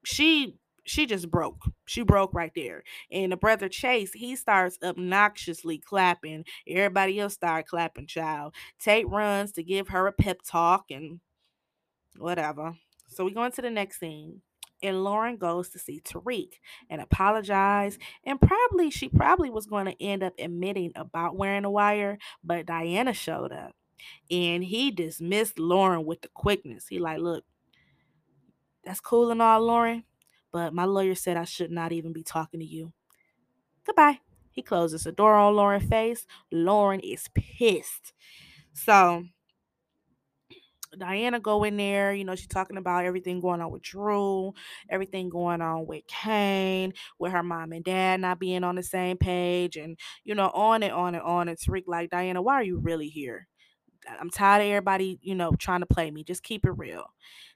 she 0.03 0.55
she 0.85 1.05
just 1.05 1.31
broke. 1.31 1.63
She 1.85 2.03
broke 2.03 2.33
right 2.33 2.51
there. 2.55 2.83
And 3.11 3.31
the 3.31 3.37
brother 3.37 3.69
Chase, 3.69 4.11
he 4.11 4.35
starts 4.35 4.77
obnoxiously 4.83 5.77
clapping. 5.77 6.43
Everybody 6.67 7.19
else 7.19 7.35
start 7.35 7.67
clapping, 7.67 8.07
child. 8.07 8.53
Tate 8.79 9.07
runs 9.07 9.53
to 9.53 9.63
give 9.63 9.89
her 9.89 10.07
a 10.07 10.11
pep 10.11 10.39
talk 10.45 10.85
and 10.91 11.21
whatever. 12.17 12.75
So 13.07 13.23
we 13.23 13.31
go 13.33 13.45
into 13.45 13.61
the 13.61 13.69
next 13.69 13.99
scene 13.99 14.41
and 14.83 15.03
Lauren 15.03 15.37
goes 15.37 15.69
to 15.69 15.79
see 15.79 16.01
Tariq 16.01 16.49
and 16.89 17.01
apologize. 17.01 17.97
And 18.25 18.39
probably 18.39 18.91
she 18.91 19.09
probably 19.09 19.49
was 19.49 19.65
going 19.65 19.85
to 19.85 20.03
end 20.03 20.21
up 20.21 20.33
admitting 20.37 20.91
about 20.95 21.35
wearing 21.37 21.65
a 21.65 21.71
wire, 21.71 22.19
but 22.43 22.65
Diana 22.65 23.13
showed 23.13 23.51
up 23.51 23.71
and 24.29 24.63
he 24.63 24.91
dismissed 24.91 25.57
Lauren 25.57 26.05
with 26.05 26.21
the 26.21 26.29
quickness. 26.33 26.87
He 26.87 26.99
like, 26.99 27.19
look, 27.19 27.43
that's 28.83 28.99
cool 28.99 29.31
and 29.31 29.41
all, 29.41 29.61
Lauren, 29.61 30.03
but 30.51 30.73
my 30.73 30.85
lawyer 30.85 31.15
said 31.15 31.37
I 31.37 31.45
should 31.45 31.71
not 31.71 31.91
even 31.91 32.13
be 32.13 32.23
talking 32.23 32.59
to 32.59 32.65
you. 32.65 32.91
Goodbye. 33.85 34.19
He 34.51 34.61
closes 34.61 35.03
the 35.03 35.11
door 35.11 35.33
on 35.35 35.55
Lauren's 35.55 35.89
face. 35.89 36.27
Lauren 36.51 36.99
is 36.99 37.27
pissed. 37.33 38.13
So 38.73 39.25
Diana 40.97 41.39
go 41.39 41.63
in 41.63 41.77
there, 41.77 42.13
you 42.13 42.23
know, 42.23 42.35
she's 42.35 42.47
talking 42.47 42.77
about 42.77 43.05
everything 43.05 43.39
going 43.39 43.61
on 43.61 43.71
with 43.71 43.81
Dru, 43.81 44.53
everything 44.89 45.29
going 45.29 45.61
on 45.61 45.85
with 45.85 46.05
Cane, 46.07 46.93
with 47.19 47.31
her 47.31 47.43
mom 47.43 47.71
and 47.73 47.83
dad 47.83 48.21
not 48.21 48.39
being 48.39 48.63
on 48.63 48.75
the 48.75 48.83
same 48.83 49.17
page, 49.17 49.77
and 49.77 49.97
you 50.23 50.35
know, 50.35 50.49
on 50.49 50.83
and 50.83 50.93
on 50.93 51.15
and 51.15 51.23
on. 51.23 51.49
And 51.49 51.57
Tariq 51.57 51.83
like, 51.87 52.09
Diana, 52.09 52.41
why 52.41 52.55
are 52.55 52.63
you 52.63 52.79
really 52.79 53.07
here? 53.07 53.47
I'm 54.19 54.29
tired 54.29 54.61
of 54.61 54.67
everybody, 54.67 55.19
you 55.21 55.35
know, 55.35 55.53
trying 55.53 55.79
to 55.79 55.85
play 55.85 56.11
me. 56.11 56.23
Just 56.23 56.43
keep 56.43 56.65
it 56.65 56.71
real. 56.71 57.05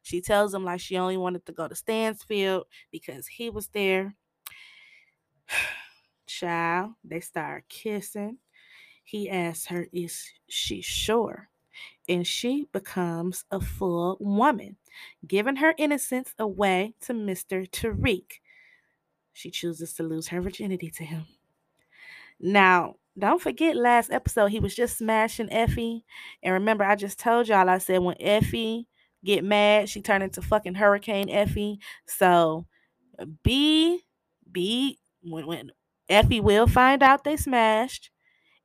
She 0.01 0.21
tells 0.21 0.53
him 0.53 0.63
like 0.63 0.79
she 0.79 0.97
only 0.97 1.17
wanted 1.17 1.45
to 1.45 1.51
go 1.51 1.67
to 1.67 1.75
Stansfield 1.75 2.65
because 2.91 3.27
he 3.27 3.49
was 3.49 3.67
there. 3.67 4.15
Child, 6.27 6.91
they 7.03 7.19
start 7.19 7.65
kissing. 7.69 8.37
He 9.03 9.29
asks 9.29 9.67
her, 9.67 9.87
Is 9.93 10.25
she 10.49 10.81
sure? 10.81 11.49
And 12.07 12.25
she 12.25 12.67
becomes 12.71 13.43
a 13.51 13.59
full 13.59 14.17
woman, 14.19 14.77
giving 15.25 15.57
her 15.57 15.73
innocence 15.77 16.33
away 16.39 16.93
to 17.01 17.13
Mr. 17.13 17.69
Tariq. 17.69 18.39
She 19.33 19.51
chooses 19.51 19.93
to 19.93 20.03
lose 20.03 20.27
her 20.29 20.41
virginity 20.41 20.89
to 20.91 21.03
him. 21.03 21.25
Now, 22.39 22.95
don't 23.17 23.41
forget 23.41 23.75
last 23.75 24.11
episode 24.11 24.47
he 24.47 24.59
was 24.59 24.75
just 24.75 24.97
smashing 24.97 25.51
Effie. 25.51 26.05
And 26.43 26.53
remember, 26.53 26.83
I 26.83 26.95
just 26.95 27.19
told 27.19 27.47
y'all 27.47 27.69
I 27.69 27.79
said 27.79 27.99
when 27.99 28.15
Effie 28.19 28.87
get 29.23 29.43
mad, 29.43 29.89
she 29.89 30.01
turned 30.01 30.23
into 30.23 30.41
fucking 30.41 30.75
Hurricane 30.75 31.29
Effie. 31.29 31.79
So 32.05 32.65
be 33.43 34.01
be 34.51 34.99
when 35.21 35.47
when 35.47 35.71
Effie 36.09 36.39
will 36.39 36.67
find 36.67 37.03
out 37.03 37.23
they 37.23 37.37
smashed, 37.37 38.11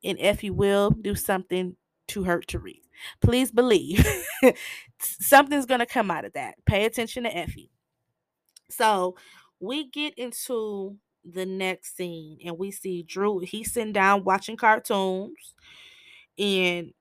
and 0.04 0.18
Effie 0.20 0.50
will 0.50 0.90
do 0.90 1.14
something 1.14 1.76
to 2.08 2.24
hurt 2.24 2.46
Tariq. 2.46 2.80
Please 3.20 3.50
believe 3.50 4.06
something's 5.00 5.66
going 5.66 5.80
to 5.80 5.86
come 5.86 6.10
out 6.10 6.24
of 6.24 6.32
that. 6.34 6.54
Pay 6.66 6.84
attention 6.84 7.24
to 7.24 7.36
Effie. 7.36 7.70
So 8.70 9.16
we 9.60 9.88
get 9.90 10.14
into 10.18 10.96
the 11.24 11.46
next 11.46 11.96
scene 11.96 12.38
and 12.44 12.58
we 12.58 12.70
see 12.70 13.02
Dru. 13.02 13.40
He's 13.40 13.72
sitting 13.72 13.92
down 13.92 14.24
watching 14.24 14.56
cartoons 14.56 15.54
and 16.38 16.92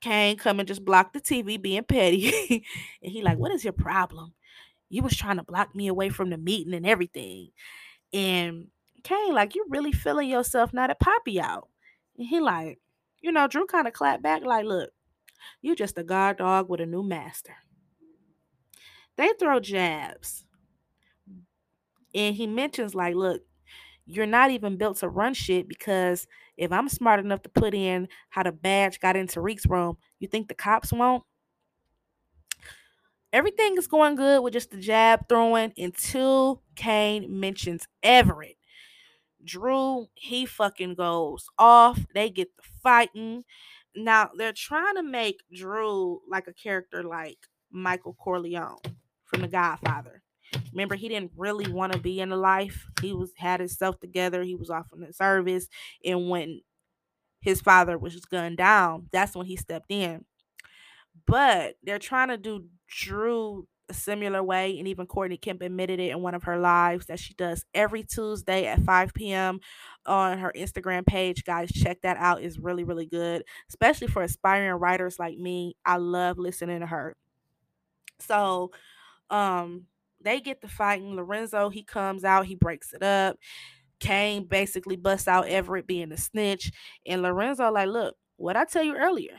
Cane 0.00 0.36
come 0.36 0.60
and 0.60 0.68
just 0.68 0.84
block 0.84 1.12
the 1.12 1.20
TV 1.20 1.60
being 1.60 1.82
petty. 1.82 2.64
and 3.02 3.12
he 3.12 3.22
like, 3.22 3.38
what 3.38 3.52
is 3.52 3.64
your 3.64 3.72
problem? 3.72 4.34
You 4.90 5.02
was 5.02 5.16
trying 5.16 5.38
to 5.38 5.42
block 5.42 5.74
me 5.74 5.88
away 5.88 6.10
from 6.10 6.30
the 6.30 6.36
meeting 6.36 6.74
and 6.74 6.86
everything. 6.86 7.48
And 8.12 8.68
Cane 9.02 9.32
like, 9.32 9.54
you 9.54 9.64
really 9.68 9.92
feeling 9.92 10.28
yourself 10.28 10.72
now 10.72 10.86
that 10.86 11.00
Poppy 11.00 11.40
out. 11.40 11.68
And 12.18 12.28
he 12.28 12.38
like, 12.40 12.78
you 13.24 13.32
know, 13.32 13.48
Dru 13.48 13.64
kind 13.64 13.88
of 13.88 13.94
clapped 13.94 14.22
back, 14.22 14.44
like, 14.44 14.66
look, 14.66 14.90
you're 15.62 15.74
just 15.74 15.96
a 15.96 16.04
guard 16.04 16.36
dog 16.36 16.68
with 16.68 16.80
a 16.80 16.84
new 16.84 17.02
master. 17.02 17.54
They 19.16 19.30
throw 19.38 19.60
jabs. 19.60 20.44
And 22.14 22.36
he 22.36 22.46
mentions, 22.46 22.94
like, 22.94 23.14
look, 23.14 23.40
you're 24.04 24.26
not 24.26 24.50
even 24.50 24.76
built 24.76 24.98
to 24.98 25.08
run 25.08 25.32
shit 25.32 25.70
because 25.70 26.26
if 26.58 26.70
I'm 26.70 26.86
smart 26.90 27.18
enough 27.18 27.40
to 27.44 27.48
put 27.48 27.72
in 27.72 28.08
how 28.28 28.42
the 28.42 28.52
badge 28.52 29.00
got 29.00 29.16
into 29.16 29.40
Reek's 29.40 29.64
room, 29.64 29.96
you 30.18 30.28
think 30.28 30.48
the 30.48 30.54
cops 30.54 30.92
won't? 30.92 31.24
Everything 33.32 33.78
is 33.78 33.86
going 33.86 34.16
good 34.16 34.42
with 34.42 34.52
just 34.52 34.70
the 34.70 34.76
jab 34.76 35.30
throwing 35.30 35.72
until 35.78 36.62
Cane 36.76 37.40
mentions 37.40 37.88
Everett. 38.02 38.58
Dru, 39.44 40.06
he 40.14 40.46
fucking 40.46 40.94
goes 40.94 41.46
off. 41.58 41.98
They 42.14 42.30
get 42.30 42.56
the 42.56 42.62
fighting. 42.82 43.44
Now 43.96 44.30
they're 44.36 44.52
trying 44.52 44.96
to 44.96 45.02
make 45.02 45.42
Dru 45.52 46.20
like 46.28 46.48
a 46.48 46.52
character 46.52 47.02
like 47.02 47.38
Michael 47.70 48.14
Corleone 48.14 48.78
from 49.24 49.42
The 49.42 49.48
Godfather. 49.48 50.22
Remember, 50.72 50.94
he 50.94 51.08
didn't 51.08 51.32
really 51.36 51.70
want 51.70 51.92
to 51.92 51.98
be 51.98 52.20
in 52.20 52.28
the 52.28 52.36
life. 52.36 52.86
He 53.00 53.12
was 53.12 53.32
had 53.36 53.60
himself 53.60 53.98
together. 54.00 54.42
He 54.42 54.54
was 54.54 54.70
off 54.70 54.86
in 54.92 55.00
the 55.00 55.12
service, 55.12 55.68
and 56.04 56.28
when 56.28 56.60
his 57.40 57.60
father 57.60 57.98
was 57.98 58.14
just 58.14 58.30
gunned 58.30 58.56
down, 58.56 59.08
that's 59.12 59.34
when 59.34 59.46
he 59.46 59.56
stepped 59.56 59.90
in. 59.90 60.24
But 61.26 61.76
they're 61.82 61.98
trying 61.98 62.28
to 62.28 62.36
do 62.36 62.66
Dru 62.88 63.66
a 63.88 63.94
similar 63.94 64.42
way, 64.42 64.78
and 64.78 64.88
even 64.88 65.06
Courtney 65.06 65.36
Kemp 65.36 65.62
admitted 65.62 66.00
it 66.00 66.10
in 66.10 66.22
one 66.22 66.34
of 66.34 66.44
her 66.44 66.58
lives 66.58 67.06
that 67.06 67.18
she 67.18 67.34
does 67.34 67.64
every 67.74 68.02
Tuesday 68.02 68.66
at 68.66 68.82
5 68.82 69.14
p.m. 69.14 69.60
on 70.06 70.38
her 70.38 70.52
Instagram 70.56 71.06
page. 71.06 71.44
Guys, 71.44 71.70
check 71.70 72.00
that 72.02 72.16
out. 72.16 72.42
It's 72.42 72.58
really, 72.58 72.84
really 72.84 73.06
good, 73.06 73.44
especially 73.68 74.06
for 74.06 74.22
aspiring 74.22 74.78
writers 74.80 75.18
like 75.18 75.36
me. 75.36 75.76
I 75.84 75.96
love 75.96 76.38
listening 76.38 76.80
to 76.80 76.86
her. 76.86 77.16
So, 78.20 78.72
um, 79.30 79.86
they 80.20 80.40
get 80.40 80.60
the 80.60 80.68
fighting. 80.68 81.14
Lorenzo, 81.14 81.68
he 81.68 81.82
comes 81.82 82.24
out, 82.24 82.46
he 82.46 82.54
breaks 82.54 82.92
it 82.92 83.02
up. 83.02 83.36
Cane 84.00 84.46
basically 84.46 84.96
busts 84.96 85.28
out 85.28 85.48
Everett 85.48 85.86
being 85.86 86.12
a 86.12 86.16
snitch. 86.16 86.72
And 87.06 87.22
Lorenzo, 87.22 87.70
like, 87.70 87.88
look, 87.88 88.16
what 88.36 88.56
I 88.56 88.64
tell 88.64 88.82
you 88.82 88.96
earlier, 88.96 89.38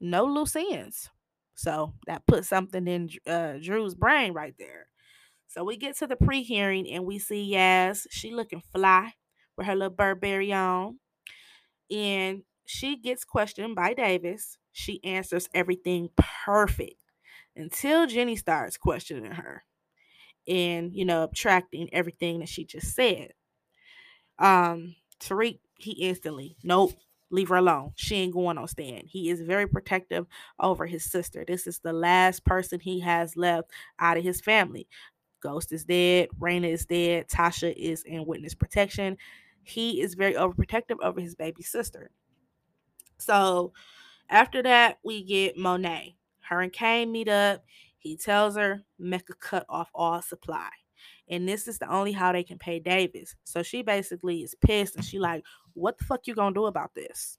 no 0.00 0.24
loose 0.24 0.56
ends. 0.56 1.10
So 1.60 1.92
that 2.06 2.26
put 2.26 2.46
something 2.46 2.88
in 2.88 3.10
uh, 3.26 3.58
Dru's 3.62 3.94
brain 3.94 4.32
right 4.32 4.54
there. 4.58 4.86
So 5.46 5.62
we 5.62 5.76
get 5.76 5.94
to 5.98 6.06
the 6.06 6.16
pre-hearing 6.16 6.90
and 6.90 7.04
we 7.04 7.18
see 7.18 7.52
Yaz. 7.52 8.06
She 8.10 8.30
looking 8.30 8.62
fly 8.72 9.12
with 9.58 9.66
her 9.66 9.74
little 9.74 9.94
Burberry 9.94 10.54
on. 10.54 11.00
And 11.90 12.44
she 12.64 12.96
gets 12.96 13.26
questioned 13.26 13.74
by 13.74 13.92
Davis. 13.92 14.56
She 14.72 15.04
answers 15.04 15.50
everything 15.52 16.08
perfect 16.16 16.96
until 17.54 18.06
Jenny 18.06 18.36
starts 18.36 18.78
questioning 18.78 19.32
her 19.32 19.62
and, 20.48 20.94
you 20.94 21.04
know, 21.04 21.24
abstracting 21.24 21.90
everything 21.92 22.38
that 22.38 22.48
she 22.48 22.64
just 22.64 22.94
said. 22.94 23.34
Um, 24.38 24.94
Tariq, 25.20 25.58
he 25.76 25.90
instantly, 25.90 26.56
nope, 26.64 26.94
leave 27.30 27.48
her 27.48 27.56
alone. 27.56 27.92
She 27.94 28.16
ain't 28.16 28.34
going 28.34 28.58
on 28.58 28.68
stand. 28.68 29.04
He 29.06 29.30
is 29.30 29.40
very 29.40 29.66
protective 29.66 30.26
over 30.58 30.86
his 30.86 31.04
sister. 31.04 31.44
This 31.46 31.66
is 31.66 31.78
the 31.78 31.92
last 31.92 32.44
person 32.44 32.80
he 32.80 33.00
has 33.00 33.36
left 33.36 33.70
out 33.98 34.16
of 34.16 34.24
his 34.24 34.40
family. 34.40 34.88
Ghost 35.40 35.72
is 35.72 35.84
dead. 35.84 36.28
Raina 36.38 36.70
is 36.70 36.86
dead. 36.86 37.28
Tasha 37.28 37.74
is 37.74 38.02
in 38.02 38.26
witness 38.26 38.54
protection. 38.54 39.16
He 39.62 40.00
is 40.00 40.14
very 40.14 40.34
overprotective 40.34 40.96
over 41.02 41.20
his 41.20 41.34
baby 41.34 41.62
sister. 41.62 42.10
So 43.18 43.72
after 44.28 44.62
that, 44.62 44.98
we 45.04 45.22
get 45.22 45.56
Monet. 45.56 46.16
Her 46.40 46.62
and 46.62 46.72
Cane 46.72 47.12
meet 47.12 47.28
up. 47.28 47.64
He 47.98 48.16
tells 48.16 48.56
her 48.56 48.82
Mecca 48.98 49.34
cut 49.34 49.66
off 49.68 49.90
all 49.94 50.22
supply. 50.22 50.68
And 51.28 51.48
this 51.48 51.68
is 51.68 51.78
the 51.78 51.90
only 51.90 52.12
how 52.12 52.32
they 52.32 52.42
can 52.42 52.58
pay 52.58 52.80
Davis. 52.80 53.36
So 53.44 53.62
she 53.62 53.82
basically 53.82 54.42
is 54.42 54.54
pissed 54.56 54.96
and 54.96 55.04
she 55.04 55.18
like, 55.18 55.44
what 55.80 55.98
the 55.98 56.04
fuck 56.04 56.26
you 56.26 56.34
gonna 56.34 56.54
do 56.54 56.66
about 56.66 56.94
this? 56.94 57.38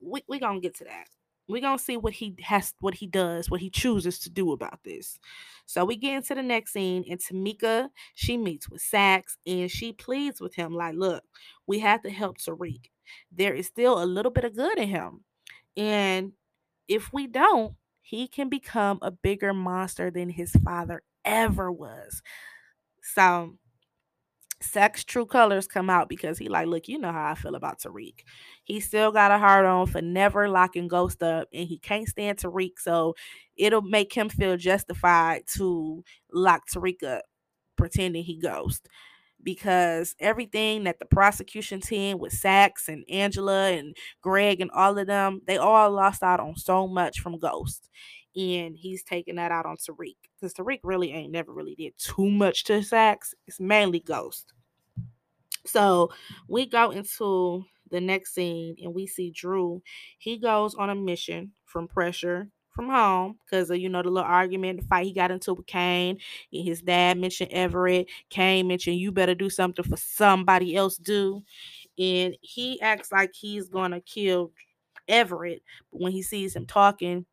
We 0.00 0.22
we 0.28 0.38
gonna 0.40 0.60
get 0.60 0.76
to 0.78 0.84
that. 0.84 1.08
we 1.48 1.60
gonna 1.60 1.78
see 1.78 1.96
what 1.96 2.12
he 2.12 2.34
has 2.42 2.74
what 2.80 2.94
he 2.94 3.06
does, 3.06 3.50
what 3.50 3.60
he 3.60 3.70
chooses 3.70 4.18
to 4.20 4.30
do 4.30 4.52
about 4.52 4.80
this. 4.84 5.18
So 5.66 5.84
we 5.84 5.96
get 5.96 6.14
into 6.14 6.34
the 6.34 6.42
next 6.42 6.72
scene, 6.72 7.04
and 7.08 7.20
Tameika, 7.20 7.88
she 8.14 8.36
meets 8.36 8.68
with 8.68 8.82
Saxe 8.82 9.36
and 9.46 9.70
she 9.70 9.92
pleads 9.92 10.40
with 10.40 10.54
him, 10.54 10.72
like, 10.74 10.94
look, 10.94 11.24
we 11.66 11.78
have 11.80 12.02
to 12.02 12.10
help 12.10 12.38
Tariq. 12.38 12.86
There 13.32 13.54
is 13.54 13.66
still 13.66 14.02
a 14.02 14.06
little 14.06 14.32
bit 14.32 14.44
of 14.44 14.56
good 14.56 14.78
in 14.78 14.88
him. 14.88 15.24
And 15.76 16.32
if 16.88 17.12
we 17.12 17.26
don't, 17.28 17.74
he 18.02 18.28
can 18.28 18.48
become 18.48 18.98
a 19.02 19.10
bigger 19.10 19.52
monster 19.52 20.10
than 20.10 20.28
his 20.30 20.52
father 20.64 21.02
ever 21.24 21.70
was. 21.72 22.22
So 23.02 23.54
Saxe 24.60 25.04
true 25.04 25.26
colors 25.26 25.66
come 25.66 25.90
out 25.90 26.08
because 26.08 26.38
he 26.38 26.48
like, 26.48 26.66
look, 26.66 26.88
you 26.88 26.98
know 26.98 27.12
how 27.12 27.30
I 27.30 27.34
feel 27.34 27.54
about 27.54 27.80
Tariq. 27.80 28.14
He 28.64 28.80
still 28.80 29.12
got 29.12 29.30
a 29.30 29.38
heart 29.38 29.66
on 29.66 29.86
for 29.86 30.00
never 30.00 30.48
locking 30.48 30.88
Ghost 30.88 31.22
up, 31.22 31.48
and 31.52 31.68
he 31.68 31.78
can't 31.78 32.08
stand 32.08 32.38
Tariq, 32.38 32.78
so 32.78 33.14
it'll 33.56 33.82
make 33.82 34.12
him 34.14 34.28
feel 34.30 34.56
justified 34.56 35.42
to 35.56 36.02
lock 36.32 36.62
Tariq 36.68 37.02
up, 37.02 37.24
pretending 37.76 38.24
he 38.24 38.38
Ghost. 38.38 38.88
Because 39.42 40.16
everything 40.18 40.84
that 40.84 40.98
the 40.98 41.04
prosecution 41.04 41.80
team 41.80 42.18
with 42.18 42.32
Saxe 42.32 42.88
and 42.88 43.04
Angela 43.08 43.70
and 43.70 43.94
Greg 44.22 44.60
and 44.60 44.70
all 44.72 44.98
of 44.98 45.06
them, 45.06 45.42
they 45.46 45.58
all 45.58 45.90
lost 45.92 46.22
out 46.22 46.40
on 46.40 46.56
so 46.56 46.88
much 46.88 47.20
from 47.20 47.38
Ghost 47.38 47.90
and 48.36 48.76
he's 48.76 49.02
taking 49.02 49.36
that 49.36 49.50
out 49.50 49.66
on 49.66 49.76
Tariq 49.76 50.16
because 50.34 50.52
Tariq 50.52 50.80
really 50.82 51.12
ain't 51.12 51.32
never 51.32 51.52
really 51.52 51.74
did 51.74 51.94
too 51.98 52.30
much 52.30 52.64
to 52.64 52.82
Saxe. 52.82 53.34
It's 53.46 53.60
mainly 53.60 54.00
Ghost. 54.00 54.52
So 55.64 56.10
we 56.48 56.66
go 56.66 56.90
into 56.90 57.64
the 57.90 58.00
next 58.00 58.34
scene 58.34 58.76
and 58.82 58.94
we 58.94 59.06
see 59.06 59.30
Dru. 59.30 59.82
He 60.18 60.38
goes 60.38 60.74
on 60.74 60.90
a 60.90 60.94
mission 60.94 61.52
from 61.64 61.88
pressure 61.88 62.48
from 62.70 62.90
home 62.90 63.38
because 63.44 63.70
you 63.70 63.88
know 63.88 64.02
the 64.02 64.10
little 64.10 64.28
argument, 64.28 64.80
the 64.80 64.86
fight 64.86 65.06
he 65.06 65.12
got 65.14 65.30
into 65.30 65.54
with 65.54 65.66
Cane. 65.66 66.18
And 66.52 66.64
his 66.64 66.82
dad 66.82 67.18
mentioned 67.18 67.52
Everett. 67.52 68.08
Cane 68.28 68.68
mentioned 68.68 68.98
you 68.98 69.12
better 69.12 69.34
do 69.34 69.48
something 69.48 69.84
for 69.84 69.96
somebody 69.96 70.76
else 70.76 70.98
do. 70.98 71.42
And 71.98 72.36
he 72.42 72.80
acts 72.82 73.10
like 73.10 73.30
he's 73.32 73.68
gonna 73.68 74.02
kill 74.02 74.52
Everett, 75.08 75.62
but 75.90 76.00
when 76.00 76.12
he 76.12 76.22
sees 76.22 76.54
him 76.54 76.66
talking, 76.66 77.24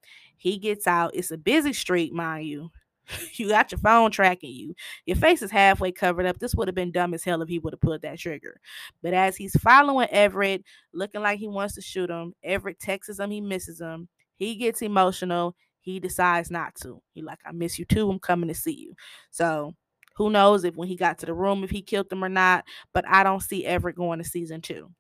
he 0.44 0.58
gets 0.58 0.88
out. 0.88 1.12
It's 1.14 1.32
a 1.32 1.38
busy 1.38 1.72
street, 1.72 2.14
mind 2.14 2.48
you. 2.48 2.70
You 3.34 3.48
got 3.50 3.72
your 3.72 3.80
phone 3.80 4.12
tracking 4.12 4.52
you. 4.52 4.76
Your 5.06 5.16
face 5.16 5.42
is 5.42 5.52
halfway 5.52 5.92
covered 5.94 6.26
up. 6.26 6.40
This 6.40 6.54
would 6.54 6.68
have 6.68 6.76
been 6.76 6.92
dumb 6.92 7.14
as 7.14 7.24
hell 7.24 7.42
if 7.42 7.48
he 7.48 7.60
would 7.60 7.74
have 7.74 7.80
pulled 7.82 8.02
that 8.02 8.20
trigger. 8.20 8.60
But 9.02 9.14
as 9.14 9.38
he's 9.38 9.56
following 9.62 10.10
Everett, 10.10 10.64
looking 10.94 11.22
like 11.22 11.40
he 11.40 11.48
wants 11.48 11.76
to 11.76 11.82
shoot 11.82 12.10
him, 12.10 12.34
Everett 12.44 12.80
texts 12.80 13.20
him, 13.20 13.32
he 13.32 13.40
misses 13.40 13.80
him. 13.80 14.10
He 14.36 14.56
gets 14.56 14.82
emotional. 14.82 15.56
He 15.80 16.00
decides 16.02 16.52
not 16.52 16.76
to. 16.82 17.02
He 17.14 17.22
like, 17.22 17.40
I 17.46 17.54
miss 17.54 17.80
you 17.80 17.86
too. 17.86 18.10
I'm 18.10 18.20
coming 18.20 18.50
to 18.50 18.56
see 18.56 18.74
you. 18.74 18.96
So 19.32 19.74
who 20.16 20.30
knows 20.30 20.66
if 20.66 20.76
when 20.76 20.90
he 20.90 20.98
got 20.98 21.20
to 21.20 21.26
the 21.26 21.34
room 21.34 21.64
if 21.64 21.70
he 21.70 21.82
killed 21.82 22.10
them 22.10 22.24
or 22.24 22.30
not. 22.30 22.66
But 22.94 23.06
I 23.08 23.24
don't 23.24 23.42
see 23.44 23.66
Everett 23.66 23.96
going 23.96 24.20
to 24.20 24.26
season 24.26 24.62
two. 24.62 24.92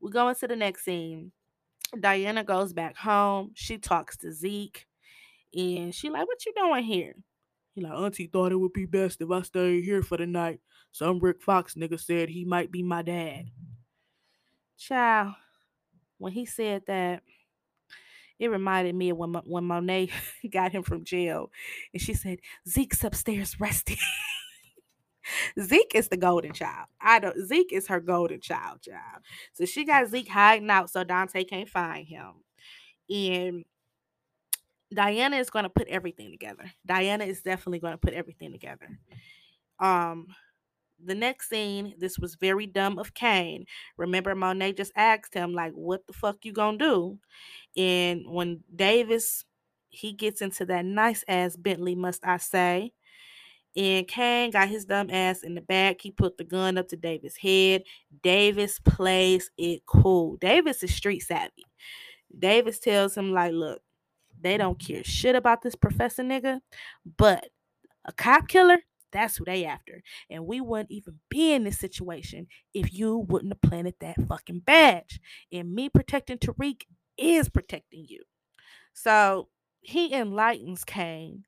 We 0.00 0.10
go 0.10 0.28
into 0.28 0.48
the 0.48 0.56
next 0.56 0.84
scene. 0.84 1.30
Diana 1.98 2.44
goes 2.44 2.72
back 2.72 2.96
home. 2.96 3.52
She 3.54 3.78
talks 3.78 4.16
to 4.18 4.32
Zeke. 4.32 4.86
And 5.54 5.94
she 5.94 6.08
like, 6.08 6.26
what 6.26 6.44
you 6.46 6.52
doing 6.56 6.84
here? 6.84 7.14
He 7.74 7.80
like, 7.80 7.92
Auntie 7.92 8.26
thought 8.26 8.52
it 8.52 8.56
would 8.56 8.72
be 8.72 8.86
best 8.86 9.20
if 9.20 9.30
I 9.30 9.42
stayed 9.42 9.84
here 9.84 10.02
for 10.02 10.16
the 10.16 10.26
night. 10.26 10.60
Some 10.92 11.20
Rick 11.20 11.42
Fox 11.42 11.74
nigga 11.74 11.98
said 11.98 12.28
he 12.28 12.44
might 12.44 12.70
be 12.70 12.82
my 12.82 13.02
dad. 13.02 13.46
Child, 14.78 15.34
when 16.18 16.32
he 16.32 16.44
said 16.44 16.82
that, 16.86 17.22
it 18.38 18.50
reminded 18.50 18.94
me 18.94 19.10
of 19.10 19.16
when 19.16 19.32
when 19.44 19.64
Monet 19.64 20.10
got 20.50 20.72
him 20.72 20.82
from 20.82 21.04
jail, 21.04 21.50
and 21.92 22.02
she 22.02 22.12
said 22.12 22.40
Zeke's 22.68 23.04
upstairs 23.04 23.60
resting. 23.60 23.98
Zeke 25.60 25.94
is 25.94 26.08
the 26.08 26.16
golden 26.16 26.52
child. 26.52 26.88
I 27.00 27.18
don't. 27.18 27.38
Zeke 27.46 27.72
is 27.72 27.86
her 27.88 28.00
golden 28.00 28.40
child, 28.40 28.82
child. 28.82 29.22
So 29.52 29.64
she 29.64 29.84
got 29.84 30.08
Zeke 30.08 30.28
hiding 30.28 30.70
out 30.70 30.90
so 30.90 31.04
Dante 31.04 31.44
can't 31.44 31.68
find 31.68 32.06
him, 32.06 32.32
and 33.08 33.64
Diana 34.92 35.36
is 35.36 35.50
going 35.50 35.64
to 35.64 35.70
put 35.70 35.88
everything 35.88 36.30
together. 36.30 36.70
Diana 36.84 37.24
is 37.24 37.42
definitely 37.42 37.78
going 37.78 37.94
to 37.94 37.98
put 37.98 38.14
everything 38.14 38.52
together. 38.52 38.98
Um, 39.78 40.28
the 41.04 41.14
next 41.14 41.48
scene, 41.48 41.94
this 41.98 42.18
was 42.18 42.36
very 42.36 42.66
dumb 42.66 42.98
of 42.98 43.14
Cane. 43.14 43.64
Remember, 43.96 44.34
Monet 44.34 44.74
just 44.74 44.92
asked 44.94 45.34
him, 45.34 45.52
like, 45.52 45.72
what 45.72 46.06
the 46.06 46.12
fuck 46.12 46.44
you 46.44 46.52
gonna 46.52 46.78
do? 46.78 47.18
And 47.76 48.22
when 48.26 48.62
Davis, 48.74 49.44
he 49.88 50.12
gets 50.12 50.40
into 50.40 50.64
that 50.66 50.84
nice 50.84 51.24
ass 51.26 51.56
Bentley, 51.56 51.94
must 51.94 52.24
I 52.24 52.36
say. 52.36 52.92
And 53.76 54.06
Cane 54.06 54.50
got 54.50 54.68
his 54.68 54.84
dumb 54.84 55.10
ass 55.10 55.42
in 55.42 55.54
the 55.54 55.60
back. 55.62 56.00
He 56.00 56.10
put 56.10 56.36
the 56.36 56.44
gun 56.44 56.76
up 56.76 56.88
to 56.88 56.96
Davis' 56.96 57.36
head. 57.36 57.84
Davis 58.22 58.78
plays 58.80 59.50
it 59.56 59.86
cool. 59.86 60.36
Davis 60.36 60.82
is 60.82 60.94
street 60.94 61.20
savvy. 61.20 61.64
Davis 62.38 62.78
tells 62.78 63.16
him, 63.16 63.32
like, 63.32 63.52
look, 63.52 63.80
they 64.40 64.56
don't 64.56 64.78
care 64.78 65.04
shit 65.04 65.36
about 65.36 65.62
this 65.62 65.74
professor 65.74 66.22
nigga, 66.22 66.60
but 67.16 67.48
a 68.04 68.12
cop 68.12 68.48
killer, 68.48 68.78
that's 69.12 69.36
who 69.36 69.44
they 69.44 69.64
after. 69.64 70.02
And 70.30 70.46
we 70.46 70.60
wouldn't 70.60 70.90
even 70.90 71.18
be 71.28 71.52
in 71.52 71.64
this 71.64 71.78
situation 71.78 72.46
if 72.74 72.92
you 72.92 73.18
wouldn't 73.18 73.52
have 73.52 73.70
planted 73.70 73.94
that 74.00 74.16
fucking 74.28 74.60
badge. 74.60 75.20
And 75.52 75.74
me 75.74 75.88
protecting 75.88 76.38
Tariq 76.38 76.82
is 77.16 77.48
protecting 77.48 78.06
you. 78.08 78.22
So 78.94 79.48
he 79.80 80.14
enlightens 80.14 80.84
Cane. 80.84 81.44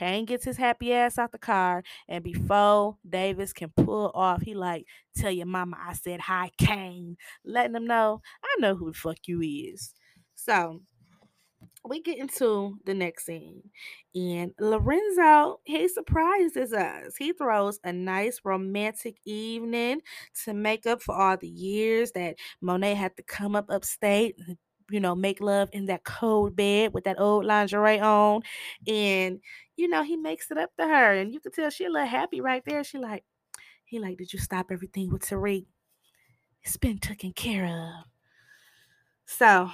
Cane 0.00 0.24
gets 0.24 0.46
his 0.46 0.56
happy 0.56 0.94
ass 0.94 1.18
out 1.18 1.30
the 1.30 1.38
car, 1.38 1.82
and 2.08 2.24
before 2.24 2.96
Davis 3.06 3.52
can 3.52 3.68
pull 3.76 4.10
off, 4.14 4.40
he 4.40 4.54
like, 4.54 4.86
tell 5.14 5.30
your 5.30 5.44
mama 5.44 5.76
I 5.78 5.92
said 5.92 6.20
hi, 6.20 6.50
Cane, 6.56 7.18
letting 7.44 7.72
them 7.72 7.86
know 7.86 8.22
I 8.42 8.60
know 8.60 8.74
who 8.74 8.92
the 8.92 8.96
fuck 8.96 9.18
you 9.26 9.42
is. 9.42 9.92
So 10.36 10.80
we 11.86 12.00
get 12.00 12.16
into 12.16 12.78
the 12.86 12.94
next 12.94 13.26
scene, 13.26 13.62
and 14.14 14.52
Lorenzo 14.58 15.60
he 15.64 15.86
surprises 15.86 16.72
us. 16.72 17.14
He 17.18 17.34
throws 17.34 17.78
a 17.84 17.92
nice 17.92 18.40
romantic 18.42 19.16
evening 19.26 20.00
to 20.44 20.54
make 20.54 20.86
up 20.86 21.02
for 21.02 21.14
all 21.14 21.36
the 21.36 21.46
years 21.46 22.12
that 22.12 22.36
Monet 22.62 22.94
had 22.94 23.14
to 23.18 23.22
come 23.22 23.54
up 23.54 23.66
upstate, 23.68 24.36
you 24.90 24.98
know, 24.98 25.14
make 25.14 25.42
love 25.42 25.68
in 25.72 25.84
that 25.86 26.04
cold 26.04 26.56
bed 26.56 26.94
with 26.94 27.04
that 27.04 27.20
old 27.20 27.44
lingerie 27.44 28.00
on, 28.00 28.40
and 28.88 29.40
you 29.80 29.88
know 29.88 30.02
he 30.02 30.16
makes 30.16 30.50
it 30.50 30.58
up 30.58 30.70
to 30.78 30.86
her, 30.86 31.14
and 31.14 31.32
you 31.32 31.40
can 31.40 31.52
tell 31.52 31.70
she 31.70 31.86
a 31.86 31.90
little 31.90 32.06
happy 32.06 32.40
right 32.40 32.62
there. 32.64 32.84
She 32.84 32.98
like, 32.98 33.24
he 33.84 33.98
like, 33.98 34.18
did 34.18 34.32
you 34.32 34.38
stop 34.38 34.70
everything 34.70 35.10
with 35.10 35.22
Tariq? 35.22 35.66
It's 36.62 36.76
been 36.76 36.98
taken 36.98 37.32
care 37.32 37.66
of. 37.66 38.04
So 39.26 39.70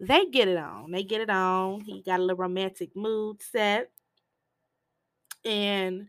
they 0.00 0.26
get 0.26 0.48
it 0.48 0.56
on. 0.56 0.90
They 0.90 1.04
get 1.04 1.20
it 1.20 1.30
on. 1.30 1.80
He 1.80 2.02
got 2.02 2.20
a 2.20 2.22
little 2.22 2.36
romantic 2.36 2.94
mood 2.96 3.40
set. 3.40 3.90
And 5.44 6.08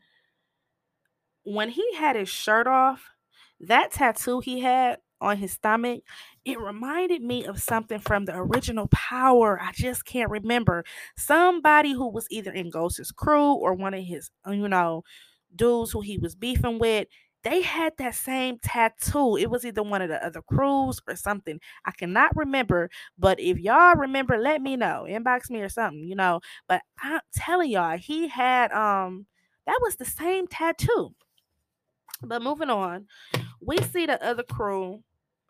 when 1.44 1.70
he 1.70 1.96
had 1.96 2.16
his 2.16 2.30
shirt 2.30 2.68
off, 2.68 3.12
that 3.60 3.92
tattoo 3.92 4.40
he 4.40 4.60
had 4.60 4.98
on 5.22 5.38
his 5.38 5.54
stomach, 5.54 6.04
it 6.48 6.62
reminded 6.62 7.22
me 7.22 7.44
of 7.44 7.62
something 7.62 8.00
from 8.00 8.24
the 8.24 8.34
original 8.34 8.88
Power. 8.88 9.60
I 9.62 9.74
just 9.74 10.06
can't 10.06 10.32
remember. 10.32 10.86
Somebody 11.18 11.92
who 11.92 12.08
was 12.10 12.26
either 12.32 12.52
in 12.52 12.70
Ghost's 12.70 13.12
crew 13.12 13.52
or 13.52 13.74
one 13.74 13.94
of 13.94 14.02
his, 14.06 14.32
uh, 14.48 14.52
you 14.52 14.70
know, 14.70 15.04
dudes 15.54 15.92
who 15.92 16.00
he 16.00 16.18
was 16.18 16.36
beefing 16.36 16.80
with. 16.80 17.10
They 17.44 17.62
had 17.62 17.94
that 17.98 18.16
same 18.16 18.60
tattoo. 18.60 19.36
It 19.36 19.50
was 19.50 19.66
either 19.66 19.84
one 19.84 20.02
of 20.02 20.08
the 20.08 20.26
other 20.26 20.42
crews 20.42 21.02
or 21.06 21.18
something. 21.18 21.60
I 21.86 21.92
cannot 21.92 22.36
remember, 22.36 22.90
but 23.18 23.40
if 23.42 23.60
y'all 23.60 23.96
remember, 23.96 24.38
let 24.38 24.62
me 24.62 24.78
know. 24.78 25.06
Inbox 25.08 25.50
me 25.50 25.60
or 25.62 25.70
something, 25.70 26.04
you 26.04 26.16
know. 26.16 26.40
But 26.70 26.82
I'm 27.02 27.20
telling 27.36 27.72
y'all, 27.72 27.98
he 27.98 28.30
had 28.30 28.72
um 28.72 29.26
that 29.66 29.80
was 29.82 29.98
the 29.98 30.06
same 30.06 30.48
tattoo. 30.48 31.14
But 32.22 32.42
moving 32.42 32.70
on, 32.70 33.08
we 33.62 33.78
see 33.80 34.06
the 34.06 34.24
other 34.26 34.44
crew 34.44 35.04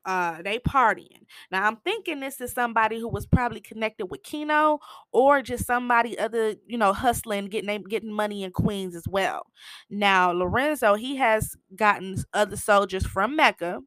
uh 0.08 0.42
they 0.42 0.60
partying. 0.60 1.26
Now 1.52 1.68
I'm 1.68 1.78
thinking 1.78 2.22
this 2.22 2.42
is 2.42 2.54
somebody 2.54 3.00
who 3.00 3.10
was 3.10 3.28
probably 3.28 3.62
connected 3.62 4.08
with 4.08 4.24
Kino 4.24 4.80
or 5.12 5.44
just 5.44 5.68
somebody 5.68 6.18
other, 6.20 6.56
you 6.68 6.78
know, 6.80 6.94
hustling, 6.94 7.48
getting 7.48 7.84
getting 7.84 8.14
money 8.14 8.44
in 8.44 8.52
Queens 8.52 8.96
as 8.96 9.06
well. 9.08 9.48
Now 9.92 10.32
Lorenzo, 10.32 10.96
he 10.96 11.18
has 11.18 11.56
gotten 11.76 12.18
other 12.34 12.58
soldiers 12.58 13.06
from 13.06 13.36
Mecca 13.36 13.82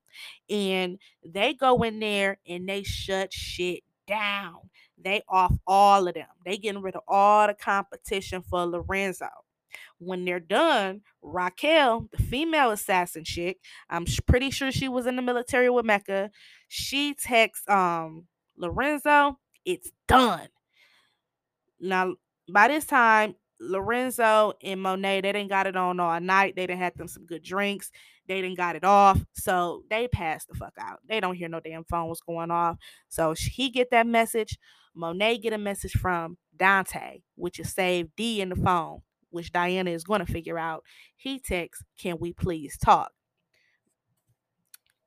and 0.49 0.99
they 1.25 1.55
go 1.55 1.83
in 1.83 2.01
there 2.01 2.39
and 2.49 2.69
they 2.69 2.83
shut 2.83 3.33
shit 3.33 3.83
down. 4.07 4.57
They 5.03 5.23
off 5.29 5.55
all 5.67 6.09
of 6.09 6.15
them. 6.15 6.27
They 6.45 6.59
getting 6.59 6.83
rid 6.83 6.97
of 6.97 7.03
all 7.09 7.47
the 7.47 7.55
competition 7.55 8.43
for 8.43 8.67
Lorenzo 8.67 9.29
when 9.99 10.25
they're 10.25 10.41
done, 10.41 11.03
Raquel, 11.23 12.09
the 12.13 12.23
female 12.23 12.71
assassin 12.71 13.25
chick, 13.25 13.59
I'm 13.89 14.07
pretty 14.27 14.51
sure 14.51 14.71
she 14.71 14.89
was 14.89 15.07
in 15.07 15.17
the 15.17 15.23
military 15.23 15.71
with 15.71 15.85
Mecca. 15.85 16.31
She 16.69 17.15
texts 17.15 17.69
um 17.69 18.27
Lorenzo, 18.57 19.39
it's 19.65 19.91
done. 20.07 20.49
Now, 21.81 22.15
by 22.53 22.69
this 22.69 22.85
time, 22.85 23.35
Lorenzo 23.61 24.55
and 24.63 24.81
Monet, 24.81 25.21
they 25.21 25.33
didn't 25.33 25.51
got 25.51 25.67
it 25.67 25.77
on 25.77 26.01
all 26.01 26.21
night. 26.21 26.57
They 26.57 26.67
didn't 26.67 26.81
had 26.81 26.95
them 26.97 27.09
some 27.09 27.27
good 27.27 27.43
drinks. 27.43 27.91
They 28.27 28.41
didn't 28.41 28.57
got 28.57 28.77
it 28.77 28.85
off. 28.85 29.21
So 29.35 29.83
they 29.91 30.09
passed 30.09 30.49
the 30.49 30.55
fuck 30.55 30.75
out. 30.79 31.01
They 31.09 31.21
don't 31.21 31.35
hear 31.35 31.49
no 31.49 31.61
damn 31.61 31.85
phone 31.85 32.09
was 32.09 32.21
going 32.21 32.51
off. 32.51 32.77
So 33.09 33.35
he 33.35 33.71
get 33.71 33.91
that 33.91 34.07
message. 34.07 34.59
Monet 34.95 35.39
get 35.39 35.53
a 35.53 35.59
message 35.59 35.93
from 35.93 36.39
Dante, 36.57 37.21
which 37.37 37.61
is 37.61 37.73
saved 37.73 38.11
D 38.17 38.41
in 38.41 38.49
the 38.49 38.57
phone 38.57 39.03
which 39.31 39.53
Diana 39.53 39.91
is 39.91 40.05
going 40.05 40.25
to 40.25 40.33
figure 40.33 40.59
out, 40.59 40.85
he 41.17 41.39
texts, 41.39 41.85
Can 41.99 42.19
we 42.21 42.33
please 42.33 42.77
talk? 42.79 43.13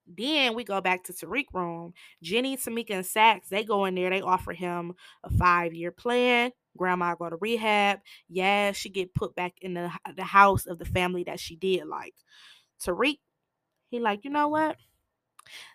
Then 0.05 0.53
we 0.53 0.63
go 0.63 0.81
back 0.81 1.03
to 1.05 1.13
Tariq 1.13 1.45
room. 1.53 1.93
Jenny, 2.21 2.57
Tameika, 2.57 2.91
and 2.91 3.05
Saxe, 3.05 3.47
they 3.47 3.63
go 3.63 3.85
in 3.85 3.95
there. 3.95 4.09
They 4.09 4.21
offer 4.21 4.51
him 4.51 4.93
a 5.23 5.29
five-year 5.29 5.91
plan. 5.91 6.51
Grandma 6.75 7.15
go 7.15 7.29
to 7.29 7.37
rehab. 7.37 7.99
Yeah, 8.27 8.71
she 8.71 8.89
get 8.89 9.13
put 9.13 9.35
back 9.35 9.53
in 9.61 9.75
the, 9.75 9.91
the 10.15 10.23
house 10.23 10.65
of 10.65 10.79
the 10.79 10.85
family 10.85 11.23
that 11.25 11.39
she 11.39 11.55
did 11.55 11.87
like. 11.87 12.15
Tariq, 12.83 13.19
he 13.89 13.99
like, 13.99 14.23
you 14.23 14.29
know 14.29 14.49
what? 14.49 14.77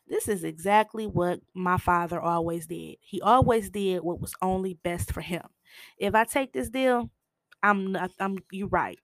This 0.06 0.28
is 0.28 0.44
exactly 0.44 1.06
what 1.06 1.40
my 1.54 1.76
father 1.76 2.20
always 2.20 2.66
did. 2.66 2.96
He 3.00 3.20
always 3.20 3.70
did 3.70 4.02
what 4.02 4.20
was 4.20 4.34
only 4.42 4.74
best 4.74 5.12
for 5.12 5.20
him. 5.20 5.44
If 5.98 6.14
I 6.14 6.24
take 6.24 6.52
this 6.52 6.70
deal, 6.70 7.10
I'm 7.62 7.92
not, 7.92 8.10
I'm 8.20 8.38
You're 8.50 8.68
right. 8.68 8.98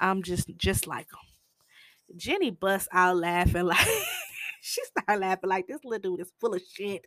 I'm 0.00 0.22
just 0.22 0.50
just 0.56 0.86
like 0.86 1.06
him. 1.10 2.16
Jenny 2.16 2.50
busts 2.50 2.88
out 2.92 3.16
laughing 3.16 3.64
like 3.66 3.86
she 4.60 4.82
started 4.84 5.20
laughing 5.20 5.50
like 5.50 5.66
this 5.66 5.84
little 5.84 6.16
dude 6.16 6.20
is 6.20 6.32
full 6.40 6.54
of 6.54 6.62
shit. 6.62 7.04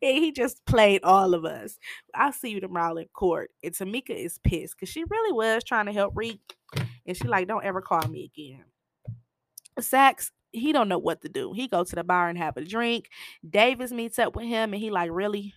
And 0.00 0.16
he 0.18 0.32
just 0.32 0.64
played 0.66 1.02
all 1.04 1.34
of 1.34 1.44
us. 1.44 1.78
I'll 2.14 2.32
see 2.32 2.50
you 2.50 2.60
tomorrow 2.60 2.96
in 2.96 3.06
court. 3.12 3.50
And 3.62 3.72
Tameika 3.72 4.10
is 4.10 4.38
pissed 4.38 4.76
because 4.76 4.88
she 4.88 5.04
really 5.04 5.32
was 5.32 5.64
trying 5.64 5.86
to 5.86 5.92
help 5.92 6.12
Reek. 6.16 6.40
And 7.06 7.16
she 7.16 7.28
like, 7.28 7.48
don't 7.48 7.64
ever 7.64 7.82
call 7.82 8.06
me 8.08 8.30
again. 8.34 8.64
Saxe, 9.80 10.30
he 10.52 10.72
don't 10.72 10.88
know 10.88 10.98
what 10.98 11.22
to 11.22 11.28
do. 11.28 11.52
He 11.52 11.66
go 11.66 11.84
to 11.84 11.96
the 11.96 12.04
bar 12.04 12.28
and 12.28 12.38
have 12.38 12.56
a 12.56 12.64
drink. 12.64 13.08
Davis 13.48 13.90
meets 13.90 14.18
up 14.18 14.36
with 14.36 14.46
him 14.46 14.72
and 14.72 14.82
he 14.82 14.90
like, 14.90 15.10
really? 15.10 15.54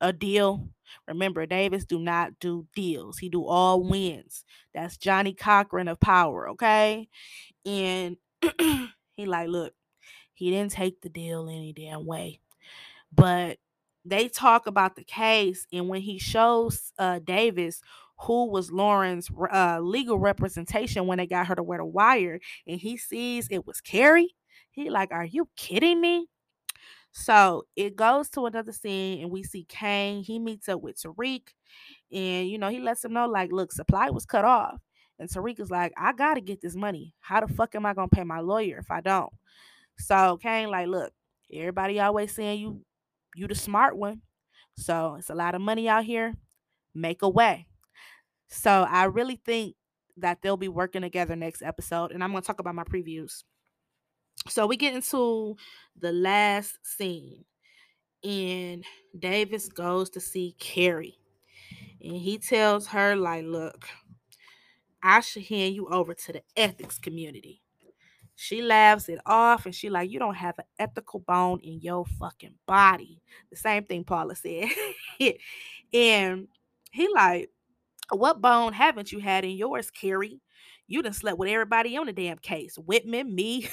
A 0.00 0.12
deal. 0.12 0.68
Remember, 1.08 1.46
Davis 1.46 1.84
do 1.84 1.98
not 1.98 2.38
do 2.40 2.66
deals. 2.74 3.18
He 3.18 3.28
do 3.28 3.44
all 3.44 3.82
wins. 3.82 4.44
That's 4.74 4.96
Johnnie 4.96 5.34
Cochran 5.34 5.88
of 5.88 6.00
power, 6.00 6.50
okay? 6.50 7.08
And 7.64 8.16
he 8.58 9.26
like, 9.26 9.48
look, 9.48 9.72
he 10.34 10.50
didn't 10.50 10.72
take 10.72 11.00
the 11.00 11.08
deal 11.08 11.48
any 11.48 11.72
damn 11.72 12.06
way. 12.06 12.40
But 13.12 13.58
they 14.04 14.28
talk 14.28 14.66
about 14.66 14.96
the 14.96 15.04
case, 15.04 15.66
and 15.72 15.88
when 15.88 16.02
he 16.02 16.18
shows 16.18 16.92
uh, 16.98 17.20
Davis 17.20 17.80
who 18.18 18.46
was 18.46 18.70
Lauren's 18.70 19.28
uh, 19.52 19.80
legal 19.80 20.18
representation 20.18 21.06
when 21.06 21.18
they 21.18 21.26
got 21.26 21.46
her 21.46 21.54
to 21.54 21.62
wear 21.62 21.78
the 21.78 21.84
wire, 21.84 22.40
and 22.66 22.80
he 22.80 22.96
sees 22.96 23.48
it 23.50 23.66
was 23.66 23.80
Carrie, 23.80 24.34
he 24.70 24.90
like, 24.90 25.10
are 25.12 25.24
you 25.24 25.48
kidding 25.56 26.00
me? 26.00 26.28
So 27.16 27.64
it 27.76 27.94
goes 27.94 28.28
to 28.30 28.46
another 28.46 28.72
scene, 28.72 29.22
and 29.22 29.30
we 29.30 29.44
see 29.44 29.64
Cane. 29.68 30.24
He 30.24 30.40
meets 30.40 30.68
up 30.68 30.82
with 30.82 30.96
Tariq, 31.00 31.42
and 32.12 32.48
you 32.48 32.58
know, 32.58 32.68
he 32.68 32.80
lets 32.80 33.04
him 33.04 33.12
know, 33.12 33.28
like, 33.28 33.52
look, 33.52 33.70
supply 33.72 34.10
was 34.10 34.26
cut 34.26 34.44
off. 34.44 34.80
And 35.20 35.30
Tariq 35.30 35.60
is 35.60 35.70
like, 35.70 35.92
I 35.96 36.12
gotta 36.12 36.40
get 36.40 36.60
this 36.60 36.74
money. 36.74 37.14
How 37.20 37.40
the 37.40 37.54
fuck 37.54 37.76
am 37.76 37.86
I 37.86 37.94
gonna 37.94 38.08
pay 38.08 38.24
my 38.24 38.40
lawyer 38.40 38.78
if 38.78 38.90
I 38.90 39.00
don't? 39.00 39.32
So 39.98 40.38
Cane, 40.42 40.70
like, 40.70 40.88
look, 40.88 41.12
everybody 41.52 42.00
always 42.00 42.34
saying 42.34 42.60
you 42.60 42.82
you 43.36 43.46
the 43.46 43.54
smart 43.54 43.96
one. 43.96 44.22
So 44.76 45.14
it's 45.18 45.30
a 45.30 45.34
lot 45.36 45.54
of 45.54 45.60
money 45.62 45.88
out 45.88 46.04
here. 46.04 46.34
Make 46.94 47.22
a 47.22 47.28
way. 47.28 47.68
So 48.48 48.86
I 48.90 49.04
really 49.04 49.40
think 49.44 49.76
that 50.16 50.42
they'll 50.42 50.56
be 50.56 50.68
working 50.68 51.02
together 51.02 51.36
next 51.36 51.62
episode. 51.62 52.10
And 52.12 52.24
I'm 52.24 52.30
gonna 52.32 52.42
talk 52.42 52.60
about 52.60 52.74
my 52.74 52.84
previews. 52.84 53.44
So 54.48 54.66
we 54.66 54.76
get 54.76 54.94
into 54.94 55.56
the 55.98 56.12
last 56.12 56.78
scene, 56.82 57.44
and 58.22 58.84
Davis 59.18 59.68
goes 59.68 60.10
to 60.10 60.20
see 60.20 60.54
Carrie, 60.58 61.18
and 62.02 62.16
he 62.16 62.38
tells 62.38 62.86
her, 62.88 63.16
like, 63.16 63.44
look, 63.44 63.86
I 65.02 65.20
should 65.20 65.44
hand 65.44 65.74
you 65.74 65.88
over 65.88 66.14
to 66.14 66.32
the 66.32 66.42
ethics 66.56 66.98
community. 66.98 67.62
She 68.36 68.62
laughs 68.62 69.08
it 69.08 69.20
off 69.26 69.64
and 69.64 69.74
she 69.74 69.90
like, 69.90 70.10
you 70.10 70.18
don't 70.18 70.34
have 70.34 70.58
an 70.58 70.64
ethical 70.78 71.20
bone 71.20 71.60
in 71.62 71.80
your 71.80 72.04
fucking 72.04 72.54
body. 72.66 73.22
The 73.50 73.56
same 73.56 73.84
thing 73.84 74.02
Paula 74.02 74.34
said. 74.34 74.68
and 75.92 76.48
he 76.90 77.08
like, 77.14 77.50
what 78.10 78.40
bone 78.40 78.72
haven't 78.72 79.12
you 79.12 79.20
had 79.20 79.44
in 79.44 79.52
yours, 79.52 79.90
Carrie? 79.90 80.40
You 80.86 81.02
done 81.02 81.12
slept 81.12 81.38
with 81.38 81.48
everybody 81.50 81.96
on 81.96 82.06
the 82.06 82.12
damn 82.12 82.38
case. 82.38 82.76
Whitman, 82.76 83.34
me, 83.34 83.68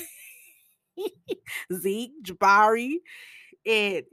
Zeke, 1.74 2.12
Jabari. 2.24 2.96
And 3.66 4.04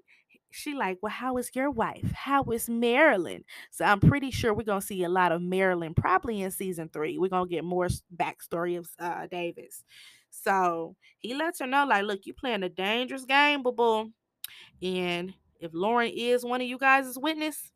she 0.50 0.74
like, 0.74 0.98
well, 1.02 1.12
how 1.12 1.36
is 1.38 1.50
your 1.54 1.70
wife? 1.70 2.10
How 2.14 2.42
is 2.44 2.68
Marilyn? 2.68 3.44
So 3.70 3.84
I'm 3.84 4.00
pretty 4.00 4.30
sure 4.30 4.54
we're 4.54 4.64
gonna 4.64 4.80
see 4.80 5.04
a 5.04 5.08
lot 5.08 5.32
of 5.32 5.42
Marilyn 5.42 5.94
probably 5.94 6.42
in 6.42 6.50
season 6.50 6.88
three. 6.92 7.18
We're 7.18 7.28
gonna 7.28 7.48
get 7.48 7.64
more 7.64 7.88
backstory 8.16 8.78
of 8.78 8.88
uh, 8.98 9.26
Davis. 9.28 9.84
So 10.30 10.96
he 11.18 11.34
lets 11.34 11.60
her 11.60 11.66
know, 11.66 11.86
like, 11.86 12.04
look, 12.04 12.26
you 12.26 12.34
playing 12.34 12.62
a 12.62 12.68
dangerous 12.68 13.24
game, 13.24 13.62
boo 13.62 13.72
boo. 13.72 14.12
And 14.82 15.34
if 15.60 15.72
Lauren 15.74 16.10
is 16.14 16.44
one 16.44 16.60
of 16.60 16.66
you 16.68 16.78
guys' 16.78 17.18
witness, 17.18 17.72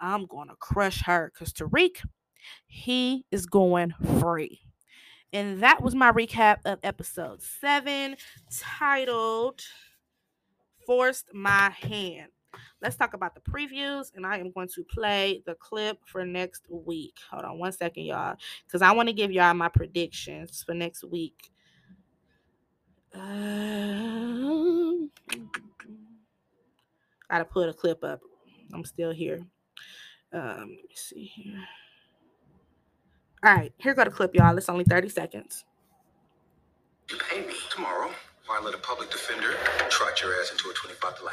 I'm 0.00 0.26
gonna 0.26 0.56
crush 0.60 1.02
her. 1.04 1.32
Cause 1.36 1.52
Tariq, 1.52 1.96
he 2.66 3.24
is 3.30 3.46
going 3.46 3.94
free. 4.20 4.60
And 5.32 5.60
that 5.62 5.82
was 5.82 5.94
my 5.94 6.12
recap 6.12 6.58
of 6.66 6.78
episode 6.82 7.42
seven, 7.42 8.16
titled 8.50 9.62
Forced 10.86 11.32
My 11.32 11.70
Hand. 11.70 12.28
Let's 12.82 12.96
talk 12.96 13.14
about 13.14 13.34
the 13.34 13.40
previews, 13.40 14.12
and 14.14 14.26
I 14.26 14.36
am 14.38 14.50
going 14.52 14.68
to 14.74 14.84
play 14.84 15.42
the 15.46 15.54
clip 15.54 15.98
for 16.04 16.26
next 16.26 16.64
week. 16.68 17.16
Hold 17.30 17.44
on 17.44 17.58
one 17.58 17.72
second, 17.72 18.04
y'all, 18.04 18.36
because 18.66 18.82
I 18.82 18.92
want 18.92 19.08
to 19.08 19.14
give 19.14 19.32
y'all 19.32 19.54
my 19.54 19.68
predictions 19.68 20.62
for 20.62 20.74
next 20.74 21.02
week. 21.04 21.50
Um, 23.14 23.50
gotta 27.30 27.44
put 27.44 27.68
a 27.68 27.72
clip 27.72 28.04
up. 28.04 28.20
I'm 28.74 28.84
still 28.84 29.12
here. 29.12 29.46
Um, 30.32 30.58
let 30.58 30.68
me 30.68 30.94
see 30.94 31.24
here. 31.24 31.62
All 33.44 33.52
right, 33.52 33.72
here 33.78 33.92
got 33.92 34.06
a 34.06 34.10
clip, 34.10 34.36
y'all. 34.36 34.56
It's 34.56 34.68
only 34.68 34.84
30 34.84 35.08
seconds. 35.08 35.64
You 37.10 37.16
pay 37.18 37.40
me 37.44 37.54
tomorrow, 37.70 38.08
or 38.48 38.56
I 38.56 38.60
let 38.62 38.72
a 38.72 38.78
public 38.78 39.10
defender 39.10 39.56
trot 39.90 40.22
your 40.22 40.32
ass 40.40 40.52
into 40.52 40.70
a 40.70 40.72
25 40.74 41.18
delay. 41.18 41.32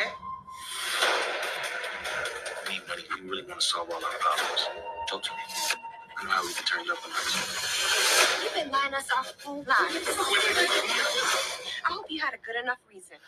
Okay? 0.00 0.10
I 2.64 2.70
mean, 2.70 2.80
buddy, 2.88 3.02
you 3.02 3.30
really 3.30 3.42
want 3.46 3.60
to 3.60 3.66
solve 3.66 3.90
all 3.90 4.02
our 4.02 4.18
problems. 4.20 4.68
Talk 5.06 5.22
to 5.22 5.30
me. 5.32 5.36
I 6.16 6.24
know 6.24 6.30
how 6.30 6.42
we 6.46 6.54
can 6.54 6.64
turn 6.64 6.82
you 6.86 6.92
up 6.92 6.98
a 7.04 7.08
notch. 7.08 8.42
You've 8.42 8.54
been 8.54 8.70
buying 8.70 8.94
us 8.94 9.08
our 9.14 9.24
food 9.24 9.66
lines. 9.66 10.08
I 11.84 11.92
hope 11.92 12.06
you 12.08 12.20
had 12.20 12.32
a 12.32 12.38
good 12.38 12.56
enough 12.62 12.78
reason. 12.88 13.18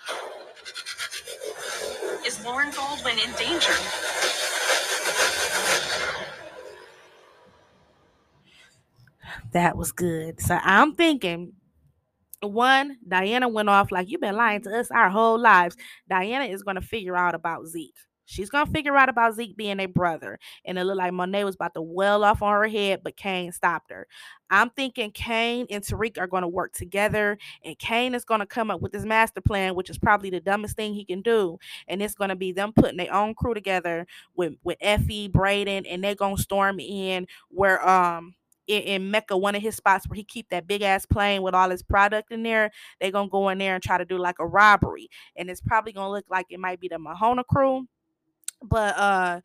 Is 2.26 2.42
Lauren 2.46 2.70
Baldwin 2.74 3.18
in 3.18 3.30
danger? 3.36 3.76
That 9.52 9.76
was 9.76 9.92
good. 9.92 10.40
So 10.40 10.58
I'm 10.62 10.94
thinking 10.94 11.52
one, 12.40 12.98
Diana 13.06 13.48
went 13.48 13.68
off 13.68 13.92
like 13.92 14.10
you've 14.10 14.20
been 14.20 14.36
lying 14.36 14.62
to 14.62 14.78
us 14.78 14.90
our 14.90 15.10
whole 15.10 15.38
lives. 15.38 15.76
Diana 16.08 16.44
is 16.46 16.62
gonna 16.62 16.80
figure 16.80 17.16
out 17.16 17.34
about 17.34 17.66
Zeke. 17.66 17.96
She's 18.24 18.48
gonna 18.50 18.70
figure 18.70 18.96
out 18.96 19.08
about 19.10 19.34
Zeke 19.34 19.56
being 19.56 19.78
a 19.78 19.86
brother. 19.86 20.38
And 20.64 20.78
it 20.78 20.84
looked 20.84 20.98
like 20.98 21.12
Monet 21.12 21.44
was 21.44 21.54
about 21.54 21.74
to 21.74 21.82
well 21.82 22.24
off 22.24 22.42
on 22.42 22.52
her 22.52 22.66
head, 22.66 23.02
but 23.04 23.16
Cane 23.16 23.52
stopped 23.52 23.90
her. 23.90 24.06
I'm 24.50 24.70
thinking 24.70 25.10
Cane 25.12 25.66
and 25.70 25.84
Tariq 25.84 26.18
are 26.18 26.26
gonna 26.26 26.48
work 26.48 26.72
together, 26.72 27.36
and 27.64 27.78
Cane 27.78 28.14
is 28.14 28.24
gonna 28.24 28.46
come 28.46 28.70
up 28.70 28.80
with 28.80 28.92
this 28.92 29.04
master 29.04 29.40
plan, 29.40 29.74
which 29.74 29.90
is 29.90 29.98
probably 29.98 30.30
the 30.30 30.40
dumbest 30.40 30.76
thing 30.76 30.94
he 30.94 31.04
can 31.04 31.20
do. 31.20 31.58
And 31.88 32.02
it's 32.02 32.14
gonna 32.14 32.36
be 32.36 32.52
them 32.52 32.72
putting 32.72 32.96
their 32.96 33.12
own 33.14 33.34
crew 33.34 33.54
together 33.54 34.06
with 34.34 34.54
with 34.64 34.78
Effie, 34.80 35.28
Brayden, 35.28 35.86
and 35.88 36.02
they're 36.02 36.14
gonna 36.14 36.38
storm 36.38 36.80
in 36.80 37.26
where 37.50 37.86
um 37.86 38.34
in, 38.66 38.82
in 38.82 39.10
Mecca, 39.10 39.36
one 39.36 39.54
of 39.54 39.62
his 39.62 39.76
spots 39.76 40.08
where 40.08 40.16
he 40.16 40.24
keep 40.24 40.48
that 40.50 40.66
big 40.66 40.82
ass 40.82 41.06
plane 41.06 41.42
with 41.42 41.54
all 41.54 41.70
his 41.70 41.82
product 41.82 42.32
in 42.32 42.42
there, 42.42 42.70
they're 43.00 43.10
gonna 43.10 43.28
go 43.28 43.48
in 43.48 43.58
there 43.58 43.74
and 43.74 43.82
try 43.82 43.98
to 43.98 44.04
do 44.04 44.18
like 44.18 44.36
a 44.38 44.46
robbery. 44.46 45.08
And 45.36 45.50
it's 45.50 45.60
probably 45.60 45.92
gonna 45.92 46.10
look 46.10 46.26
like 46.30 46.46
it 46.50 46.60
might 46.60 46.80
be 46.80 46.88
the 46.88 46.98
Mahona 46.98 47.44
crew, 47.44 47.86
but 48.62 48.96
uh 48.96 49.40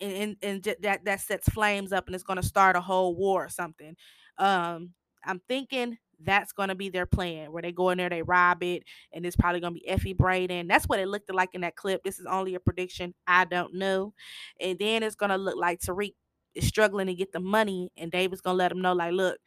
and, 0.00 0.12
and, 0.42 0.64
and 0.66 0.76
that 0.82 1.04
that 1.04 1.20
sets 1.20 1.48
flames 1.48 1.92
up 1.92 2.06
and 2.06 2.14
it's 2.14 2.24
gonna 2.24 2.42
start 2.42 2.76
a 2.76 2.80
whole 2.80 3.14
war 3.14 3.44
or 3.46 3.48
something. 3.48 3.96
Um 4.38 4.90
I'm 5.24 5.40
thinking 5.48 5.98
that's 6.24 6.52
gonna 6.52 6.74
be 6.74 6.88
their 6.88 7.06
plan 7.06 7.52
where 7.52 7.62
they 7.62 7.72
go 7.72 7.90
in 7.90 7.98
there, 7.98 8.08
they 8.08 8.22
rob 8.22 8.62
it, 8.62 8.82
and 9.12 9.24
it's 9.26 9.36
probably 9.36 9.60
gonna 9.60 9.74
be 9.74 9.88
Effie 9.88 10.14
Brayden. 10.14 10.68
That's 10.68 10.86
what 10.86 11.00
it 11.00 11.08
looked 11.08 11.32
like 11.32 11.54
in 11.54 11.60
that 11.62 11.76
clip. 11.76 12.02
This 12.02 12.18
is 12.18 12.26
only 12.26 12.54
a 12.54 12.60
prediction. 12.60 13.14
I 13.26 13.44
don't 13.44 13.74
know. 13.74 14.14
And 14.60 14.78
then 14.78 15.02
it's 15.02 15.16
gonna 15.16 15.38
look 15.38 15.56
like 15.56 15.80
Tariq 15.80 16.14
is 16.54 16.66
struggling 16.66 17.06
to 17.08 17.14
get 17.14 17.32
the 17.32 17.40
money, 17.40 17.90
and 17.96 18.10
David's 18.10 18.40
gonna 18.40 18.56
let 18.58 18.72
him 18.72 18.80
know, 18.82 18.92
like, 18.94 19.12
look, 19.12 19.38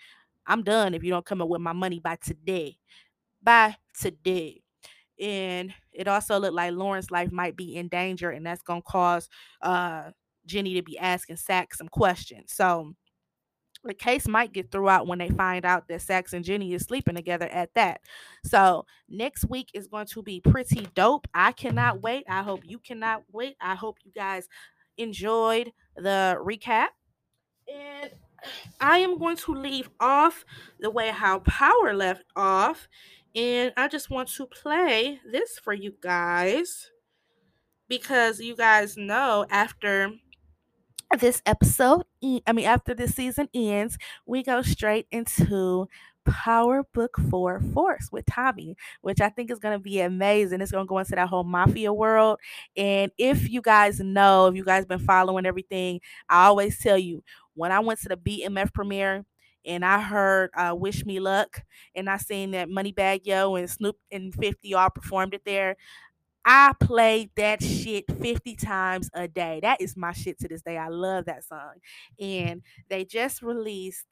I'm 0.47 0.63
done 0.63 0.93
if 0.93 1.03
you 1.03 1.11
don't 1.11 1.25
come 1.25 1.41
up 1.41 1.49
with 1.49 1.61
my 1.61 1.73
money 1.73 1.99
by 1.99 2.17
today. 2.17 2.77
By 3.43 3.75
today. 3.99 4.61
And 5.19 5.73
it 5.91 6.07
also 6.07 6.39
looked 6.39 6.55
like 6.55 6.73
Lauren's 6.73 7.11
life 7.11 7.31
might 7.31 7.55
be 7.55 7.75
in 7.75 7.87
danger, 7.89 8.31
and 8.31 8.45
that's 8.45 8.63
gonna 8.63 8.81
cause 8.81 9.29
uh 9.61 10.11
Jenny 10.45 10.73
to 10.75 10.83
be 10.83 10.97
asking 10.97 11.37
Saxe 11.37 11.77
some 11.77 11.89
questions. 11.89 12.53
So 12.53 12.93
the 13.83 13.93
case 13.93 14.27
might 14.27 14.53
get 14.53 14.71
through 14.71 14.89
out 14.89 15.07
when 15.07 15.19
they 15.19 15.29
find 15.29 15.65
out 15.65 15.87
that 15.87 16.01
Saxe 16.01 16.33
and 16.33 16.45
Jenny 16.45 16.73
is 16.73 16.83
sleeping 16.83 17.15
together 17.15 17.47
at 17.47 17.73
that. 17.73 18.01
So 18.45 18.85
next 19.09 19.49
week 19.49 19.69
is 19.73 19.87
going 19.87 20.05
to 20.07 20.21
be 20.21 20.39
pretty 20.39 20.87
dope. 20.93 21.27
I 21.33 21.51
cannot 21.51 22.01
wait. 22.01 22.25
I 22.29 22.43
hope 22.43 22.61
you 22.63 22.77
cannot 22.79 23.23
wait. 23.31 23.55
I 23.59 23.75
hope 23.75 23.97
you 24.03 24.11
guys 24.11 24.47
enjoyed 24.97 25.71
the 25.95 26.37
recap. 26.39 26.87
And 27.67 28.11
I 28.79 28.99
am 28.99 29.17
going 29.17 29.37
to 29.37 29.53
leave 29.53 29.89
off 29.99 30.45
the 30.79 30.89
way 30.89 31.09
how 31.09 31.39
Power 31.39 31.93
left 31.93 32.25
off. 32.35 32.87
And 33.35 33.71
I 33.77 33.87
just 33.87 34.09
want 34.09 34.29
to 34.29 34.45
play 34.45 35.19
this 35.29 35.57
for 35.59 35.73
you 35.73 35.93
guys 36.01 36.91
because 37.87 38.39
you 38.39 38.55
guys 38.55 38.97
know 38.97 39.45
after 39.49 40.11
this 41.19 41.41
episode, 41.45 42.03
I 42.23 42.53
mean, 42.53 42.65
after 42.65 42.93
this 42.93 43.15
season 43.15 43.49
ends, 43.53 43.97
we 44.25 44.43
go 44.43 44.61
straight 44.61 45.07
into 45.11 45.87
Power 46.25 46.83
Book 46.93 47.17
4 47.29 47.61
Force 47.73 48.09
with 48.11 48.25
Tommy, 48.25 48.75
which 49.01 49.21
I 49.21 49.29
think 49.29 49.51
is 49.51 49.59
going 49.59 49.77
to 49.77 49.83
be 49.83 49.99
amazing. 50.01 50.61
It's 50.61 50.71
going 50.71 50.85
to 50.85 50.89
go 50.89 50.99
into 50.99 51.15
that 51.15 51.27
whole 51.27 51.43
mafia 51.43 51.93
world. 51.93 52.39
And 52.75 53.11
if 53.17 53.49
you 53.49 53.61
guys 53.61 53.99
know, 53.99 54.47
if 54.47 54.55
you 54.55 54.63
guys 54.63 54.85
been 54.85 54.99
following 54.99 55.45
everything, 55.45 56.01
I 56.29 56.45
always 56.45 56.79
tell 56.79 56.97
you 56.97 57.23
when 57.53 57.71
I 57.71 57.79
went 57.79 58.01
to 58.01 58.09
the 58.09 58.17
BMF 58.17 58.73
premiere 58.73 59.25
and 59.65 59.85
I 59.85 60.01
heard 60.01 60.49
uh, 60.55 60.75
Wish 60.75 61.05
Me 61.05 61.19
Luck 61.19 61.63
and 61.95 62.09
I 62.09 62.17
seen 62.17 62.51
that 62.51 62.69
Moneybagg 62.69 63.21
Yo 63.25 63.55
and 63.55 63.69
Snoop 63.69 63.97
and 64.11 64.33
50 64.33 64.73
all 64.73 64.89
performed 64.89 65.33
it 65.33 65.43
there. 65.45 65.75
I 66.43 66.73
played 66.79 67.29
that 67.35 67.61
shit 67.61 68.05
50 68.19 68.55
times 68.55 69.09
a 69.13 69.27
day. 69.27 69.59
That 69.61 69.79
is 69.79 69.95
my 69.95 70.11
shit 70.11 70.39
to 70.39 70.47
this 70.47 70.63
day. 70.63 70.77
I 70.77 70.87
love 70.87 71.25
that 71.25 71.43
song. 71.43 71.73
And 72.19 72.63
they 72.89 73.05
just 73.05 73.41
released 73.41 74.05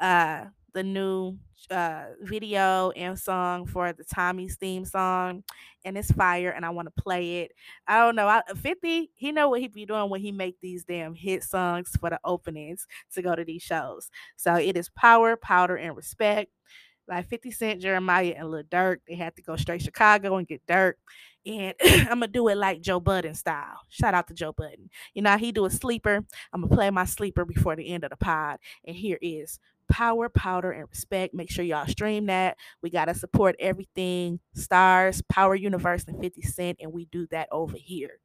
uh 0.00 0.46
the 0.76 0.82
new 0.82 1.34
uh 1.70 2.04
video 2.20 2.90
and 2.90 3.18
song 3.18 3.64
for 3.66 3.94
the 3.94 4.04
Tommy's 4.04 4.56
theme 4.56 4.84
song 4.84 5.42
and 5.86 5.96
it's 5.96 6.12
fire 6.12 6.50
and 6.50 6.66
I 6.66 6.70
want 6.70 6.86
to 6.94 7.02
play 7.02 7.38
it. 7.38 7.52
I 7.88 7.98
don't 7.98 8.14
know. 8.14 8.28
I, 8.28 8.42
50, 8.54 9.10
he 9.14 9.32
know 9.32 9.48
what 9.48 9.60
he 9.62 9.68
be 9.68 9.86
doing 9.86 10.10
when 10.10 10.20
he 10.20 10.32
make 10.32 10.56
these 10.60 10.84
damn 10.84 11.14
hit 11.14 11.42
songs 11.44 11.92
for 11.98 12.10
the 12.10 12.20
openings 12.24 12.86
to 13.14 13.22
go 13.22 13.34
to 13.34 13.42
these 13.42 13.62
shows. 13.62 14.10
So 14.36 14.56
it 14.56 14.76
is 14.76 14.90
power, 14.90 15.34
powder, 15.36 15.76
and 15.76 15.96
respect. 15.96 16.52
Like 17.08 17.28
50 17.28 17.52
Cent, 17.52 17.82
Jeremih, 17.82 18.38
and 18.38 18.50
Lil 18.50 18.64
Durk, 18.64 18.98
they 19.08 19.14
had 19.14 19.34
to 19.36 19.42
go 19.42 19.56
straight 19.56 19.80
Chicago 19.80 20.36
and 20.36 20.46
get 20.46 20.66
Durk 20.66 20.94
and 21.46 21.74
I'm 21.84 22.20
gonna 22.20 22.28
do 22.28 22.48
it 22.48 22.56
like 22.56 22.80
Joe 22.80 23.00
Budden 23.00 23.34
style. 23.34 23.78
Shout 23.88 24.14
out 24.14 24.26
to 24.28 24.34
Joe 24.34 24.52
Budden. 24.52 24.90
You 25.14 25.22
know 25.22 25.36
he 25.36 25.52
do 25.52 25.64
a 25.64 25.70
sleeper. 25.70 26.24
I'm 26.52 26.62
gonna 26.62 26.74
play 26.74 26.90
my 26.90 27.04
sleeper 27.04 27.44
before 27.44 27.76
the 27.76 27.88
end 27.88 28.04
of 28.04 28.10
the 28.10 28.16
pod, 28.16 28.58
and 28.84 28.96
here 28.96 29.18
is 29.22 29.58
Power, 29.88 30.28
Powder, 30.28 30.72
and 30.72 30.88
Respect. 30.90 31.34
Make 31.34 31.50
sure 31.50 31.64
y'all 31.64 31.86
stream 31.86 32.26
that. 32.26 32.56
We 32.82 32.90
gotta 32.90 33.14
support 33.14 33.56
everything 33.58 34.40
Starz, 34.56 35.22
Power 35.28 35.54
Universe, 35.54 36.04
and 36.08 36.20
50 36.20 36.42
Cent, 36.42 36.78
and 36.80 36.92
we 36.92 37.06
do 37.06 37.26
that 37.28 37.48
over 37.52 37.76
here. 37.76 38.18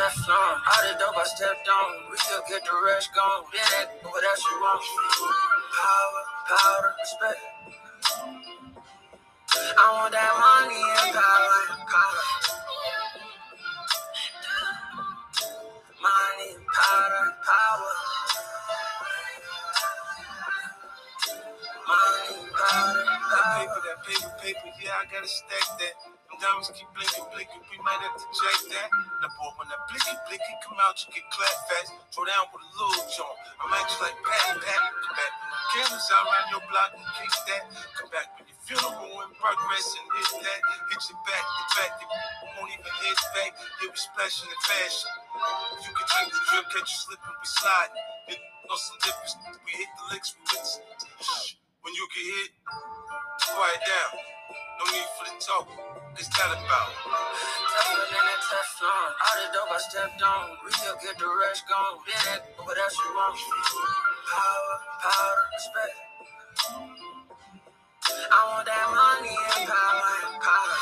On. 0.00 0.54
All 0.64 0.82
the 0.88 0.98
dope 0.98 1.16
I 1.18 1.24
stepped 1.24 1.68
on. 1.68 2.10
We 2.10 2.16
could 2.16 2.42
get 2.48 2.64
the 2.64 2.76
rest 2.86 3.10
gone. 3.14 3.44
Then 3.52 3.62
that, 3.76 3.88
what 4.04 4.24
else 4.24 4.44
you 4.44 4.56
want? 4.60 4.82
Power, 5.76 6.22
power, 6.48 6.94
respect. 7.00 7.40
I 9.78 9.92
want 9.92 10.12
that 10.12 10.32
money 10.40 10.80
and 10.80 11.12
power, 11.12 11.60
power. 11.92 12.24
Money, 16.00 16.52
power, 16.72 17.36
power. 17.44 17.92
Money, 21.88 22.38
powder, 22.56 23.04
That 23.04 23.44
paper, 23.58 23.80
that 23.84 23.98
paper, 24.06 24.32
paper, 24.40 24.68
yeah, 24.82 25.02
I 25.02 25.04
gotta 25.12 25.28
stack 25.28 25.78
that. 25.78 25.94
Diamonds 26.42 26.74
keep 26.74 26.90
blinking, 26.90 27.22
blinking, 27.30 27.62
we 27.70 27.78
might 27.86 28.02
have 28.02 28.18
to 28.18 28.26
jack 28.34 28.58
that. 28.74 28.90
Now, 29.22 29.30
boy, 29.38 29.54
when 29.62 29.70
that 29.70 29.78
blicky, 29.86 30.10
blicky 30.26 30.54
come 30.66 30.74
out, 30.82 30.98
you 30.98 31.14
get 31.14 31.22
clap 31.30 31.54
fast. 31.70 31.94
Throw 32.10 32.26
down 32.26 32.50
with 32.50 32.66
a 32.66 32.70
little 32.82 33.06
joint. 33.14 33.38
I'm 33.62 33.70
actually 33.78 34.10
like 34.10 34.18
pat, 34.26 34.58
pat, 34.58 34.82
come 35.06 35.14
back. 35.14 35.32
Cameras 35.70 36.10
out 36.10 36.26
around 36.26 36.48
your 36.50 36.64
block 36.66 36.98
and 36.98 37.06
kick 37.14 37.30
that. 37.46 37.62
Come 37.94 38.10
back 38.10 38.26
when 38.34 38.50
you 38.50 38.58
feel 38.66 38.82
the 38.82 38.90
in 38.90 39.30
progress 39.38 39.86
and 39.94 40.02
hit 40.18 40.42
that. 40.42 40.60
Hit 40.90 41.02
your 41.14 41.22
back, 41.30 41.46
the 41.46 41.64
back, 41.78 41.92
it 42.02 42.10
won't 42.58 42.74
even 42.74 42.90
hit 43.06 43.22
back. 43.38 43.54
Yeah, 43.78 43.94
we 43.94 43.98
splashing 44.02 44.50
in 44.50 44.60
fashion. 44.66 45.14
You 45.78 45.94
can 45.94 46.06
drink 46.10 46.26
the 46.34 46.42
drip, 46.42 46.66
catch 46.74 46.90
you 46.90 46.98
slipping, 47.06 47.38
we 47.38 47.46
slide. 47.46 47.90
It 48.34 48.42
know 48.66 48.74
some 48.82 48.98
difference. 48.98 49.38
We 49.62 49.78
hit 49.78 49.90
the 49.94 50.04
licks, 50.10 50.34
we 50.34 50.42
hit. 50.58 50.66
When 51.86 51.94
you 51.94 52.02
get 52.10 52.26
hit, 52.34 52.50
quiet 53.46 53.82
down. 53.86 54.10
No 54.82 54.84
need 54.90 55.06
for 55.14 55.24
the 55.30 55.34
talk. 55.38 55.91
It's 56.18 56.28
that 56.28 56.52
about. 56.52 56.92
That 58.12 58.40
Teflon. 58.46 59.10
All 59.18 59.36
the 59.40 59.46
dope 59.54 59.72
I 59.72 59.78
stepped 59.78 60.22
on. 60.22 60.46
We 60.64 60.70
could 60.72 61.00
get 61.02 61.18
the 61.18 61.26
rest 61.26 61.64
gone. 61.68 61.98
Then 62.06 62.22
that, 62.28 62.42
what 62.64 62.78
else 62.78 62.96
you 62.96 63.10
want? 63.16 63.36
Power, 64.30 64.74
powder, 65.02 65.44
respect. 65.56 65.96
I 68.30 68.40
want 68.52 68.66
that 68.66 68.88
money 68.92 69.36
and 69.56 69.68
power, 69.68 70.12
power. 70.40 70.78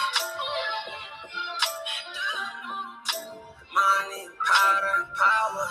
Money, 3.75 4.25
powder, 4.47 4.99
power. 5.17 5.67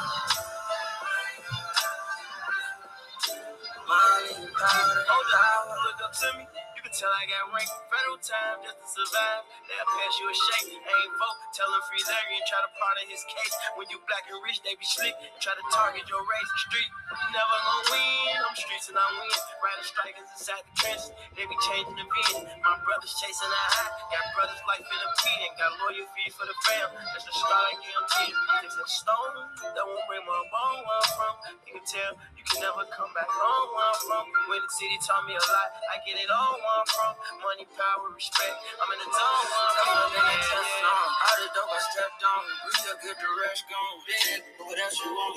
Money, 3.88 4.36
powder, 4.56 5.02
Hold 5.10 5.28
up, 5.34 5.42
power. 5.42 5.78
look 5.86 6.02
up 6.06 6.14
to 6.14 6.38
me. 6.40 6.46
Tell 6.90 7.06
I 7.14 7.22
got 7.30 7.54
rank 7.54 7.70
federal 7.94 8.18
time 8.18 8.66
just 8.66 8.82
to 8.82 8.88
survive. 8.90 9.46
They'll 9.70 9.90
pass 9.94 10.14
you 10.18 10.26
a 10.26 10.34
shake, 10.34 10.74
ain't 10.74 11.14
vote. 11.22 11.40
Tell 11.54 11.70
them 11.70 11.86
free 11.86 12.02
Larry 12.02 12.34
and 12.34 12.48
try 12.50 12.66
to 12.66 12.72
pardon 12.82 13.06
his 13.06 13.22
case. 13.30 13.54
When 13.78 13.86
you 13.94 14.02
black 14.10 14.26
and 14.26 14.42
rich, 14.42 14.58
they 14.66 14.74
be 14.74 14.82
slick. 14.84 15.14
Try 15.38 15.54
to 15.54 15.66
target 15.70 16.10
your 16.10 16.26
race. 16.26 16.52
Street, 16.66 16.90
you 16.90 17.28
never 17.30 17.58
gonna 17.62 17.94
win. 17.94 18.42
I'm 18.42 18.58
streets 18.58 18.90
and 18.90 18.98
I 18.98 19.06
win. 19.06 19.38
Riding 19.62 19.86
strikers 19.86 20.30
inside 20.34 20.66
the 20.66 20.74
trenches. 20.82 21.14
They 21.38 21.46
be 21.46 21.58
changing 21.70 21.94
the 21.94 22.08
vision. 22.10 22.42
My 22.66 22.74
brothers 22.82 23.14
chasing 23.22 23.54
the 23.54 23.62
high. 23.70 23.94
Got 24.10 24.26
brothers 24.34 24.62
life 24.66 24.82
in 24.82 25.00
a 25.00 25.10
pen. 25.22 25.46
Got 25.62 25.72
loyal 25.78 26.10
fees 26.18 26.34
for 26.34 26.50
the 26.50 26.58
fam. 26.66 26.90
That's 27.14 27.30
the 27.30 27.36
star 27.38 27.70
I 27.70 27.78
guarantee. 27.86 28.34
It's 28.66 28.76
a 28.82 28.88
stone 28.90 29.38
that 29.78 29.86
won't 29.86 30.06
bring 30.10 30.26
my 30.26 30.42
bone 30.50 30.82
where 30.82 31.00
I'm 31.06 31.10
from. 31.14 31.34
You 31.70 31.78
can 31.78 31.86
tell 31.86 32.12
you 32.34 32.44
can 32.50 32.66
never 32.66 32.82
come 32.90 33.14
back 33.14 33.30
home 33.30 33.70
where 33.78 33.88
I'm 33.94 34.00
from. 34.10 34.26
When 34.50 34.58
the 34.58 34.72
city 34.74 34.98
taught 35.06 35.30
me 35.30 35.38
a 35.38 35.46
lot, 35.54 35.70
I 35.94 36.02
get 36.02 36.18
it 36.18 36.34
all 36.34 36.58
where 36.58 36.79
I'm 36.80 36.88
from. 36.88 37.12
Money, 37.44 37.68
power, 37.76 38.08
respect. 38.16 38.56
I'm 38.80 38.88
in 38.88 39.00
the 39.04 39.10
zone 39.12 39.44
where 39.52 39.60
I'm 39.60 39.76
from. 39.84 40.16
Yeah, 40.16 40.32
yeah, 40.32 40.64
yeah. 40.80 41.28
All 41.28 41.38
the 41.44 41.48
dope 41.52 41.76
I 41.76 41.80
stepped 41.92 42.24
on. 42.24 42.42
Real 42.64 42.96
get 43.04 43.18
the 43.20 43.28
rest 43.44 43.68
gone. 43.68 44.00
Big, 44.08 44.40
what 44.64 44.80
else 44.80 44.96
you 45.04 45.12
want? 45.12 45.36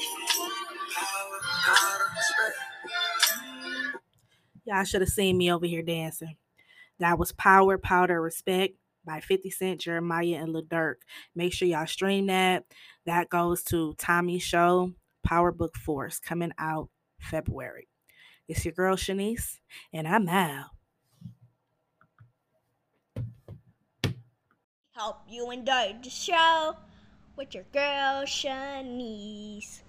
Power, 0.95 1.39
power, 1.67 2.07
respect. 2.15 2.57
Y'all 4.67 4.85
should 4.85 5.01
have 5.01 5.11
seen 5.11 5.37
me 5.37 5.51
over 5.51 5.67
here 5.67 5.83
dancing. 5.83 6.37
That 7.01 7.19
was 7.19 7.33
Power, 7.33 7.77
Powder, 7.77 8.23
Respect 8.23 8.77
by 9.05 9.19
50 9.19 9.51
Cent, 9.51 9.81
Jeremih, 9.81 10.41
and 10.41 10.53
Lil 10.53 10.63
Durk. 10.63 11.03
Make 11.35 11.53
sure 11.53 11.67
y'all 11.67 11.89
stream 11.89 12.27
that. 12.27 12.67
That 13.07 13.29
goes 13.31 13.65
to 13.65 13.95
Tommy's 13.95 14.45
show, 14.45 14.93
Power 15.25 15.51
Book 15.51 15.77
Force, 15.77 16.21
coming 16.21 16.53
out 16.57 16.89
February. 17.19 17.89
It's 18.47 18.65
your 18.65 18.75
girl 18.75 18.95
Shanice, 18.95 19.59
and 19.93 20.07
I'm 20.07 20.29
out. 20.29 20.67
Hope 25.05 25.23
you 25.29 25.51
enjoyed 25.51 26.05
the 26.05 26.11
show 26.11 26.77
with 27.35 27.55
your 27.55 27.65
girl 27.73 28.23
Shanice. 28.23 29.81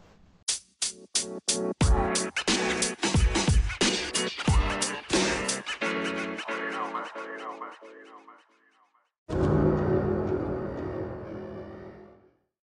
you. 9.30 9.63